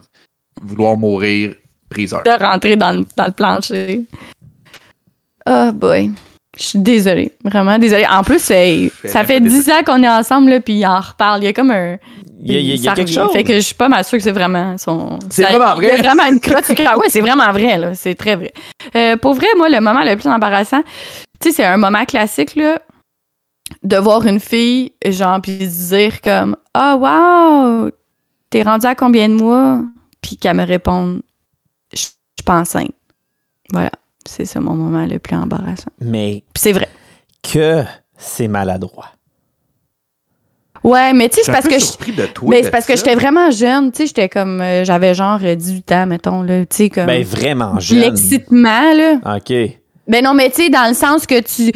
[0.63, 1.55] vouloir mourir,
[1.91, 2.23] briseur.
[2.23, 4.03] de rentrer dans le, dans le plancher.
[5.49, 6.13] Oh boy.
[6.61, 7.33] Je suis désolée.
[7.43, 8.07] Vraiment désolée.
[8.11, 11.41] En plus, ça fait 10 ans qu'on est ensemble, là, puis il en reparle.
[11.43, 11.97] Il y a comme un.
[12.43, 13.15] Il y a, il y a- il y a ça quelque revient.
[13.23, 13.33] chose.
[13.33, 15.19] Fait que je suis pas mal sûre que c'est vraiment son.
[15.31, 16.03] C'est vraiment Il y a vrai?
[16.03, 16.69] vraiment une crotte.
[16.69, 17.95] Ouais, c'est vraiment vrai, là.
[17.95, 18.53] C'est très vrai.
[18.95, 20.83] Euh, pour vrai, moi, le moment le plus embarrassant,
[21.41, 22.81] tu sais, c'est un moment classique, là,
[23.83, 27.91] de voir une fille, genre, puis se dire comme, ah, wow,
[28.51, 29.81] t'es rendu à combien de mois?
[30.21, 31.23] Puis qu'elle me réponde,
[31.95, 32.03] je je
[32.43, 32.93] suis pas enceinte.
[33.73, 33.91] Voilà.
[34.29, 35.91] C'est ça mon moment le plus embarrassant.
[36.01, 36.89] Mais c'est vrai.
[37.43, 37.83] que
[38.19, 39.09] c'est maladroit.
[40.83, 42.49] Ouais, mais tu sais, c'est parce que je- surpris de toi.
[42.49, 45.55] Mais c'est parce que j'étais vraiment jeune, tu sais, j'étais comme euh, j'avais genre euh,
[45.55, 47.99] 18 ans mettons là, tu sais comme Ben, vraiment jeune.
[48.01, 49.37] l'excitement là.
[49.37, 49.53] OK.
[50.09, 51.71] Ben non, mais tu sais dans le sens que tu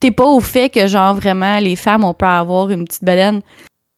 [0.00, 3.40] t'es pas au fait que genre vraiment les femmes on peut avoir une petite baleine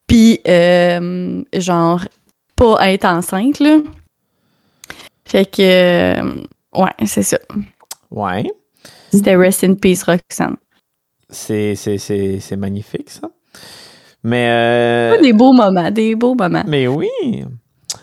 [0.07, 2.03] puis euh, genre
[2.55, 3.79] pas être enceinte là.
[5.25, 6.35] Fait que euh,
[6.79, 7.39] ouais, c'est ça.
[8.11, 8.51] Ouais.
[9.13, 10.57] C'était rest in peace Roxanne.
[11.31, 13.29] C'est, c'est, c'est, c'est magnifique, ça.
[14.25, 16.65] Mais, euh, Des beaux moments, des beaux moments.
[16.67, 17.09] mais oui.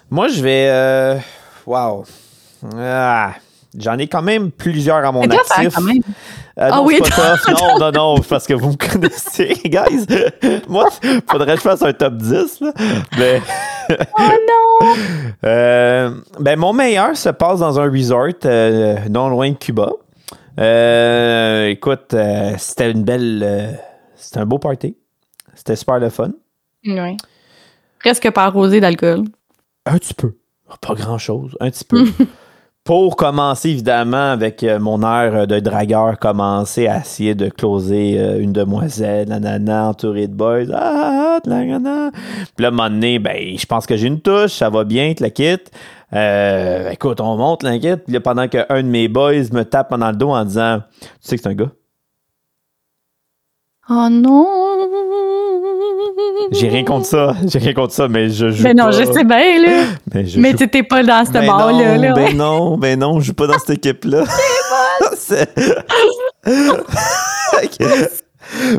[0.10, 0.68] Moi, je vais.
[0.70, 1.18] Euh,
[1.66, 2.06] wow.
[2.78, 3.34] Ah,
[3.78, 5.74] j'en ai quand même plusieurs à mon actif.
[5.76, 6.02] quand même.
[6.58, 7.54] Ah, Ah non, oui, c'est pas tough.
[7.62, 10.06] Non, non, non, parce que vous me connaissez, guys.
[10.70, 10.88] Moi,
[11.30, 12.74] faudrait que je fasse un top 10, là.
[13.18, 13.42] Mais
[14.18, 14.96] Oh non!
[15.44, 19.92] Euh, ben, mon meilleur se passe dans un resort euh, non loin de Cuba.
[20.60, 22.16] Euh, écoute,
[22.58, 23.80] c'était une belle.
[24.16, 24.96] c'était un beau party.
[25.54, 26.32] C'était super le fun.
[26.86, 27.18] Oui.
[28.00, 29.24] Presque pas arrosé d'alcool.
[29.86, 30.36] Un petit peu.
[30.82, 31.56] Pas grand chose.
[31.60, 32.06] Un petit peu.
[32.86, 38.40] Pour commencer, évidemment, avec euh, mon air de dragueur, commencer à essayer de closer euh,
[38.40, 40.66] une demoiselle, nanana, entourée de boys.
[40.72, 42.12] Ah, ah, nanana.
[42.56, 44.84] Puis là, à un moment donné, ben, je pense que j'ai une touche, ça va
[44.84, 45.72] bien, te la quitte.
[46.14, 48.04] Euh, écoute, on monte, l'inquiète.
[48.04, 51.08] Puis là, pendant qu'un de mes boys me tape dans le dos en disant Tu
[51.22, 51.72] sais que c'est un gars.
[53.90, 54.75] Oh non!
[56.52, 57.36] J'ai rien contre ça.
[57.48, 58.64] J'ai rien contre ça, mais je joue.
[58.64, 58.92] Mais non, pas.
[58.92, 59.84] je sais bien, là.
[60.14, 61.42] Mais, je Mais joue t'étais pas dans ce non,
[61.80, 62.14] là, ouais.
[62.14, 64.24] ben non, ben non, je joue pas dans cette équipe-là.
[65.18, 65.54] C'est-
[67.64, 67.88] Ok.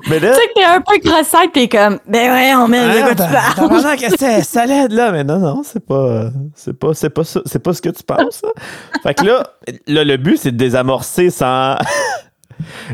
[0.09, 3.15] Mais là, Tu sais que t'es un peu crossette, t'es comme, ben ouais, on met
[3.17, 7.23] t'as pensé que c'était salade là, mais non, non, c'est pas, c'est pas, c'est pas
[7.25, 8.43] c'est pas ce que tu penses.
[8.43, 8.49] ça.
[9.03, 9.43] Fait que là,
[9.89, 11.75] là, le but c'est de désamorcer sans.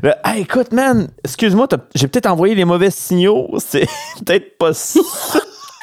[0.03, 3.49] Là, Hey, écoute, man, excuse-moi, j'ai peut-être envoyé les mauvais signaux.
[3.59, 3.87] C'est
[4.25, 5.01] peut-être pas ça.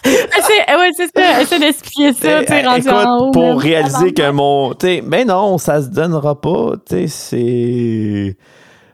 [0.06, 1.42] Essaie- ouais, c'est ça.
[1.42, 3.32] Essaie d'expliquer ça, tu sais, Eh, rendu écoute, en haut.
[3.32, 4.74] pour réaliser que mon.
[4.74, 6.72] t'sais, ben non, ça se donnera pas.
[6.86, 8.38] t'sais, C'est.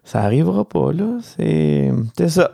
[0.03, 1.05] Ça arrivera pas, là.
[1.21, 1.91] C'est.
[2.17, 2.51] C'est ça.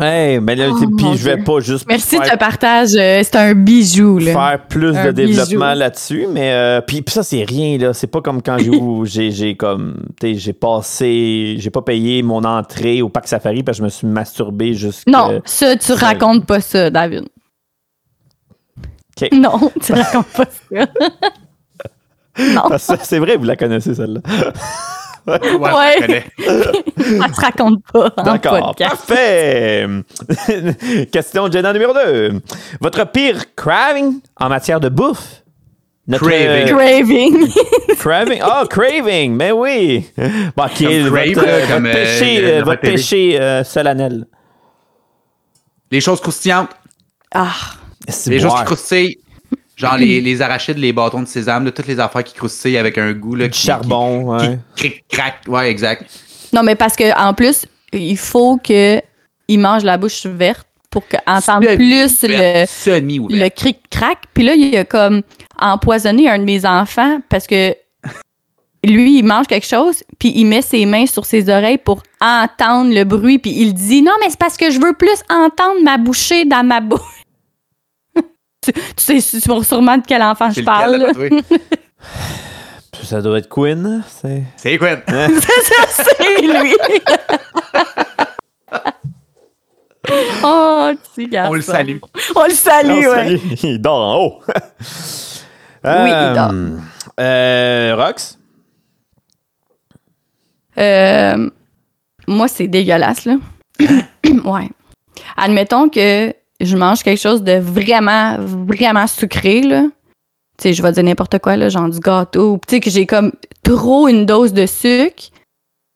[0.00, 1.44] Hey, mais là, Oh, puis je vais Dieu.
[1.44, 2.94] pas juste Merci de te partage.
[2.96, 4.32] euh, C'est un bijou, là.
[4.32, 6.26] faire plus Un de développement là-dessus.
[6.30, 7.92] Mais euh, puis, puis ça, c'est rien, là.
[7.92, 8.56] C'est pas comme quand
[9.04, 9.96] j'ai j'ai comme.
[10.22, 11.56] j'ai passé.
[11.58, 15.10] J'ai pas payé mon entrée au parc safari parce que je me suis masturbé jusqu'à.
[15.10, 17.24] Non, ça, tu racontes pas ça, David.
[19.32, 20.86] Non, tu racontes pas ça.
[22.54, 24.20] non, c'est vrai, vous la connaissez, celle-là.
[25.26, 26.24] Ouais,
[27.34, 29.86] se raconte pas D'accord, parfait.
[31.12, 32.40] Question Jenna numéro 2.
[32.80, 35.42] Votre pire craving en matière de bouffe?
[36.08, 36.72] Notre, Craving.
[36.72, 37.48] euh, Craving.
[37.98, 38.42] craving.
[38.44, 40.10] Oh, craving, mais oui.
[40.56, 44.26] Bon, votre, crave, euh, comme, votre euh, péché, le- euh, votre péché euh, solennel?
[45.92, 46.70] Les choses croustillantes.
[47.32, 47.52] ah,
[48.08, 48.60] C'est Les choses boire?
[48.60, 49.18] qui croustillent.
[49.80, 52.98] Genre les, les arachides, les bâtons de sésame, là, toutes les affaires qui croustillent avec
[52.98, 53.34] un goût.
[53.34, 54.58] Là, Du qui, charbon, Qui, ouais.
[54.76, 55.34] qui cric, crac.
[55.48, 56.04] Ouais, exact.
[56.52, 59.00] Non, mais parce que en plus, il faut que
[59.48, 64.18] il mange la bouche verte pour entendre plus le, le cric-crac.
[64.34, 65.22] Puis là, il a comme
[65.58, 67.74] empoisonné un de mes enfants parce que
[68.84, 72.92] lui, il mange quelque chose, puis il met ses mains sur ses oreilles pour entendre
[72.94, 75.98] le bruit, puis il dit non, mais c'est parce que je veux plus entendre ma
[75.98, 77.00] bouchée dans ma bouche.
[78.60, 81.06] Tu, tu sais sû- sûrement de quel enfant je parle.
[83.02, 84.04] Ça doit être Quinn.
[84.06, 84.44] C'est...
[84.56, 84.90] C'est quoi?
[85.08, 86.76] c'est lui.
[90.44, 91.52] oh, petit garçon.
[91.52, 91.96] On le salue.
[92.36, 93.40] On le salue, ouais.
[93.62, 94.42] Il dort en haut.
[95.84, 96.50] Oui, il dort.
[96.52, 96.78] Euh,
[97.18, 98.38] euh, Rox?
[100.78, 101.50] Euh,
[102.28, 103.36] moi, c'est dégueulasse, là.
[103.80, 104.68] ouais.
[105.36, 109.82] Admettons que je mange quelque chose de vraiment, vraiment sucré, là.
[110.58, 112.60] Tu sais, je vais dire n'importe quoi, là, genre du gâteau.
[112.66, 113.32] Tu sais, que j'ai comme
[113.62, 115.30] trop une dose de sucre.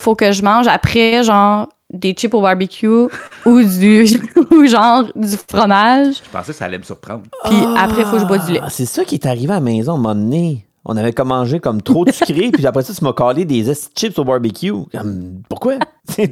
[0.03, 2.89] Faut que je mange après, genre, des chips au barbecue
[3.47, 4.07] ou du
[4.51, 6.17] ou genre du fromage.
[6.25, 7.23] Je pensais que ça allait me surprendre.
[7.45, 8.61] Puis après, il faut que je bois du lait.
[8.63, 10.67] Ah, c'est ça qui est arrivé à la maison à un moment donné.
[10.87, 13.73] On avait comme mangé comme trop de sucré, puis après ça, tu m'as collé des
[13.97, 14.73] chips au barbecue.
[14.93, 15.75] Comme, pourquoi?
[16.15, 16.29] T'es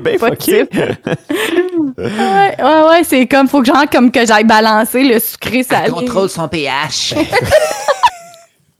[0.00, 0.66] bien fucké.
[1.98, 5.92] Ouais, ouais, ouais, c'est comme, faut que genre, comme que j'aille balancer le sucré salé.
[6.28, 7.14] son pH.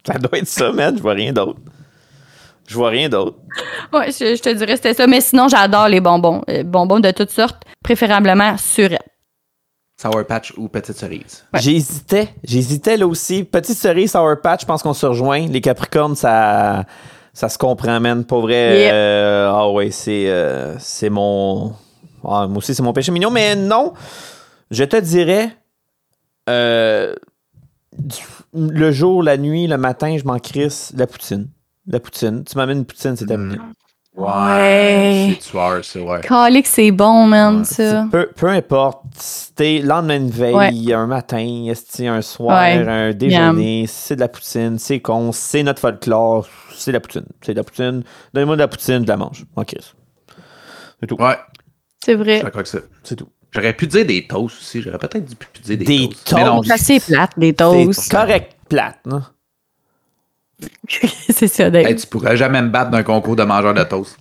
[0.07, 0.95] Ça doit être ça, man.
[0.97, 1.59] Je vois rien d'autre.
[2.67, 3.37] Je vois rien d'autre.
[3.93, 5.07] Ouais, je, je te dirais c'était ça.
[5.07, 6.43] Mais sinon, j'adore les bonbons.
[6.49, 9.14] Euh, bonbons de toutes sortes, préférablement surettes.
[10.01, 11.45] Sour Patch ou Petite Cerise.
[11.53, 11.61] Ouais.
[11.61, 12.35] J'hésitais.
[12.43, 13.45] J'hésitais là aussi.
[13.45, 15.47] Petite cerise, Sour Patch, je pense qu'on se rejoint.
[15.47, 16.85] Les Capricornes, ça,
[17.33, 18.25] ça se comprend, man.
[18.25, 18.81] Pour vrai.
[18.85, 18.91] Yep.
[18.93, 21.73] euh, ah ouais, c'est, euh, c'est mon.
[22.27, 23.31] Ah, moi aussi, c'est mon péché mignon.
[23.31, 23.93] Mais non,
[24.71, 25.57] je te dirais.
[26.51, 27.15] euh,
[28.53, 31.49] le jour, la nuit, le matin, je m'en crisse la poutine.
[31.87, 32.43] La poutine.
[32.45, 33.59] Tu m'amènes une poutine, c'est terminé.
[34.17, 35.31] Ouais.
[35.41, 36.21] C'est tueur, ça, ouais.
[36.21, 38.07] Calique, c'est bon, man, Ouais, ça.
[38.13, 41.73] Peu, peu importe, c'était lendemain de veille, un matin,
[42.07, 42.87] un soir, Ouais.
[42.89, 46.47] un déjeuner, c'est de la poutine, c'est con, c'est notre folklore,
[46.77, 47.27] c'est de la poutine.
[47.43, 48.05] C'est de la poutine.
[48.33, 49.45] Donnez-moi de la poutine, je la mange.
[49.57, 49.75] Ok.
[51.01, 51.17] C'est tout.
[51.21, 51.37] Ouais,
[52.05, 52.35] C'est je vrai.
[52.37, 52.79] suis d'accord avec ça.
[53.03, 53.29] C'est tout.
[53.51, 54.81] J'aurais pu dire des toasts aussi.
[54.83, 56.33] J'aurais peut-être dû pu dire des, Des toasts.
[56.35, 58.11] Mais non, c'est plate, des C'est toasts.
[58.11, 59.23] correct plate, non?
[61.31, 61.87] c'est ça, Dave.
[61.87, 64.17] hey, tu pourrais jamais me battre d'un concours de mangeurs de toast.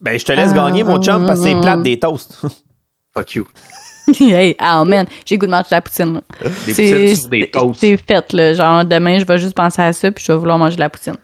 [0.00, 2.40] Ben, je te laisse gagner, mon chum, parce que c'est plate des toasts.
[3.14, 3.46] Fuck you.
[4.20, 6.20] hey, oh man, j'ai le goût de manger de la poutine.
[6.66, 7.80] Des C'est poutines sur des toasts.
[7.80, 8.54] c'est fait, là.
[8.54, 10.88] Genre, demain, je vais juste penser à ça, puis je vais vouloir manger de la
[10.88, 11.16] poutine.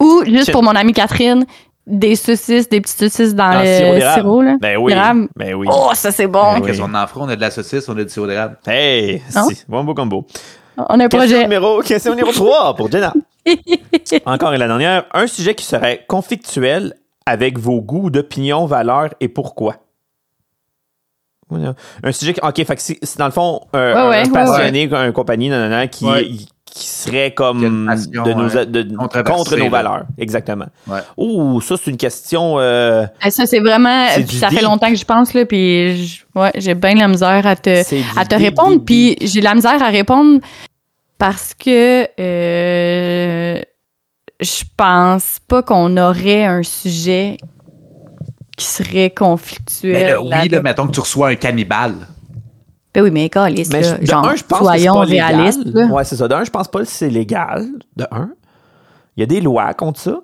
[0.00, 1.44] Ou, juste pour mon amie Catherine,
[1.86, 4.20] des saucisses, des petites saucisses dans le sirop d'érable.
[4.20, 4.56] sirop, là.
[4.60, 4.94] Ben oui.
[5.36, 5.66] Ben oui.
[5.70, 6.54] Oh, ça, c'est bon.
[6.54, 6.66] Ben oui.
[6.68, 7.20] Qu'est-ce qu'on en fera?
[7.24, 8.58] On a de la saucisse, on a du sirop d'érable.
[8.66, 9.48] Hey, Non?
[9.48, 10.26] si, bon beau combo.
[10.88, 11.42] On a un Question projet.
[11.42, 13.12] numéro, question numéro 3 pour Jenna.
[14.26, 15.04] Encore la dernière.
[15.12, 16.94] Un sujet qui serait conflictuel
[17.26, 19.76] avec vos goûts, d'opinion, valeurs et pourquoi?
[22.04, 22.40] Un sujet qui.
[22.42, 25.48] Ok, fait que c'est dans le fond un, Ouais, un ouais, ouais, passionné, un compagnie,
[25.48, 26.28] nanana, qui, Ouais.
[26.64, 29.70] qui serait comme une passion, de nos, ouais, de- controversée, contre nos là.
[29.70, 30.02] valeurs.
[30.16, 30.66] Exactement.
[30.86, 31.00] Ouais.
[31.16, 32.60] Ouh, ça, c'est une question.
[32.60, 34.06] euh, Ah, Ça, c'est vraiment.
[34.28, 36.22] Ça fait longtemps que je pense, là, puis
[36.54, 37.80] j'ai bien de la misère à te,
[38.16, 38.84] à te répondre.
[38.84, 40.38] Puis j'ai de la misère à répondre
[41.20, 43.60] parce que euh,
[44.40, 47.36] je pense pas qu'on aurait un sujet
[48.56, 49.92] qui serait conflictuel.
[49.92, 51.94] Mais là, oui, là, mettons que tu reçois un cannibale.
[52.92, 55.60] Ben oui, mais caliste, Mais je- genre, un, je pense que c'est soyons réalistes.
[55.92, 56.26] Ouais, c'est ça.
[56.26, 57.68] De un, je pense pas que c'est légal.
[57.96, 58.30] De un.
[59.16, 60.20] Il y a des lois contre ça.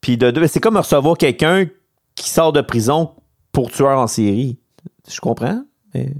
[0.00, 1.66] Puis de deux, c'est comme recevoir quelqu'un
[2.14, 3.10] qui sort de prison
[3.52, 4.58] pour tueur en série.
[5.08, 5.62] Je comprends.
[5.94, 6.12] mais-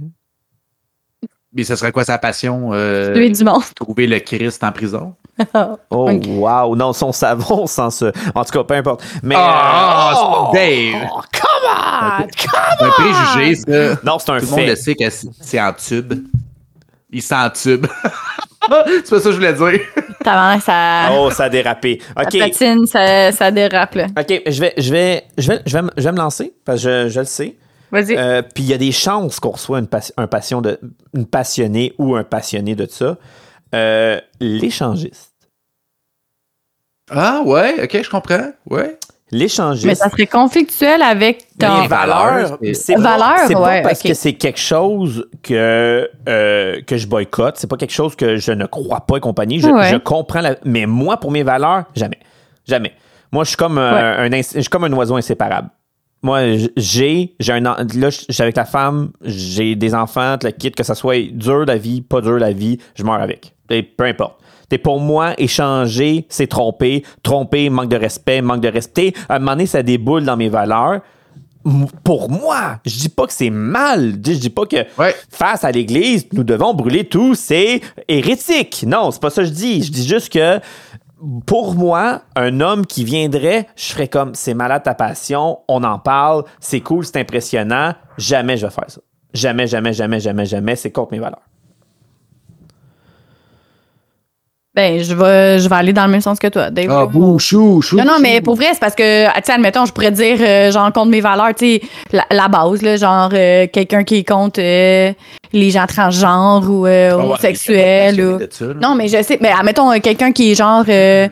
[1.55, 2.71] Mais ce serait quoi sa passion?
[2.73, 3.63] euh, Tuer du monde.
[3.75, 5.15] trouver le Christ en prison?
[5.89, 6.75] Oh, wow.
[6.75, 8.05] Non, son savon sans ce.
[8.33, 9.03] En tout cas, peu importe.
[9.23, 9.35] Mais.
[9.37, 10.13] Ah,
[10.49, 11.09] euh, Dave!
[11.13, 12.27] oh, come on!
[12.37, 13.99] C'est un préjugé, ça.
[14.03, 16.13] Non, c'est un Tout le monde le sait que c'est en tube.
[17.11, 17.85] Il sent en tube.
[19.03, 19.79] c'est pas ça que je voulais dire.
[20.23, 21.09] T'as ça.
[21.13, 22.01] Oh, ça a dérapé.
[22.15, 22.29] La OK.
[22.37, 24.05] platine, ça, ça dérape, là.
[24.17, 26.81] OK, je vais, je vais, je vais, je vais, me- je vais me lancer parce
[26.83, 27.55] que je, je le sais.
[27.95, 28.15] Vas-y.
[28.17, 30.79] Euh, Puis il y a des chances qu'on reçoive une, pas- un passion de,
[31.13, 33.17] une passionnée ou un passionné de ça.
[33.73, 35.31] Euh, L'échangiste.
[37.11, 38.51] Ah ouais, ok, je comprends.
[38.69, 38.97] Ouais.
[39.31, 39.85] L'échangiste.
[39.87, 41.81] mais ça serait conflictuel avec ton.
[41.81, 47.07] Les valeurs, c'est- pas, pas ouais, parce que c'est quelque chose que, euh, que je
[47.07, 49.59] boycotte, c'est pas quelque chose que je ne crois pas et compagnie.
[49.59, 49.89] Je, Ouais.
[49.89, 52.19] je comprends, la- mais moi, pour mes valeurs, jamais.
[52.67, 52.93] Jamais.
[53.31, 55.69] Moi, je suis comme, euh, un, je suis comme un oiseau inséparable.
[56.25, 56.39] Moi,
[56.75, 57.77] j'ai, j'ai un, là,
[58.09, 61.77] je suis avec la femme, j'ai des enfants, le quitte que ça soit dur la
[61.77, 63.53] vie, pas dur la vie, je meurs avec.
[63.69, 64.39] Et peu importe.
[64.67, 67.03] T'es pour moi, échanger, c'est tromper.
[67.21, 69.13] Tromper, manque de respect, manque de respect.
[69.29, 71.01] À un moment donné, ça déboule dans mes valeurs.
[72.03, 74.11] Pour moi, je dis pas que c'est mal.
[74.13, 75.13] Je dis- je dis pas que Ouais.
[75.29, 78.83] face à l'Église, nous devons brûler tout, c'est hérétique.
[78.87, 79.83] Non, c'est pas ça que je dis.
[79.83, 80.59] Je dis juste que
[81.45, 85.99] pour moi, un homme qui viendrait, je ferais comme c'est malade ta passion, on en
[85.99, 87.93] parle, c'est cool, c'est impressionnant.
[88.17, 89.01] Jamais je vais faire ça.
[89.33, 90.75] Jamais, jamais, jamais, jamais, jamais.
[90.75, 91.41] C'est contre mes valeurs.
[94.75, 96.87] Ben, je vais, je vais aller dans le même sens que toi, Dave.
[96.91, 97.95] Ah, bouchou, chou.
[97.97, 100.69] Non, non, mais pour vrai, c'est parce que, tu sais, admettons, je pourrais dire, euh,
[100.71, 104.59] genre, contre mes valeurs, tu sais, la, la base, là, genre, euh, quelqu'un qui contre
[104.61, 105.13] euh,
[105.53, 108.21] les gens transgenres ou euh, Ah ouais, homosexuels.
[108.21, 108.39] ou...
[108.51, 108.65] ça.
[108.81, 110.83] Non, mais je sais, mais admettons, euh, quelqu'un qui est genre.
[110.89, 111.29] euh,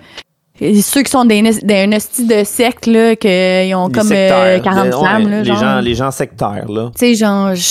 [0.82, 4.38] ceux qui sont des, d'un hostie de secte, là, qu'ils ont Les comme sectaires.
[4.38, 5.58] euh, 40 Les- femmes, ouais, là, les, genre.
[5.58, 6.92] gens, les gens sectaires, là.
[6.98, 7.62] Tu sais, genre, je-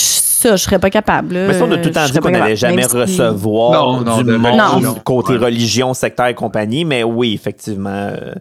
[0.49, 1.33] ça, je serais pas capable.
[1.33, 1.47] là.
[1.47, 4.01] Mais ça, on a tout le temps Je dit qu'on n'allait jamais si- recevoir Non,
[4.01, 5.45] non, du de monde côté Ouais.
[5.45, 7.89] religion, sectaire et compagnie, mais oui, effectivement.
[7.89, 8.33] euh,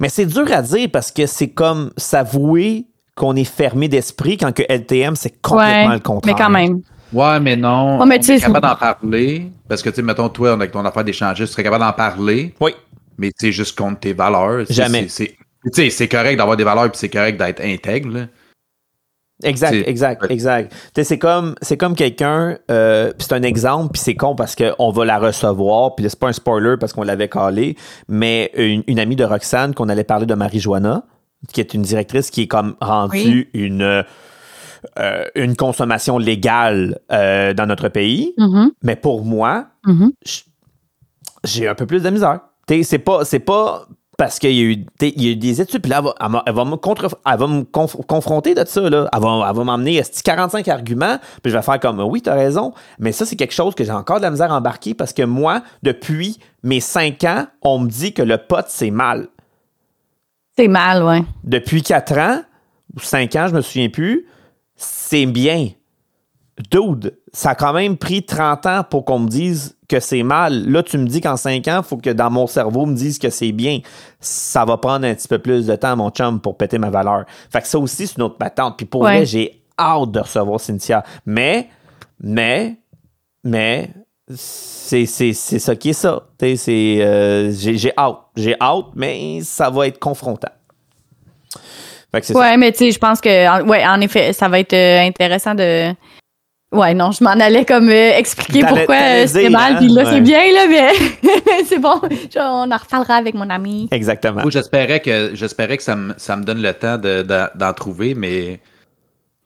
[0.00, 4.52] Mais c'est dur à dire parce que c'est comme s'avouer qu'on est fermé d'esprit quand
[4.52, 6.34] que LTM, c'est complètement Ouais, le contraire.
[6.36, 6.80] Mais quand même.
[7.12, 7.98] Ouais, mais non.
[7.98, 9.50] Ouais, mais on est capable d'en parler.
[9.68, 12.54] Parce que, tu sais, mettons, toi, avec ton affaire d'échangiste, tu serais capable d'en parler,
[12.60, 12.72] Oui,
[13.16, 14.64] mais tu sais, juste contre tes valeurs.
[14.68, 15.08] Jamais.
[15.08, 15.34] c'est- c'est-
[15.74, 18.20] Tu sais, c'est correct d'avoir des valeurs, puis c'est correct d'être intègre, là.
[19.44, 20.32] Exact, exact, ouais.
[20.32, 20.72] exact.
[20.72, 24.56] Tu sais, c'est comme, c'est comme quelqu'un, euh, c'est un exemple, puis c'est con parce
[24.56, 27.76] qu'on va la recevoir, puis c'est pas un spoiler parce qu'on l'avait calé,
[28.08, 31.04] mais une, une amie de Roxane qu'on allait parler de Marie-Joanna,
[31.52, 34.04] qui est une directrice qui est comme rendue une,
[34.98, 38.34] euh, une consommation légale euh, dans notre pays.
[38.38, 40.12] Mhm, Mais pour moi, mhm.
[40.24, 40.44] j-
[41.44, 42.40] j'ai un peu plus de misère.
[42.82, 43.86] C'est pas, c'est pas
[44.18, 46.32] parce qu'il y a eu, t'sais, il y a eu des études, puis là, elle
[46.32, 48.90] va, elle me, contre, elle va me conf- confronter de ça.
[48.90, 49.08] Là.
[49.12, 52.34] Elle va, elle va m'emmener esti, 45 arguments, puis je vais faire comme oui, t'as
[52.34, 52.74] raison.
[52.98, 55.22] Mais ça, c'est quelque chose que j'ai encore de la misère à embarquer parce que
[55.22, 59.28] moi, depuis mes 5 ans, on me dit que le pot, c'est mal.
[60.56, 61.22] C'est mal, ouais.
[61.44, 62.42] Depuis 4 ans,
[62.96, 64.26] ou 5 ans, je me souviens plus,
[64.74, 65.68] c'est bien.
[66.70, 70.68] Dude, ça a quand même pris 30 ans pour qu'on me dise que c'est mal.
[70.70, 73.18] Là, tu me dis qu'en 5 ans, il faut que dans mon cerveau me dise
[73.18, 73.80] que c'est bien.
[74.20, 77.24] Ça va prendre un petit peu plus de temps, mon chum, pour péter ma valeur.
[77.50, 78.76] Fait que ça aussi, c'est une autre patente.
[78.76, 79.18] Puis pour Ouais.
[79.18, 81.04] vrai, j'ai hâte de recevoir Cynthia.
[81.24, 81.68] Mais,
[82.20, 82.76] mais,
[83.44, 83.90] mais,
[84.34, 86.22] c'est c'est- c'est ça qui est ça.
[86.36, 88.18] T'sais, c'est, euh, j'ai j'ai hâte.
[88.36, 90.50] J'ai hâte, mais ça va être confrontant.
[92.12, 92.38] Fait que c'est ça.
[92.40, 95.54] Ouais, mais tu sais, je pense que, ouais, en effet, ça va être euh, intéressant
[95.54, 95.92] de,
[96.70, 99.76] Ouais, non, je m'en allais comme euh, expliquer pourquoi euh, c'était dire, mal, hein?
[99.78, 100.10] puis là, Ouais.
[100.12, 101.98] c'est bien, là, mais c'est bon.
[102.10, 103.88] Je- on en reparlera avec mon ami.
[103.90, 104.42] Exactement.
[104.50, 108.14] J'espérais que j'espérais que ça me, ça me donne le temps de- de- d'en trouver,
[108.14, 108.60] mais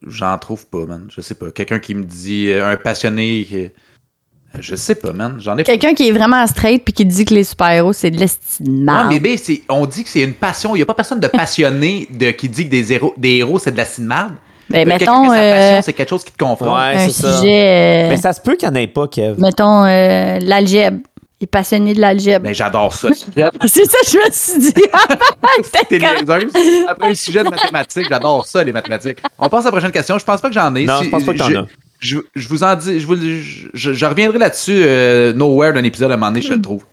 [0.05, 1.07] j'en trouve pas, man.
[1.15, 1.49] Je sais pas.
[1.51, 3.45] Quelqu'un qui me dit euh, un passionné.
[3.49, 3.69] qui-
[4.59, 5.37] Je sais pas, man.
[5.39, 5.63] J'en ai.
[5.63, 8.83] Quelqu'un qui est vraiment straight puis qui dit que les super-héros, c'est de l'estime.
[8.83, 10.75] Non, mais ben, c'est- on dit que c'est une passion.
[10.75, 13.59] Il n'y a pas personne de passionné de, qui dit que des héros, des héros
[13.59, 14.33] c'est de la cinémade.
[14.73, 16.69] Ben, mettons, que sa euh, c'est quelque chose qui te confronte.
[16.77, 17.37] Ouais, un c'est ça.
[17.39, 17.63] sujet.
[18.05, 19.35] euh, Mais ça se peut qu'il n'y en ait pas, Kev.
[19.39, 20.97] Mettons, euh, l'algèbre.
[21.39, 22.45] Il est passionné de l'algèbre.
[22.45, 23.09] Ben, j'adore ça.
[23.15, 24.81] C'est ça que je me suis dit.
[25.89, 26.51] T'es niaiseuse.
[26.87, 29.17] Après un sujet de mathématiques, j'adore ça, les mathématiques.
[29.37, 30.17] On passe à la prochaine question.
[30.17, 30.85] Je pense pas que j'en ai.
[30.85, 31.65] Non, Si- je pense pas que t'en je, as.
[31.99, 35.83] Je, je vous en dis, je, vous, je, je- je reviendrai là-dessus, euh, nowhere d'un
[35.83, 36.83] épisode à un moment donné, je le trouve.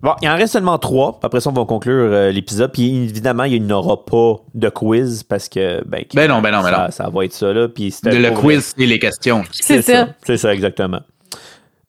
[0.00, 1.18] Bon, il en reste seulement trois.
[1.22, 2.72] Après ça, on va conclure euh, l'épisode.
[2.72, 5.82] Puis évidemment, il n'y aura pas de quiz parce que.
[5.84, 6.90] Ben, Ben non, ben non, ben ça, non.
[6.90, 7.68] ça va être ça, là.
[7.68, 9.42] Puis Le pour quiz, c'est les questions.
[9.50, 10.10] C'est ça.
[10.24, 11.00] C'est ça, exactement.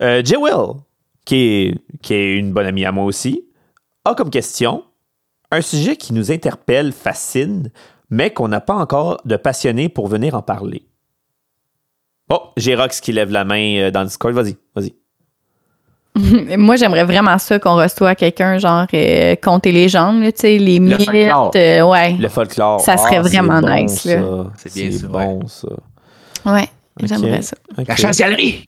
[0.02, 0.78] Euh, Jay Will,
[1.26, 3.46] qui est, qui est une bonne amie à moi aussi,
[4.06, 4.84] a comme question
[5.52, 7.72] un sujet qui nous interpelle, fascine,
[8.10, 10.88] mais qu'on n'a pas encore de passionné pour venir en parler.
[12.32, 14.34] Oh, j'ai Rox qui lève la main euh, dans le Discord.
[14.34, 14.94] Vas-y, vas-y.
[16.58, 20.58] Moi, j'aimerais vraiment ça qu'on reçoive quelqu'un, genre, euh, conter les légendes, là, tu sais,
[20.58, 21.04] les mythes.
[21.06, 21.52] folklore.
[21.56, 22.14] euh, ouais.
[22.20, 22.80] Le folklore.
[22.82, 24.20] Ça serait Ah, vraiment bon, nice, là.
[24.58, 25.68] C'est bien ça, bon, ça.
[26.46, 26.68] Ouais,
[27.04, 27.56] j'aimerais ça.
[27.88, 28.66] La chancellerie!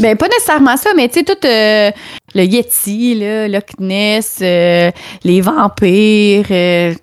[0.00, 1.90] Ben, pas nécessairement ça, mais tu sais, tout euh,
[2.34, 4.90] le Yeti, là, Loch Ness, euh,
[5.24, 6.94] les vampires, euh,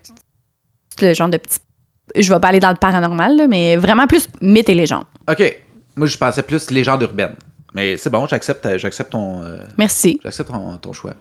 [1.00, 1.58] le genre de petits.
[2.16, 5.04] Je vais pas aller dans le paranormal, là, mais vraiment plus mythes et légendes.
[5.30, 5.58] OK.
[5.94, 7.36] Moi, je pensais plus légende urbaine.
[7.74, 10.20] Mais c'est bon, j'accepte j'accepte ton, euh, Merci.
[10.22, 11.14] j'accepte ton, ton choix.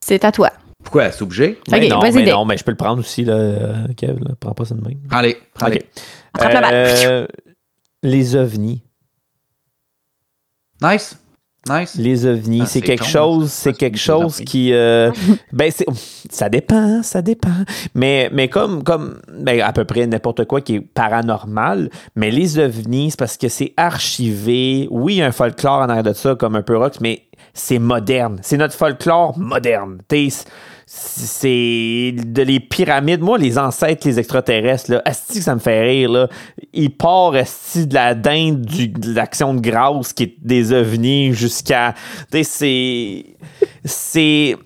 [0.00, 0.50] C'est à toi.
[0.82, 1.10] Pourquoi?
[1.10, 1.58] C'est obligé?
[1.70, 4.18] Mais Ok, non, mais non, mais je peux le prendre aussi, là, euh, Kev.
[4.22, 4.34] Là.
[4.38, 4.98] Prends pas ça de même.
[5.08, 5.38] Prends-les.
[5.54, 5.78] Prends-les.
[5.78, 6.02] Ok.
[6.34, 6.70] Attrape la balle.
[6.74, 7.26] Euh,
[8.02, 8.82] les ovnis.
[10.82, 11.16] Nice.
[11.68, 11.94] Nice.
[11.96, 15.10] Les ovnis, Ah, c'est quelque con, chose, c'est quelque chose qui, euh,
[15.52, 15.86] ben c'est,
[16.30, 17.48] ça dépend, ça dépend.
[17.94, 22.58] Mais, mais comme, comme, ben à peu près n'importe quoi qui est paranormal, mais les
[22.58, 24.88] ovnis, c'est parce que c'est archivé.
[24.90, 27.22] Oui, il y a un folklore en arrière de ça, comme un peu rock, mais
[27.54, 28.38] c'est moderne.
[28.42, 29.98] C'est notre folklore moderne.
[30.08, 30.28] T'sais,
[30.86, 33.20] c'est- de les pyramides.
[33.20, 36.28] Moi, les ancêtres, les extraterrestres, là, asti ça me fait rire, là.
[36.72, 41.94] Ils partent, asti, de la dinde de l'action de grâce qui est des ovnis jusqu'à.
[42.32, 43.24] C'est.
[43.84, 44.56] C'est.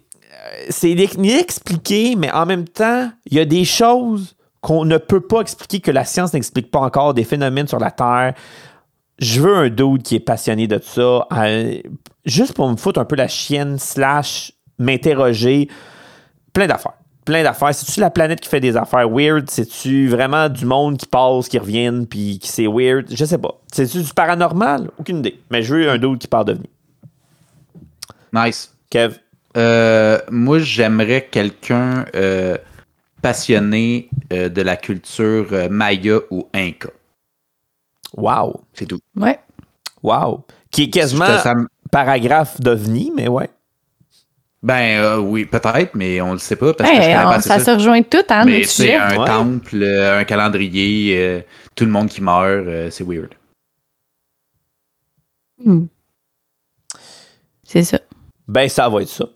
[0.71, 5.41] C'est inexpliqué, mais en même temps, il y a des choses qu'on ne peut pas
[5.41, 8.35] expliquer, que la science n'explique pas encore, des phénomènes sur la Terre.
[9.21, 11.79] Je veux un dude qui est passionné de ça, euh,
[12.25, 15.69] juste pour me foutre un peu la chienne, slash, m'interroger.
[16.59, 16.95] Plein d'affaires.
[17.25, 17.73] Plein d'affaires.
[17.73, 19.49] C'est-tu la planète qui fait des affaires weird?
[19.49, 23.07] C'est-tu vraiment du monde qui passe, qui reviennent, puis qui c'est weird?
[23.15, 23.61] Je sais pas.
[23.73, 24.91] C'est-tu du paranormal?
[24.99, 25.39] Aucune idée.
[25.53, 26.69] Mais je veux un dude qui parle de venir.
[28.33, 28.75] Nice.
[28.91, 29.21] Kev?
[29.57, 32.59] Euh, moi, j'aimerais quelqu'un euh,
[33.23, 36.89] passionné euh, de la culture euh, maya ou inca.
[38.17, 38.65] Wow.
[38.73, 38.99] C'est tout.
[39.15, 39.39] Ouais.
[40.03, 40.45] Wow.
[40.73, 41.27] Qui est quasiment
[41.93, 43.49] paragraphe d'OVNI, mais ouais.
[44.63, 47.29] Ben euh, oui, peut-être, mais on le sait pas parce que je Hey, connais on-
[47.31, 47.65] pas assez ça, ça.
[47.65, 48.97] se rejoint tout, hein, Mais notre c'est sujet.
[48.97, 49.27] un Ouais.
[49.27, 51.41] temple, euh, un calendrier, euh,
[51.77, 53.31] tout le monde qui meurt, euh, c'est weird.
[55.65, 55.87] Hmm.
[57.63, 57.99] C'est ça.
[58.47, 59.27] Ben, ça va être ça.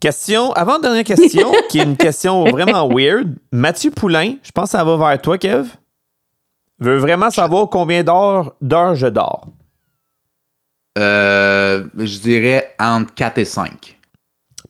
[0.00, 3.34] Question, avant-dernière question, qui est une question vraiment weird.
[3.52, 5.68] Mathieu Poulain, je pense que ça va vers toi, Kev.
[6.80, 9.46] Veut vraiment savoir combien d'heures, d'heures je dors.
[10.98, 13.95] Euh, je dirais entre 4 et 5.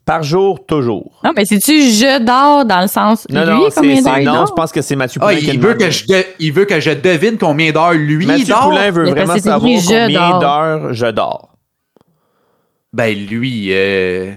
[0.06, 1.20] Par jour, toujours.
[1.24, 4.46] Non, mais c'est-tu je dors dans le sens Non, lui, non, combien d'heures non, dort?
[4.46, 6.52] je pense que c'est Mathieu Poulain Ah, qui a il veut, que je de- il
[6.52, 8.68] veut que je devine combien d'heures lui Mathieu dort.
[8.70, 11.50] Poulain veut Mais vraiment savoir combien d'heures je dors.
[12.92, 14.32] Ben lui, euh,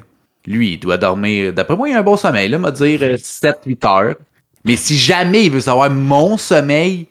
[0.48, 1.54] lui, il doit dormir.
[1.54, 4.16] D'après moi, il a un bon sommeil, là, m'a dire 7-8 heures.
[4.66, 7.08] Mais si jamais il veut savoir mon sommeil,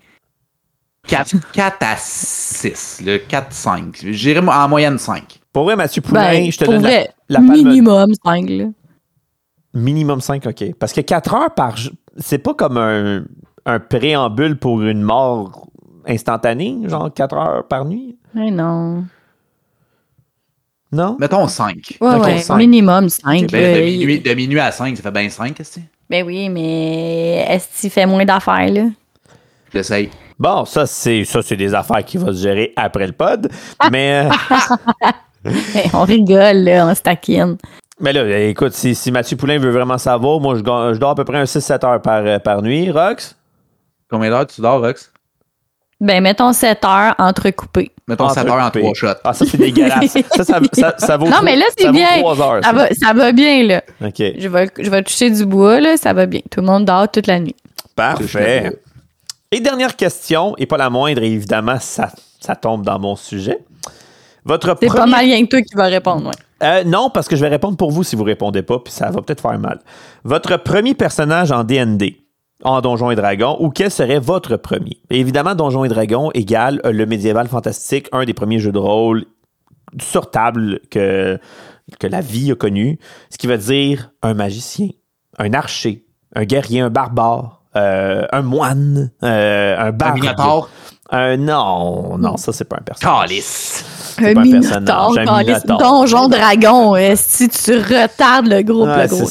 [1.06, 3.94] 4, 4 à 6, 4-5.
[4.10, 5.38] J'irais en moyenne 5.
[5.58, 7.50] Pour vrai, Mathieu Poulain, Ben, je te pour donne la- vrai, la, palme.
[7.50, 8.64] minimum 5, là.
[9.74, 10.72] Minimum 5, OK.
[10.78, 13.24] Parce que 4 heures par jour, c'est pas comme un,
[13.66, 15.66] un préambule pour une mort
[16.06, 18.16] instantanée, genre 4 heures par nuit?
[18.36, 19.04] Ouais, non.
[20.92, 21.16] Non?
[21.18, 21.98] Mettons 5.
[22.00, 23.50] Ouais, minimum 5.
[23.50, 25.84] Ben, de, minuit, de minuit à 5, ça fait bien 5, qu'est-ce que?
[26.08, 28.84] Ben oui, mais est-ce qu'il fait moins d'affaires, là?
[29.74, 30.08] J'essaye.
[30.38, 33.50] Bon, ça, c'est ça, c'est des affaires qui vont se gérer après le pod.
[33.90, 34.28] Mais,
[35.94, 37.56] on rigole, là, on se taquine.
[38.00, 41.24] mais là, écoute, si, si Mathieu Poulain veut vraiment savoir, moi, je, dors à peu
[41.24, 42.90] près un 6-7 heures par, euh, par nuit.
[42.90, 43.36] Rox?
[44.10, 45.10] Combien d'heures tu dors, Rox?
[46.00, 47.90] Ben, mettons 7 heures entrecoupées.
[48.06, 48.92] Mettons 7 heures en Entrecoupé.
[48.92, 49.20] 3 shots.
[49.24, 50.12] Ah, ça, c'est dégueulasse.
[50.30, 52.22] ça, ça, ça, ça vaut Non, mais là, c'est bien.
[52.24, 52.36] heures.
[52.36, 52.72] Ça ça.
[52.72, 53.82] va, ça va bien, là.
[54.00, 54.22] OK.
[54.38, 55.96] Je vais, je vais toucher du bois, là.
[55.96, 56.40] Ça va bien.
[56.50, 57.56] Tout le monde dort toute la nuit.
[57.96, 58.78] Parfait.
[59.50, 63.58] Et dernière question, et pas la moindre, et évidemment, ça, ça tombe dans mon sujet.
[64.48, 66.32] Votre C'est pas premier- mal rien que toi qui va répondre, ouais.
[66.66, 69.10] Euh, non, parce que je vais répondre pour vous si vous répondez pas, puis ça
[69.10, 69.78] va peut-être faire mal.
[70.24, 72.16] Votre premier personnage en D&D,
[72.64, 74.96] en Donjons et Dragons, ou quel serait votre premier?
[75.10, 78.78] Et évidemment, Donjons et Dragons égale euh, le médiéval fantastique, un des premiers jeux de
[78.78, 79.26] rôle
[80.02, 81.38] sur table que,
[82.00, 82.98] que la vie a connu,
[83.30, 84.88] ce qui veut dire un magicien,
[85.38, 86.04] un archer,
[86.34, 90.64] un guerrier, un barbare, euh, un moine, euh, un Un barde.
[91.10, 93.20] Un- non, non, ça c'est pas un personnage.
[93.28, 93.84] Calice.
[94.18, 95.78] Un pas un minotaure, un minotaure.
[95.78, 96.94] Donjon dragon.
[97.14, 99.28] si tu retardes le groupe, le gros.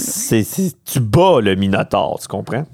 [0.85, 2.65] tu bats le Minotaur, tu comprends?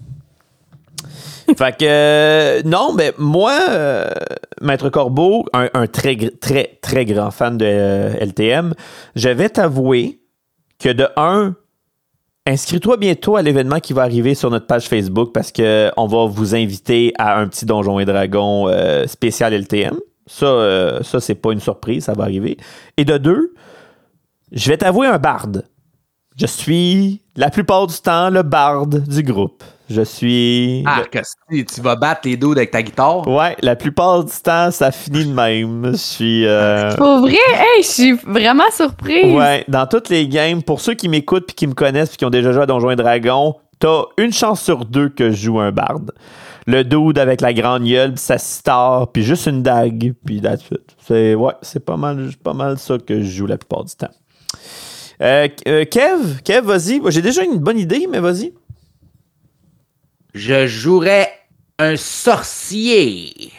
[1.58, 4.08] fait que, euh, non, mais moi, euh,
[4.62, 8.74] Maître Corbeau, un, un très, très, très grand fan de euh, LTM,
[9.16, 10.20] je vais t'avouer
[10.80, 11.56] que de un,
[12.46, 16.56] inscris-toi bientôt à l'événement qui va arriver sur notre page Facebook parce qu'on va vous
[16.56, 18.68] inviter à un petit Donjon et Dragon
[19.08, 19.98] spécial LTM.
[20.28, 22.58] Ça, euh, ça c'est pas une surprise, ça va arriver.
[22.98, 23.54] Et de deux,
[24.52, 25.66] je vais t'avouer un barde.
[26.38, 29.64] Je suis la plupart du temps le barde du groupe.
[29.90, 30.84] Je suis.
[30.88, 31.20] Ah, que
[31.52, 33.28] si tu vas battre les dos avec ta guitare.
[33.28, 35.92] Ouais, la plupart du temps, ça finit de même.
[35.92, 36.46] Je suis.
[36.48, 39.36] euh, Pour vrai, hey, je suis vraiment surprise.
[39.36, 42.26] Ouais, dans toutes les games, pour ceux qui m'écoutent puis qui me connaissent puis qui
[42.26, 45.60] ont déjà joué à Donjons et Dragons, t'as une chance sur deux que je joue
[45.60, 46.12] un barde.
[46.66, 50.64] Le dude avec la grande gueule, sa star, puis juste une dague, puis that's.
[51.06, 54.12] C'est ouais, c'est pas mal, pas mal ça que je joue la plupart du temps.
[55.22, 57.02] Euh, euh, Kev, Kev, vas-y.
[57.12, 58.54] J'ai déjà une bonne idée, mais vas-y.
[60.34, 61.30] Je jouerais
[61.80, 63.52] un sorcier.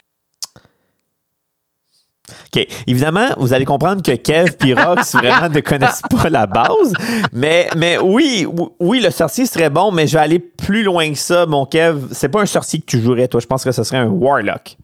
[2.55, 2.67] OK.
[2.87, 6.93] Évidemment, vous allez comprendre que Kev et Rox vraiment ne connaissent pas la base.
[7.33, 11.11] Mais, mais oui, ou- oui, le sorcier serait bon, mais je vais aller plus loin
[11.11, 12.09] que ça, mon Kev.
[12.13, 13.41] C'est pas un sorcier que tu jouerais, toi.
[13.41, 14.77] Je pense que ce serait un warlock.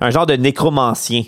[0.00, 1.22] Un genre de nécromancien.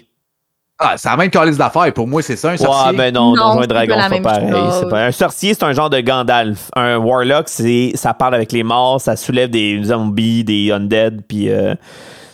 [0.76, 1.92] Ah, c'est la même calice d'affaires.
[1.94, 2.90] Pour moi, c'est ça, un sorcier?
[2.90, 4.90] Ouais, ben non, Non, Donjons et c'est Dragons, pareil.
[4.90, 6.68] pas- Un sorcier, c'est un genre de Gandalf.
[6.74, 11.48] Un warlock, c'est ça parle avec les morts, ça soulève des zombies, des undead, puis
[11.48, 11.76] euh,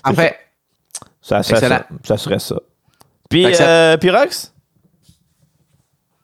[0.04, 0.36] En fait,
[1.20, 1.80] ça, ça, ça, Excellent.
[2.02, 2.56] ça serait ça.
[3.31, 4.52] Puis, ça- euh, puis Rox?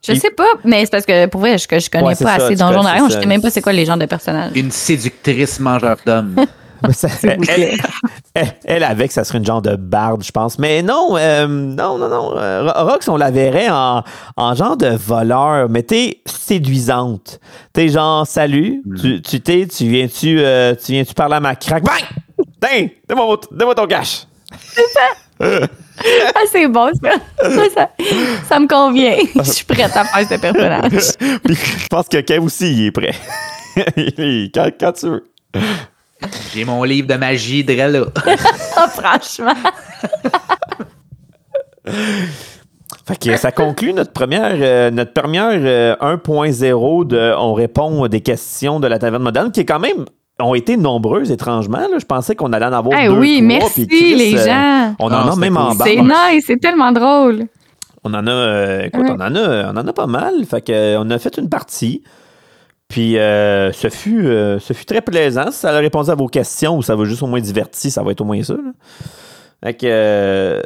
[0.06, 2.22] Je sais pas, mais c'est parce que pour vrai, je, que je connais Ouais, c'est
[2.24, 3.04] pas ça, assez tu Donjon Dragon.
[3.06, 3.26] c'est Je sais ça.
[3.26, 4.52] même pas c'est quoi les genres de personnages.
[4.54, 6.36] une séductrice mangeur d'hommes.
[6.92, 7.78] Ça- elle,
[8.34, 10.58] elle- elle, avec, ça serait une genre de barde, je pense.
[10.58, 12.36] Mais non, euh, non, non, non.
[12.36, 14.04] euh, Ro- Rox, on la verrait en,
[14.36, 17.40] en genre de voleur, mais t'es séduisante.
[17.72, 21.82] T'es genre, salut, tu, tu t'es, tu viens-tu, euh, tu viens-tu parler à ma craque?
[21.82, 22.04] Bang!
[22.60, 24.26] Tiens, donne-moi, donne-moi ton cash.
[25.40, 27.10] Ah, c'est bon, ça.
[27.42, 27.90] Ça, ça,
[28.48, 29.16] ça me convient.
[29.36, 31.40] Je suis prête à faire ce personnage.
[31.44, 33.14] Puis je pense que Kev aussi, il est prêt.
[34.54, 35.24] quand, quand tu veux.
[36.54, 38.06] J'ai mon livre de magie, de là.
[38.76, 39.54] Ah, franchement.
[43.06, 48.20] Fait que ça conclut notre première, euh, notre première euh, 1.0 de On répond des
[48.20, 50.06] questions de la taverne moderne, qui est quand même
[50.38, 51.78] ont été nombreuses étrangement.
[51.78, 51.98] là.
[51.98, 54.44] Je pensais qu'on allait en avoir Eh deux, oui, trois, merci puis Chris, les euh,
[54.46, 54.94] gens.
[54.98, 55.62] On Ah, en a c'était même cool.
[55.62, 55.84] en bas.
[55.86, 57.46] C'est nice, c'est tellement drôle.
[58.04, 59.10] On en a, euh, écoute, Ouais.
[59.10, 60.34] on en a, on en a pas mal.
[60.48, 62.02] Fait que, euh, on a fait une partie.
[62.88, 65.50] Puis euh, ce, fut, euh, ce fut très plaisant.
[65.50, 68.02] Si ça a répondu à vos questions ou ça va juste au moins diverti, ça
[68.04, 68.54] va être au moins ça.
[68.54, 68.60] là.
[69.64, 70.60] Fait que, euh,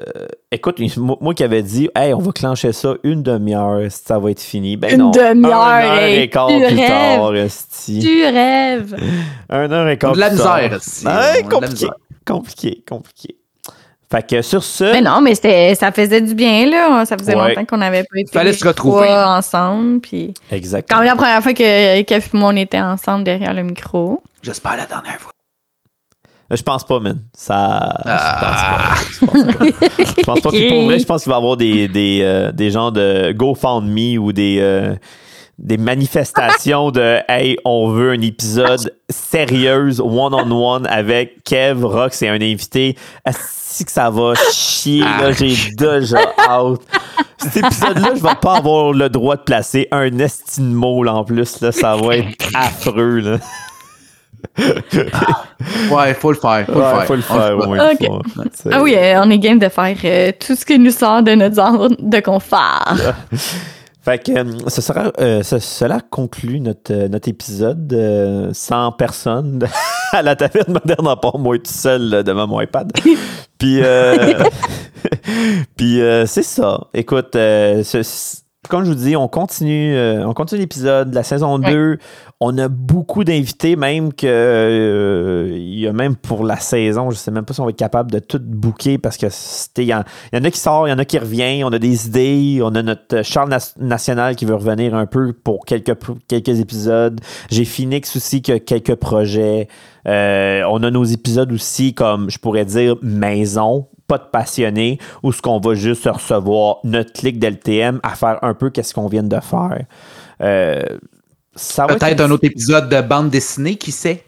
[0.51, 4.41] écoute, moi, qui avais dit, hey, on va clencher ça une demi-heure, ça va être
[4.43, 4.77] fini?
[4.77, 6.89] Ben Une non, demi-heure, Un heure hey, et quart tu plus rêves.
[7.19, 7.99] tard, esti.
[8.01, 8.97] Tu rêves.
[9.49, 10.57] Un heure et quart de plus tard.
[10.59, 10.73] misère.
[11.07, 11.95] Ouais, de la compliqué, misère.
[12.27, 13.37] compliqué, compliqué.
[14.13, 17.05] Fait que sur ce, Mais non, mais c'était, ça faisait du bien, là.
[17.07, 17.51] Ça faisait Ouais.
[17.51, 19.07] longtemps qu'on n'avait pas été Fallait se retrouver.
[19.07, 20.01] trois ensemble.
[20.01, 20.99] Puis exactement.
[20.99, 24.21] quand même la première fois que Kev et moi, on était ensemble derrière le micro.
[24.43, 25.31] J'espère la dernière fois.
[26.51, 27.21] Je pense pas, man.
[27.33, 27.57] Ça.
[28.05, 28.95] Ah.
[29.21, 29.39] Je pense pas.
[29.39, 30.15] Je pense pas.
[30.19, 30.51] Je pense pas.
[30.51, 33.33] Puis pour vrai, je pense qu'il va y avoir des, des, euh, des gens de
[33.33, 34.95] GoFundMe ou des, euh,
[35.59, 42.41] des manifestations de Hey, on veut un épisode sérieuse, one-on-one avec Kev, Rox et un
[42.41, 42.97] invité.
[43.31, 46.81] Si que ça va chier, là, j'ai déjà hâte.
[47.39, 51.61] Cet épisode-là, je vais pas avoir le droit de placer un estime mot en plus.
[51.61, 53.21] Là, ça va être affreux.
[53.21, 53.39] Là.
[55.91, 56.67] Ouais, faut le faire.
[56.67, 57.07] Faut Ouais, le faire.
[57.07, 57.57] faut le faire.
[58.55, 61.23] Faut- Ah oui, euh, on est game de faire euh, tout ce qui nous sort
[61.23, 62.85] de notre zone de confort.
[64.03, 68.93] Fait que euh, ce sera, euh, ce- cela conclut notre, euh, notre épisode euh, sans
[68.93, 69.67] personne
[70.13, 72.91] à la taverne moderne, à part moi tout seul là, devant mon iPad.
[73.59, 74.33] Puis, euh,
[75.77, 76.81] puis euh, c'est ça.
[76.95, 78.39] Écoute, euh, ce-
[78.71, 81.99] comme je vous dis, on continue, euh, on continue l'épisode de la saison 2.
[82.41, 87.17] On a beaucoup d'invités, même que euh, il y a même pour la saison, je
[87.17, 89.89] sais même pas si on va être capable de tout booker parce que c'était il
[89.89, 89.95] y, y
[90.39, 92.75] en a qui sortent, il y en a qui reviennent, on a des idées, on
[92.75, 95.97] a notre Charles National qui veut revenir un peu pour quelques
[96.29, 97.21] quelques épisodes.
[97.51, 99.69] J'ai Phoenix aussi qui a quelques projets.
[100.07, 105.31] Euh, on a nos épisodes aussi comme je pourrais dire maison, pas de passionnés, où
[105.31, 109.23] ce qu'on va juste recevoir notre clic d'LTM à faire un peu qu'est-ce qu'on vient
[109.23, 109.85] de faire.
[110.43, 110.83] Euh,
[111.55, 114.25] ça va être Peut-être un autre épisode de bande dessinée, qui sait?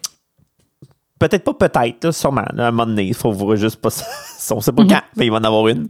[1.19, 2.43] Peut-être pas peut-être, sûrement.
[2.43, 4.07] à un moment donné, il faut voir juste pas ça.
[4.55, 5.89] On sait pas quand, mais il va en avoir une.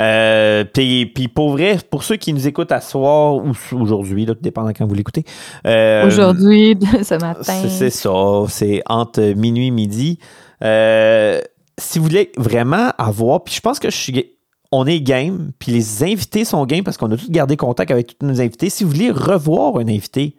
[0.00, 4.34] Euh, puis, puis pour vrai, pour ceux qui nous écoutent à soir ou aujourd'hui, là,
[4.34, 5.24] tout dépendant quand vous l'écoutez.
[5.66, 7.42] euh, Aujourd'hui, ce matin.
[7.42, 10.18] c'est c'est ça, c'est entre minuit et midi.
[10.64, 11.40] Euh,
[11.78, 14.32] si vous voulez vraiment avoir, puis je pense que je suis,
[14.72, 18.18] on est game, puis les invités sont game parce qu'on a tous gardé contact avec
[18.18, 18.68] tous nos invités.
[18.68, 20.34] Si vous voulez revoir un invité,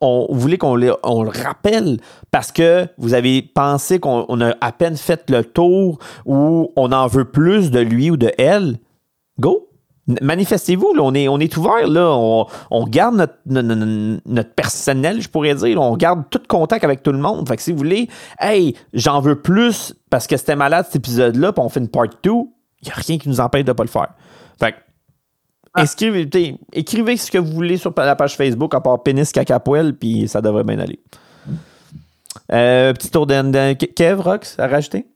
[0.00, 1.98] on, vous voulez qu'on le, rappelle
[2.30, 6.92] parce que vous avez pensé qu'on on a à peine fait le tour ou on
[6.92, 8.78] en veut plus de lui ou de elle,
[9.38, 9.69] go!
[10.20, 12.08] Manifestez-vous, là, on est, on est ouvert, là.
[12.10, 15.80] On, on garde notre, no- no- no- notre personnel, je pourrais dire.
[15.80, 17.46] On garde tout contact avec tout le monde.
[17.46, 18.08] Fait que si vous voulez,
[18.40, 22.06] hey, j'en veux plus parce que c'était malade cet épisode-là, puis on fait une part
[22.22, 22.34] 2, il
[22.86, 24.08] n'y a rien qui nous empêche de pas le faire.
[24.58, 24.76] Fait que,
[26.24, 29.94] t'sais, écrivez ce que vous voulez sur la page Facebook, à part pénis caca poêle,
[29.96, 30.98] puis ça devrait bien aller.
[32.52, 35.06] Euh, petit tour de, de- Kev, Rox, à rajouter?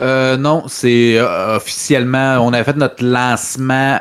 [0.00, 4.00] Euh, non, c'est euh, officiellement, on a fait notre lancement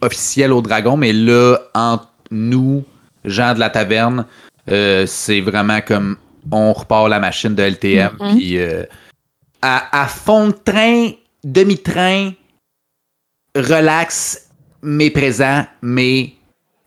[0.00, 2.84] officiel au Dragon, mais là, entre nous,
[3.24, 4.26] gens de la taverne,
[4.70, 6.16] euh, c'est vraiment comme
[6.50, 8.36] on repart la machine de LTM, Mhm.
[8.36, 8.84] puis euh,
[9.62, 11.10] à, à fond de train,
[11.44, 12.32] demi-train,
[13.56, 14.48] relax,
[14.82, 16.32] mais présent, mais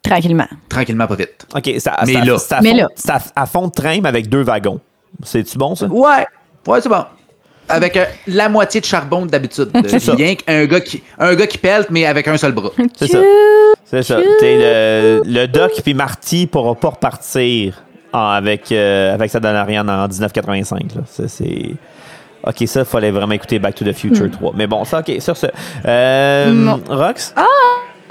[0.04, 0.48] Tranquillement.
[0.70, 1.48] tranquillement pas vite.
[1.56, 2.38] OK, ça, Mais ça- là.
[2.38, 2.88] ça à Mais fond- là.
[2.96, 4.80] ça à fond de train, mais avec deux wagons.
[5.24, 5.88] C'est-tu bon, ça?
[5.88, 6.28] Ouais,
[6.68, 7.06] ouais, c'est bon.
[7.68, 9.70] Avec euh, la moitié de charbon d'habitude.
[9.88, 10.14] C'est ça.
[10.14, 12.72] Rien qu'un gars qui, un gars qui pèle, mais avec un seul bras.
[12.98, 13.20] C'est ça.
[13.86, 14.18] C'est ça.
[14.20, 17.84] Le, le Doc puis Marty pourra pas repartir
[18.14, 20.96] avec, euh, avec sa DeLorean en 1985.
[20.96, 21.02] là.
[21.06, 21.72] Ça, c'est...
[22.48, 24.54] OK, ça, il fallait vraiment écouter Back to the Future 3.
[24.56, 25.48] Mais bon, ça, OK, sur ce.
[25.86, 26.80] Euh, Non.
[26.88, 27.34] Rox?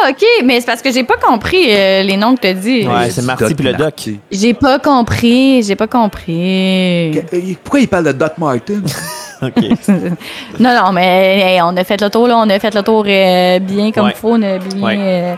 [0.09, 2.87] OK, mais c'est parce que j'ai pas compris euh, les noms que tu as dit.
[2.87, 4.09] Ouais, c'est Marty puis le Doc.
[4.31, 7.17] J'ai pas compris, j'ai pas compris.
[7.17, 7.23] Euh,
[7.63, 8.83] Pourquoi il parle de Doc Martin?
[10.61, 13.05] Non, non, mais hey, on a fait le tour, là, on a fait le tour
[13.07, 14.15] euh, bien comme il Ouais.
[14.15, 14.97] faut, on a bien Ouais.
[14.99, 15.35] euh,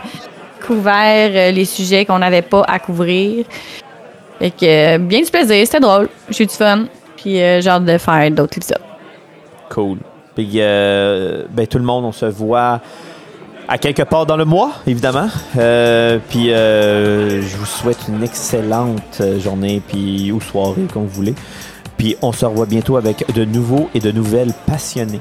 [0.65, 3.45] couvert euh, les sujets qu'on n'avait pas à couvrir.
[4.39, 6.85] Fait que bien du plaisir, c'était drôle, j'ai eu du fun,
[7.15, 8.81] puis j'ai hâte de faire d'autres épisodes.
[9.69, 9.97] Cool.
[10.35, 12.79] Puis, ben, tout le monde, on se voit
[13.67, 15.27] à quelque part dans le mois, évidemment.
[15.57, 21.33] Euh, puis, euh, je vous souhaite une excellente journée, puis ou soirée, comme vous voulez.
[21.97, 25.19] Puis, on se revoit bientôt avec de nouveaux et de nouvelles passionnés.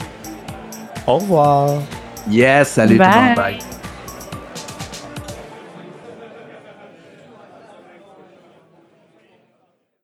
[1.06, 1.82] Au revoir.
[2.30, 3.36] Yes, salut tout le monde.
[3.36, 3.58] Bye.